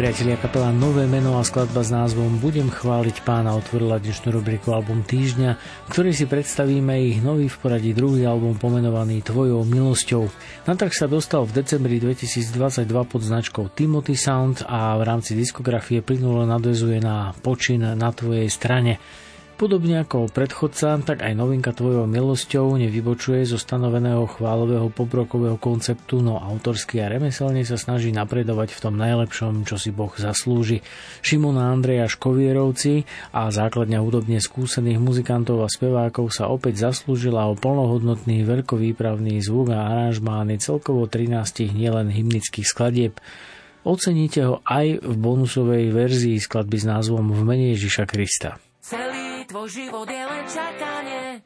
Priatelia 0.00 0.40
kapela 0.40 0.72
Nové 0.72 1.04
meno 1.04 1.36
a 1.36 1.44
skladba 1.44 1.84
s 1.84 1.92
názvom 1.92 2.40
Budem 2.40 2.72
chváliť 2.72 3.20
pána 3.20 3.52
otvorila 3.52 4.00
dnešnú 4.00 4.32
rubriku 4.32 4.72
Album 4.72 5.04
týždňa, 5.04 5.50
v 5.60 5.88
ktorej 5.92 6.16
si 6.16 6.24
predstavíme 6.24 6.96
ich 7.04 7.20
nový 7.20 7.52
v 7.52 7.60
poradí 7.60 7.92
druhý 7.92 8.24
album 8.24 8.56
pomenovaný 8.56 9.20
Tvojou 9.20 9.60
milosťou. 9.68 10.24
Na 10.64 10.72
trh 10.72 10.96
sa 10.96 11.04
dostal 11.04 11.44
v 11.44 11.52
decembri 11.52 12.00
2022 12.00 12.88
pod 12.88 13.20
značkou 13.20 13.68
Timothy 13.76 14.16
Sound 14.16 14.64
a 14.64 14.96
v 14.96 15.04
rámci 15.04 15.36
diskografie 15.36 16.00
plynulo 16.00 16.48
nadvezuje 16.48 16.96
na 16.96 17.36
počin 17.36 17.84
na 17.84 18.08
tvojej 18.08 18.48
strane. 18.48 18.96
Podobne 19.60 20.00
ako 20.00 20.32
predchodca, 20.32 21.04
tak 21.04 21.20
aj 21.20 21.36
novinka 21.36 21.76
Tvojou 21.76 22.08
milosťou 22.08 22.80
nevybočuje 22.80 23.44
zo 23.44 23.60
stanoveného 23.60 24.24
chválového 24.24 24.88
pobrokového 24.88 25.60
konceptu, 25.60 26.24
no 26.24 26.40
autorský 26.40 27.04
a 27.04 27.12
remeselne 27.12 27.60
sa 27.68 27.76
snaží 27.76 28.08
napredovať 28.08 28.72
v 28.72 28.80
tom 28.80 28.96
najlepšom, 28.96 29.68
čo 29.68 29.76
si 29.76 29.92
Boh 29.92 30.16
zaslúži. 30.16 30.80
Šimona 31.20 31.76
Andreja 31.76 32.08
Škovierovci 32.08 33.04
a 33.36 33.52
základňa 33.52 34.00
hudobne 34.00 34.40
skúsených 34.40 34.96
muzikantov 34.96 35.60
a 35.60 35.68
spevákov 35.68 36.32
sa 36.32 36.48
opäť 36.48 36.88
zaslúžila 36.88 37.44
o 37.44 37.52
plnohodnotný 37.52 38.40
veľkovýpravný 38.48 39.44
zvuk 39.44 39.76
a 39.76 39.92
aranžmány 39.92 40.56
celkovo 40.56 41.04
13 41.04 41.68
nielen 41.76 42.08
hymnických 42.08 42.64
skladieb. 42.64 43.20
Oceníte 43.84 44.40
ho 44.40 44.64
aj 44.64 45.04
v 45.04 45.14
bonusovej 45.20 45.92
verzii 45.92 46.40
skladby 46.40 46.80
s 46.80 46.88
názvom 46.88 47.28
V 47.28 47.44
mene 47.44 47.76
Ježiša 47.76 48.08
Krista. 48.08 48.56
Celý 48.80 49.30
tvoj 49.50 49.66
život 49.66 50.06
je 50.06 50.22
len 50.22 50.44
čakanie, 50.46 51.42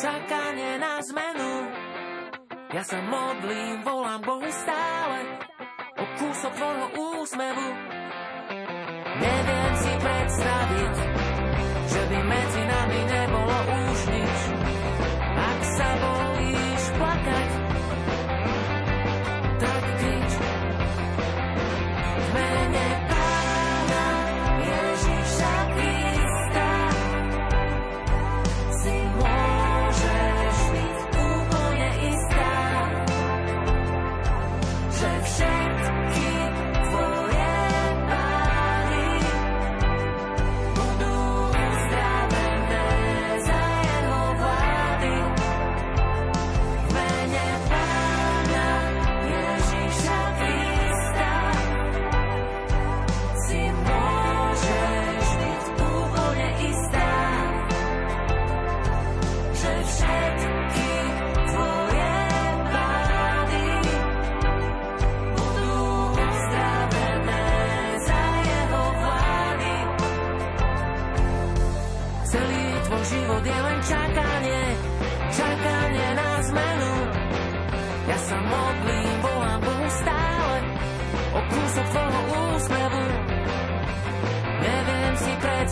čakanie 0.00 0.80
na 0.80 1.04
zmenu. 1.04 1.52
Ja 2.72 2.80
sa 2.80 2.96
modlím, 3.04 3.84
volám 3.84 4.24
Bohu 4.24 4.48
stále 4.48 5.20
o 6.00 6.04
kúsok 6.16 6.52
tvojho 6.56 6.86
úsmevu. 7.20 7.68
Neviem 9.20 9.72
si 9.84 9.92
predstaviť, 10.00 10.94
že 11.92 12.02
by 12.08 12.18
medzi 12.24 12.62
nami 12.64 13.00
nebolo 13.04 13.58
už 13.84 13.98
nič. 14.08 14.38
Ak 15.36 15.60
sa 15.76 15.88
bojíš 16.00 16.84
plakať, 16.96 17.51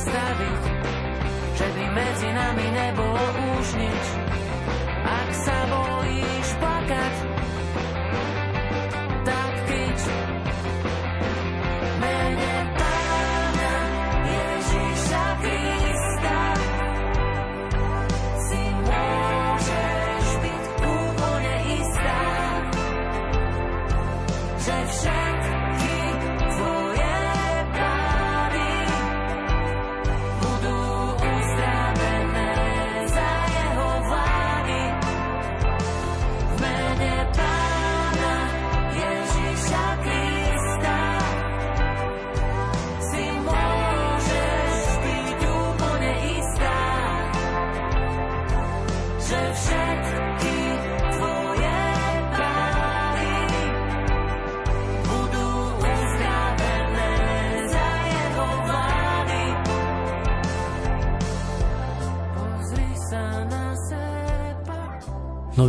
predstaviť, 0.00 0.62
že 1.60 1.66
by 1.76 1.84
medzi 1.92 2.28
nami 2.32 2.66
nebolo 2.72 3.24
už 3.60 3.66
nič. 3.76 4.04
Ak 5.04 5.28
sa 5.44 5.58
bojíš 5.68 6.48
plakať, 6.56 7.14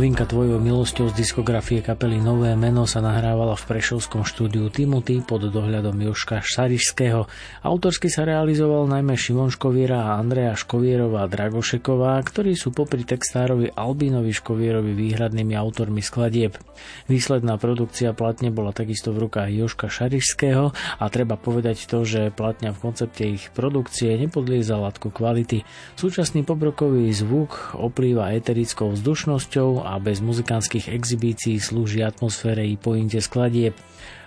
Novinka 0.02 0.26
tvojou 0.26 0.58
milosťou 0.58 1.14
z 1.14 1.22
diskografie 1.22 1.78
kapely 1.78 2.18
Nové 2.18 2.58
meno 2.58 2.90
sa 2.90 2.98
nahrávala 2.98 3.54
v 3.54 3.70
Prešovskom 3.70 4.26
štúdiu 4.26 4.66
Timothy 4.66 5.22
pod 5.22 5.46
dohľadom 5.46 5.94
Joška 5.94 6.42
Sarišského. 6.42 7.30
Autorsky 7.62 8.10
sa 8.10 8.26
realizoval 8.26 8.90
najmä 8.90 9.14
Šimon 9.14 9.54
Škoviera 9.54 10.02
a 10.02 10.18
Andrea 10.18 10.58
Škovierová 10.58 11.30
Dragošeková, 11.30 12.18
ktorí 12.18 12.58
sú 12.58 12.74
popri 12.74 13.06
textárovi 13.06 13.70
Albínovi 13.78 14.34
Škovierovi 14.34 14.90
výhradnými 14.90 15.54
autormi 15.54 16.02
skladieb. 16.02 16.58
Výsledná 17.06 17.54
produkcia 17.62 18.10
platne 18.10 18.50
bola 18.50 18.74
takisto 18.74 19.14
v 19.14 19.30
rukách 19.30 19.54
Joška 19.54 19.86
Šarišského 19.86 20.74
a 20.98 21.04
treba 21.14 21.38
povedať 21.38 21.86
to, 21.86 22.02
že 22.02 22.34
platňa 22.34 22.74
v 22.74 22.82
koncepte 22.82 23.22
ich 23.22 23.54
produkcie 23.54 24.18
nepodlieza 24.18 24.82
latku 24.82 25.14
kvality. 25.14 25.62
Súčasný 25.94 26.42
pobrokový 26.42 27.06
zvuk 27.14 27.78
oplýva 27.78 28.34
eterickou 28.34 28.90
vzdušnosťou 28.98 29.91
a 29.91 29.91
bez 29.98 30.22
muzikánskych 30.22 30.88
exibícií 30.92 31.58
slúži 31.58 32.04
atmosfére 32.06 32.62
i 32.64 32.78
pointe 32.78 33.18
skladieb. 33.18 33.74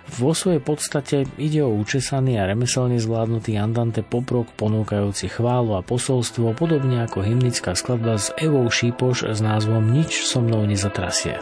Vo 0.06 0.38
svojej 0.38 0.62
podstate 0.62 1.26
ide 1.42 1.66
o 1.66 1.74
učesaný 1.74 2.38
a 2.38 2.46
remeselne 2.46 3.02
zvládnutý 3.02 3.58
andante 3.58 4.06
poprok 4.06 4.54
ponúkajúci 4.54 5.34
chválu 5.34 5.74
a 5.74 5.82
posolstvo, 5.82 6.54
podobne 6.54 7.02
ako 7.02 7.26
hymnická 7.26 7.74
skladba 7.74 8.22
s 8.22 8.30
Evou 8.38 8.70
Šípoš 8.70 9.34
s 9.34 9.42
názvom 9.42 9.82
Nič 9.82 10.30
so 10.30 10.46
mnou 10.46 10.62
nezatrasie. 10.70 11.42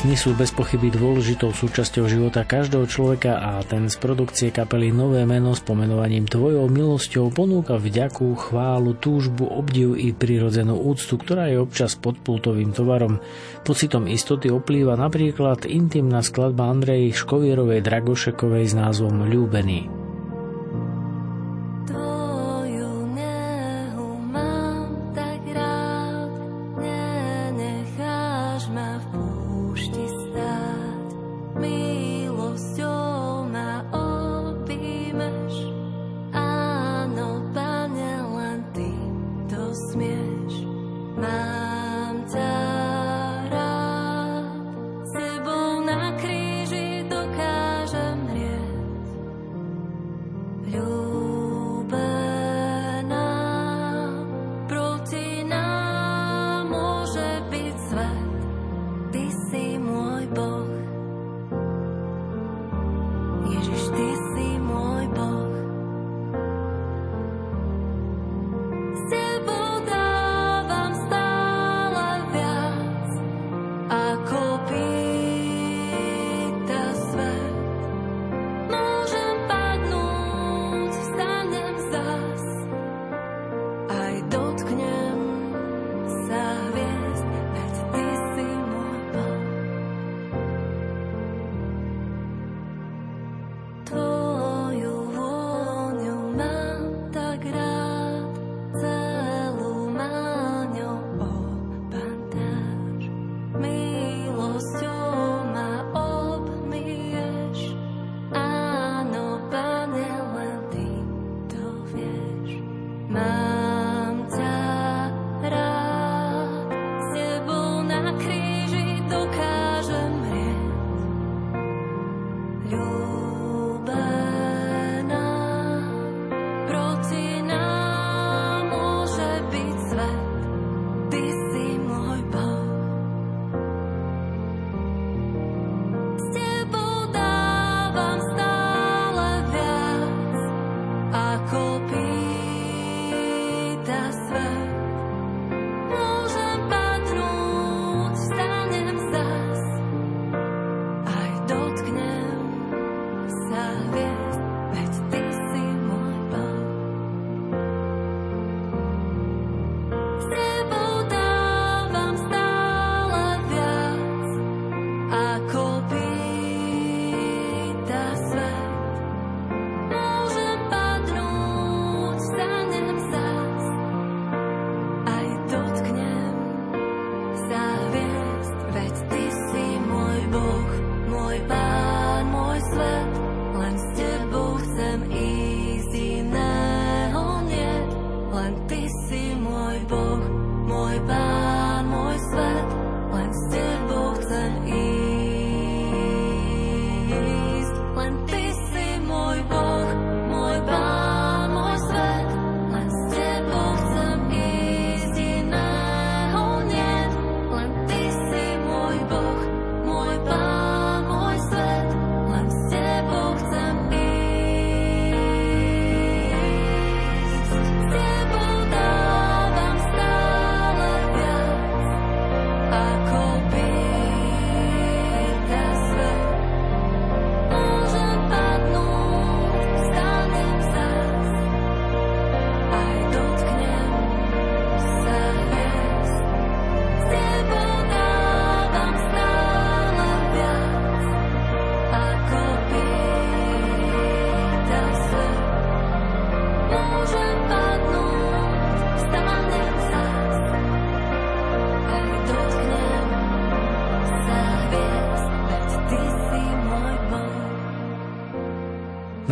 Sny 0.00 0.16
sú 0.16 0.32
bez 0.32 0.48
pochyby 0.48 0.88
dôležitou 0.88 1.52
súčasťou 1.52 2.08
života 2.08 2.40
každého 2.40 2.88
človeka 2.88 3.36
a 3.36 3.60
ten 3.60 3.84
z 3.84 4.00
produkcie 4.00 4.48
kapely 4.48 4.88
Nové 4.96 5.28
meno 5.28 5.52
s 5.52 5.60
pomenovaním 5.60 6.24
Tvojou 6.24 6.72
milosťou 6.72 7.28
ponúka 7.28 7.76
vďaku, 7.76 8.32
chválu, 8.32 8.96
túžbu, 8.96 9.44
obdiv 9.44 10.00
i 10.00 10.16
prirodzenú 10.16 10.72
úctu, 10.88 11.20
ktorá 11.20 11.52
je 11.52 11.60
občas 11.60 12.00
podpultovým 12.00 12.72
tovarom. 12.72 13.20
Pocitom 13.60 14.08
istoty 14.08 14.48
oplýva 14.48 14.96
napríklad 14.96 15.68
intimná 15.68 16.24
skladba 16.24 16.72
Andrej 16.72 17.12
Škovierovej 17.20 17.84
Dragošekovej 17.84 18.72
s 18.72 18.74
názvom 18.80 19.28
Ľúbený. 19.28 19.99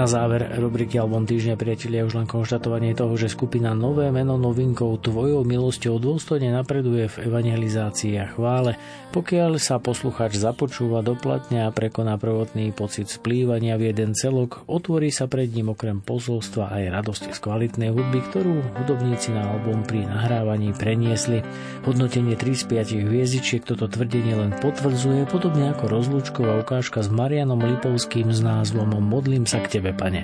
Záver 0.09 0.57
rubriky 0.57 0.97
Album 0.97 1.29
týždňa 1.29 1.61
priatelia 1.61 2.09
už 2.09 2.17
len 2.17 2.25
konštatovanie 2.25 2.97
toho, 2.97 3.13
že 3.21 3.29
skupina 3.29 3.77
Nové 3.77 4.09
meno 4.09 4.41
novinkou 4.41 4.97
Tvojou 4.97 5.45
milosťou 5.45 6.01
dôstojne 6.01 6.49
napreduje 6.49 7.13
v 7.13 7.29
evangelizácii 7.29 8.17
a 8.17 8.33
chvále, 8.33 8.81
pokiaľ 9.13 9.61
sa 9.61 9.77
poslucháč 9.77 10.41
započúva 10.41 11.05
doplatne 11.05 11.69
a 11.69 11.73
prekoná 11.73 12.17
prvotný 12.17 12.73
pocit 12.73 13.13
splývania 13.13 13.77
v 13.77 13.93
jeden 13.93 14.17
celok, 14.17 14.65
otvorí 14.65 15.13
sa 15.13 15.29
pred 15.29 15.53
ním 15.53 15.77
okrem 15.77 16.01
posolstva 16.01 16.73
aj 16.73 16.85
radosti 16.89 17.29
z 17.29 17.41
kvalitnej 17.45 17.93
hudby, 17.93 18.25
ktorú 18.33 18.81
hudobníci 18.81 19.37
na 19.37 19.45
album 19.45 19.85
pri 19.85 20.09
nahrávaní 20.09 20.73
preniesli. 20.73 21.45
Hodnotenie 21.85 22.33
3 22.33 22.57
z 22.57 22.65
5 22.97 23.05
hviezdičiek 23.05 23.61
toto 23.69 23.85
tvrdenie 23.85 24.33
len 24.33 24.57
potvrdzuje, 24.57 25.29
podobne 25.29 25.77
ako 25.77 25.85
rozlúčková 25.85 26.65
ukážka 26.65 27.05
s 27.05 27.13
Marianom 27.13 27.61
Lipovským 27.61 28.33
s 28.33 28.41
názvom 28.41 28.97
Modlím 29.05 29.45
sa 29.45 29.61
k 29.61 29.81
Tebe, 29.81 29.98
Pane. 29.99 30.23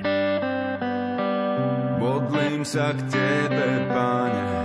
Modlím 1.98 2.62
sa 2.62 2.94
k 2.94 3.00
Tebe, 3.10 3.90
Pane. 3.90 4.64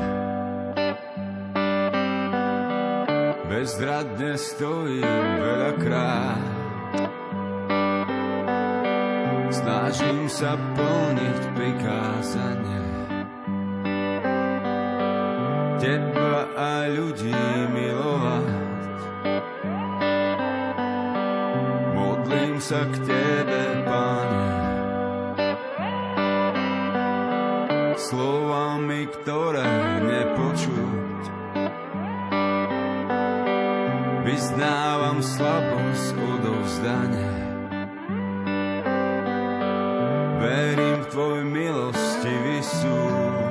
bezradne 3.60 4.40
stojím 4.40 5.26
veľakrát. 5.44 6.48
Snažím 9.52 10.32
sa 10.32 10.56
plniť 10.56 11.42
prikázanie. 11.60 12.86
Teba 15.84 16.48
a 16.56 16.88
ľudí 16.88 17.36
milovať. 17.76 18.48
Modlím 21.98 22.64
sa 22.64 22.88
k 22.88 22.96
Tebe, 23.04 23.64
Slovami, 28.10 29.06
ktoré 29.06 29.70
nepočuť. 30.02 31.22
Vyznávam 34.26 35.22
slabosť 35.22 36.18
odovzdania. 36.18 37.38
Verím 40.42 41.06
v 41.06 41.10
Tvoj 41.14 41.40
milostivý 41.54 42.58
súd. 42.66 43.49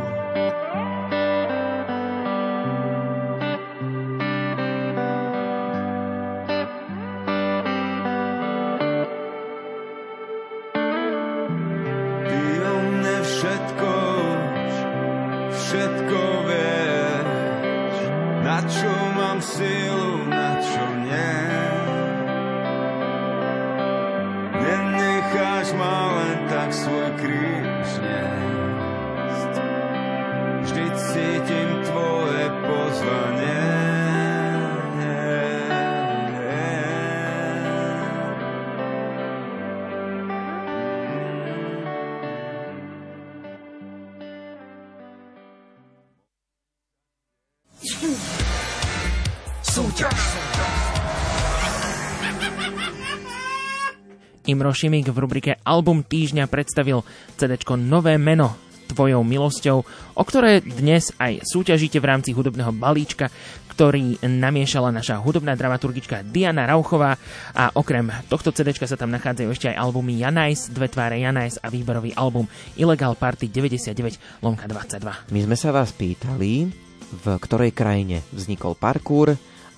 Imro 54.48 54.72
Šimik 54.72 55.12
v 55.12 55.18
rubrike 55.20 55.52
Album 55.60 56.00
týždňa 56.00 56.48
predstavil 56.48 57.04
CD 57.36 57.60
Nové 57.76 58.16
meno 58.16 58.56
tvojou 58.88 59.20
milosťou, 59.20 59.84
o 60.16 60.22
ktoré 60.24 60.64
dnes 60.64 61.12
aj 61.20 61.44
súťažíte 61.44 62.00
v 62.00 62.08
rámci 62.08 62.32
hudobného 62.32 62.72
balíčka, 62.72 63.28
ktorý 63.68 64.16
namiešala 64.24 64.88
naša 64.88 65.20
hudobná 65.20 65.52
dramaturgička 65.52 66.24
Diana 66.24 66.64
Rauchová 66.64 67.20
a 67.52 67.68
okrem 67.76 68.08
tohto 68.32 68.48
CD 68.56 68.72
sa 68.72 68.96
tam 68.96 69.12
nachádzajú 69.12 69.48
ešte 69.52 69.68
aj 69.68 69.76
albumy 69.76 70.16
Janajs, 70.16 70.72
Dve 70.72 70.88
tváre 70.88 71.20
Janajs 71.20 71.60
a 71.60 71.68
výberový 71.68 72.16
album 72.16 72.48
Illegal 72.80 73.20
Party 73.20 73.52
99 73.52 74.40
lomka 74.40 74.64
22. 74.64 75.28
My 75.28 75.40
sme 75.44 75.56
sa 75.60 75.76
vás 75.76 75.92
pýtali, 75.92 76.72
v 77.12 77.26
ktorej 77.36 77.76
krajine 77.76 78.24
vznikol 78.32 78.72
parkour 78.72 79.36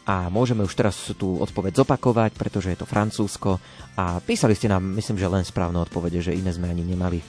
a 0.09 0.33
môžeme 0.33 0.65
už 0.65 0.75
teraz 0.75 0.97
tú 1.15 1.39
odpoveď 1.39 1.85
zopakovať, 1.85 2.35
pretože 2.35 2.73
je 2.73 2.79
to 2.81 2.89
Francúzsko 2.89 3.61
a 3.95 4.19
písali 4.25 4.57
ste 4.57 4.73
nám, 4.73 4.83
myslím, 4.97 5.21
že 5.21 5.29
len 5.29 5.45
správne 5.45 5.83
odpovede, 5.85 6.25
že 6.25 6.37
iné 6.37 6.51
sme 6.51 6.73
ani 6.73 6.83
nemali. 6.83 7.21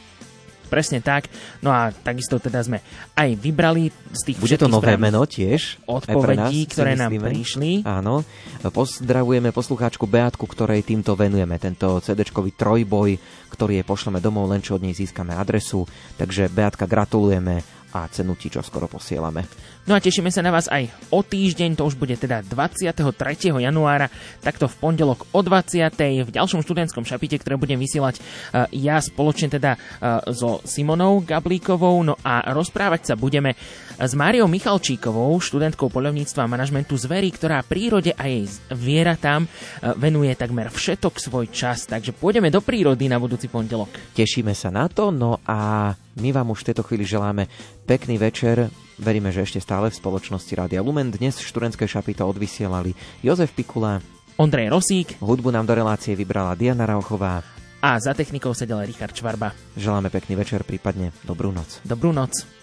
Presne 0.72 1.03
tak. 1.03 1.27
No 1.60 1.68
a 1.68 1.91
takisto 1.91 2.39
teda 2.39 2.64
sme 2.64 2.80
aj 3.19 3.35
vybrali 3.35 3.91
z 4.15 4.22
tých 4.31 4.39
Bude 4.39 4.56
to 4.56 4.72
nové 4.72 4.95
meno 4.95 5.27
tiež. 5.27 5.84
nás, 5.84 6.07
Odpovedí, 6.07 6.64
si 6.64 6.72
ktoré 6.72 6.95
nám 6.95 7.11
prišli. 7.11 7.84
Áno. 7.84 8.23
Pozdravujeme 8.64 9.52
poslucháčku 9.52 10.07
Beatku, 10.07 10.48
ktorej 10.48 10.88
týmto 10.88 11.11
venujeme 11.19 11.60
tento 11.60 11.99
CD-čkový 11.99 12.56
trojboj, 12.56 13.19
ktorý 13.52 13.84
je 13.84 13.85
pošleme 13.85 14.23
domov, 14.23 14.48
len 14.48 14.64
čo 14.64 14.80
od 14.80 14.84
nej 14.88 14.95
získame 14.95 15.35
adresu. 15.35 15.84
Takže 16.15 16.48
Beatka, 16.48 16.88
gratulujeme 16.88 17.81
a 17.91 18.07
cenu 18.07 18.39
ti 18.39 18.48
čo 18.48 18.64
skoro 18.64 18.88
posielame. 18.88 19.43
No 19.91 19.99
a 19.99 20.07
tešíme 20.07 20.31
sa 20.31 20.39
na 20.39 20.55
vás 20.55 20.72
aj 20.72 20.88
o 21.11 21.19
týždeň, 21.19 21.76
to 21.76 21.84
už 21.84 21.99
bude 21.99 22.15
teda 22.15 22.39
23. 22.47 23.11
januára, 23.59 24.07
takto 24.39 24.72
v 24.72 24.80
pondelok 24.80 25.27
o 25.35 25.43
20. 25.43 25.91
v 26.23 26.31
ďalšom 26.31 26.63
študentskom 26.63 27.03
šapite, 27.03 27.35
ktoré 27.35 27.59
budem 27.59 27.76
vysielať 27.76 28.15
eh, 28.15 28.72
ja 28.72 29.03
spoločne 29.03 29.51
teda 29.51 29.76
eh, 29.76 30.31
so 30.31 30.63
Simonou 30.63 31.19
Gablíkovou, 31.19 32.07
no 32.07 32.15
a 32.23 32.39
rozprávať 32.55 33.11
sa 33.11 33.19
budeme 33.19 33.59
s 33.99 34.15
Máriou 34.15 34.47
Michalčíkovou, 34.47 35.35
študentkou 35.43 35.91
poľovníctva 35.91 36.47
a 36.47 36.51
manažmentu 36.55 36.95
zverí, 36.95 37.27
ktorá 37.27 37.59
prírode 37.59 38.15
a 38.15 38.31
jej 38.31 38.47
zvieratám 38.47 39.43
eh, 39.43 39.91
venuje 39.99 40.31
takmer 40.39 40.72
všetok 40.72 41.19
svoj 41.19 41.51
čas, 41.51 41.84
takže 41.84 42.15
pôjdeme 42.15 42.47
do 42.47 42.63
prírody 42.63 43.11
na 43.11 43.19
budúci 43.19 43.51
pondelok. 43.51 43.91
Tešíme 44.15 44.55
sa 44.55 44.72
na 44.72 44.88
to, 44.88 45.11
no 45.11 45.43
a 45.43 45.91
my 46.15 46.30
vám 46.31 46.55
už 46.55 46.63
v 46.63 46.68
tejto 46.72 46.88
chvíli 46.88 47.03
želáme 47.03 47.51
pekný 47.84 48.15
večer. 48.15 48.72
Veríme, 49.02 49.34
že 49.34 49.41
ešte 49.41 49.57
stále 49.57 49.90
v 49.90 49.98
spoločnosti 49.98 50.53
Rádia 50.53 50.86
Lumen. 50.86 51.10
Dnes 51.10 51.41
študentské 51.41 51.90
šapito 51.90 52.22
odvysielali 52.22 52.94
Jozef 53.26 53.49
Pikula, 53.57 53.98
Ondrej 54.38 54.69
Rosík, 54.69 55.18
hudbu 55.18 55.49
nám 55.49 55.65
do 55.65 55.73
relácie 55.73 56.14
vybrala 56.14 56.53
Diana 56.53 56.86
Rauchová. 56.86 57.41
a 57.82 57.98
za 57.98 58.14
technikou 58.14 58.53
sedel 58.53 58.86
Richard 58.86 59.18
Čvarba. 59.18 59.57
Želáme 59.73 60.14
pekný 60.14 60.38
večer, 60.38 60.61
prípadne 60.61 61.10
dobrú 61.26 61.49
noc. 61.49 61.82
Dobrú 61.82 62.14
noc. 62.14 62.61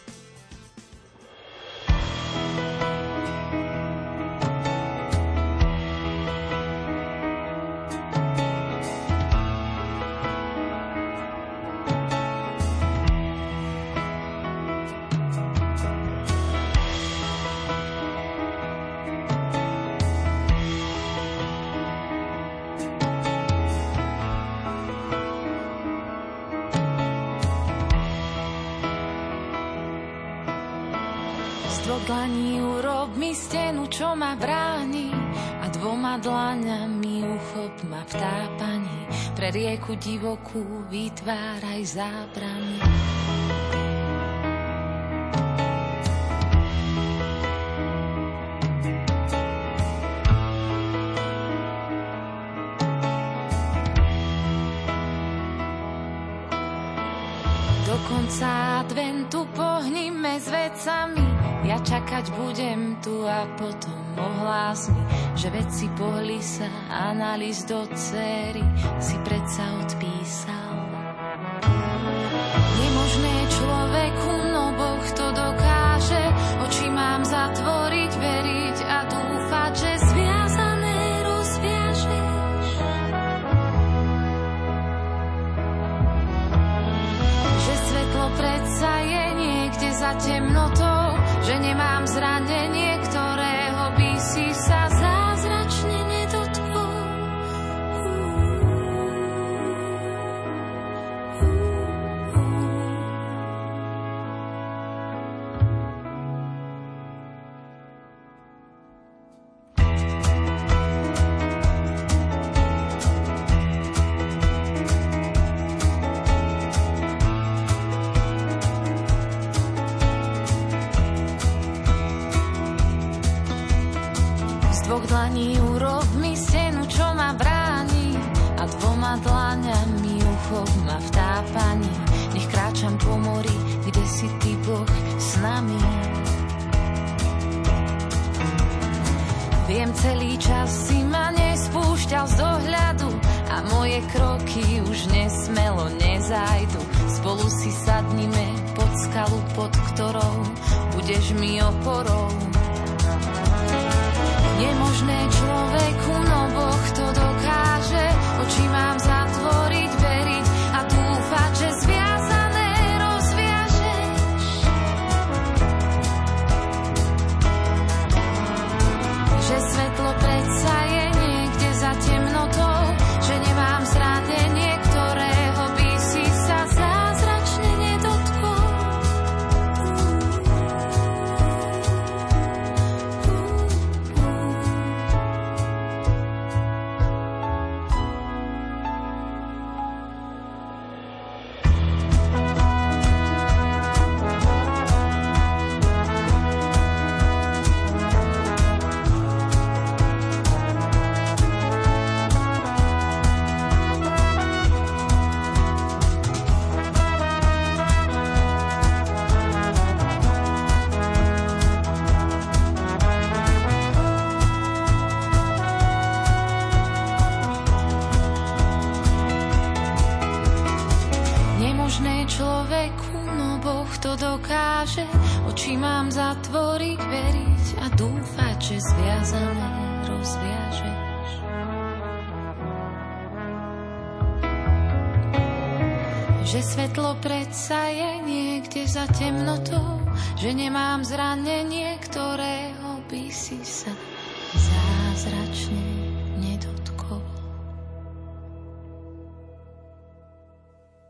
Divokú 39.99 40.87
vytváraj 40.91 41.83
zábrany. 41.85 42.79
Do 57.89 57.97
konca 58.07 58.87
adventu 58.87 59.43
pohnime 59.53 60.39
s 60.39 60.47
vecami 60.47 61.29
Ja 61.69 61.77
čakať 61.83 62.33
budem 62.33 62.97
tu 63.05 63.27
a 63.29 63.45
potom 63.61 64.01
ohlás 64.17 64.89
mi 64.89 65.03
Že 65.39 65.55
veci 65.55 65.87
pohli 65.95 66.43
sa 66.43 66.67
a 66.91 67.15
na 67.15 67.39
list 67.39 67.71
do 67.71 67.87
cery 67.95 68.59
Si 68.99 69.15
predsa 69.23 69.71
odpísal. 69.87 70.75
Nemožné 72.75 73.37
človeku, 73.47 74.31
no 74.51 74.65
Boh 74.75 75.05
to 75.15 75.27
dokáže. 75.31 76.25
Oči 76.67 76.91
mám 76.91 77.23
zatvoriť, 77.23 78.13
veriť 78.19 78.79
a 78.83 78.99
dúfať, 79.07 79.73
že 79.79 79.93
zviazané 80.11 80.99
rozviažeš. 81.23 82.67
Že 87.63 87.75
svetlo 87.87 88.27
predsa 88.35 88.93
je 89.07 89.25
niekde 89.39 89.89
za 89.95 90.13
temnotou 90.19 91.15
Že 91.47 91.55
nemám 91.63 92.03
zranenie, 92.11 93.07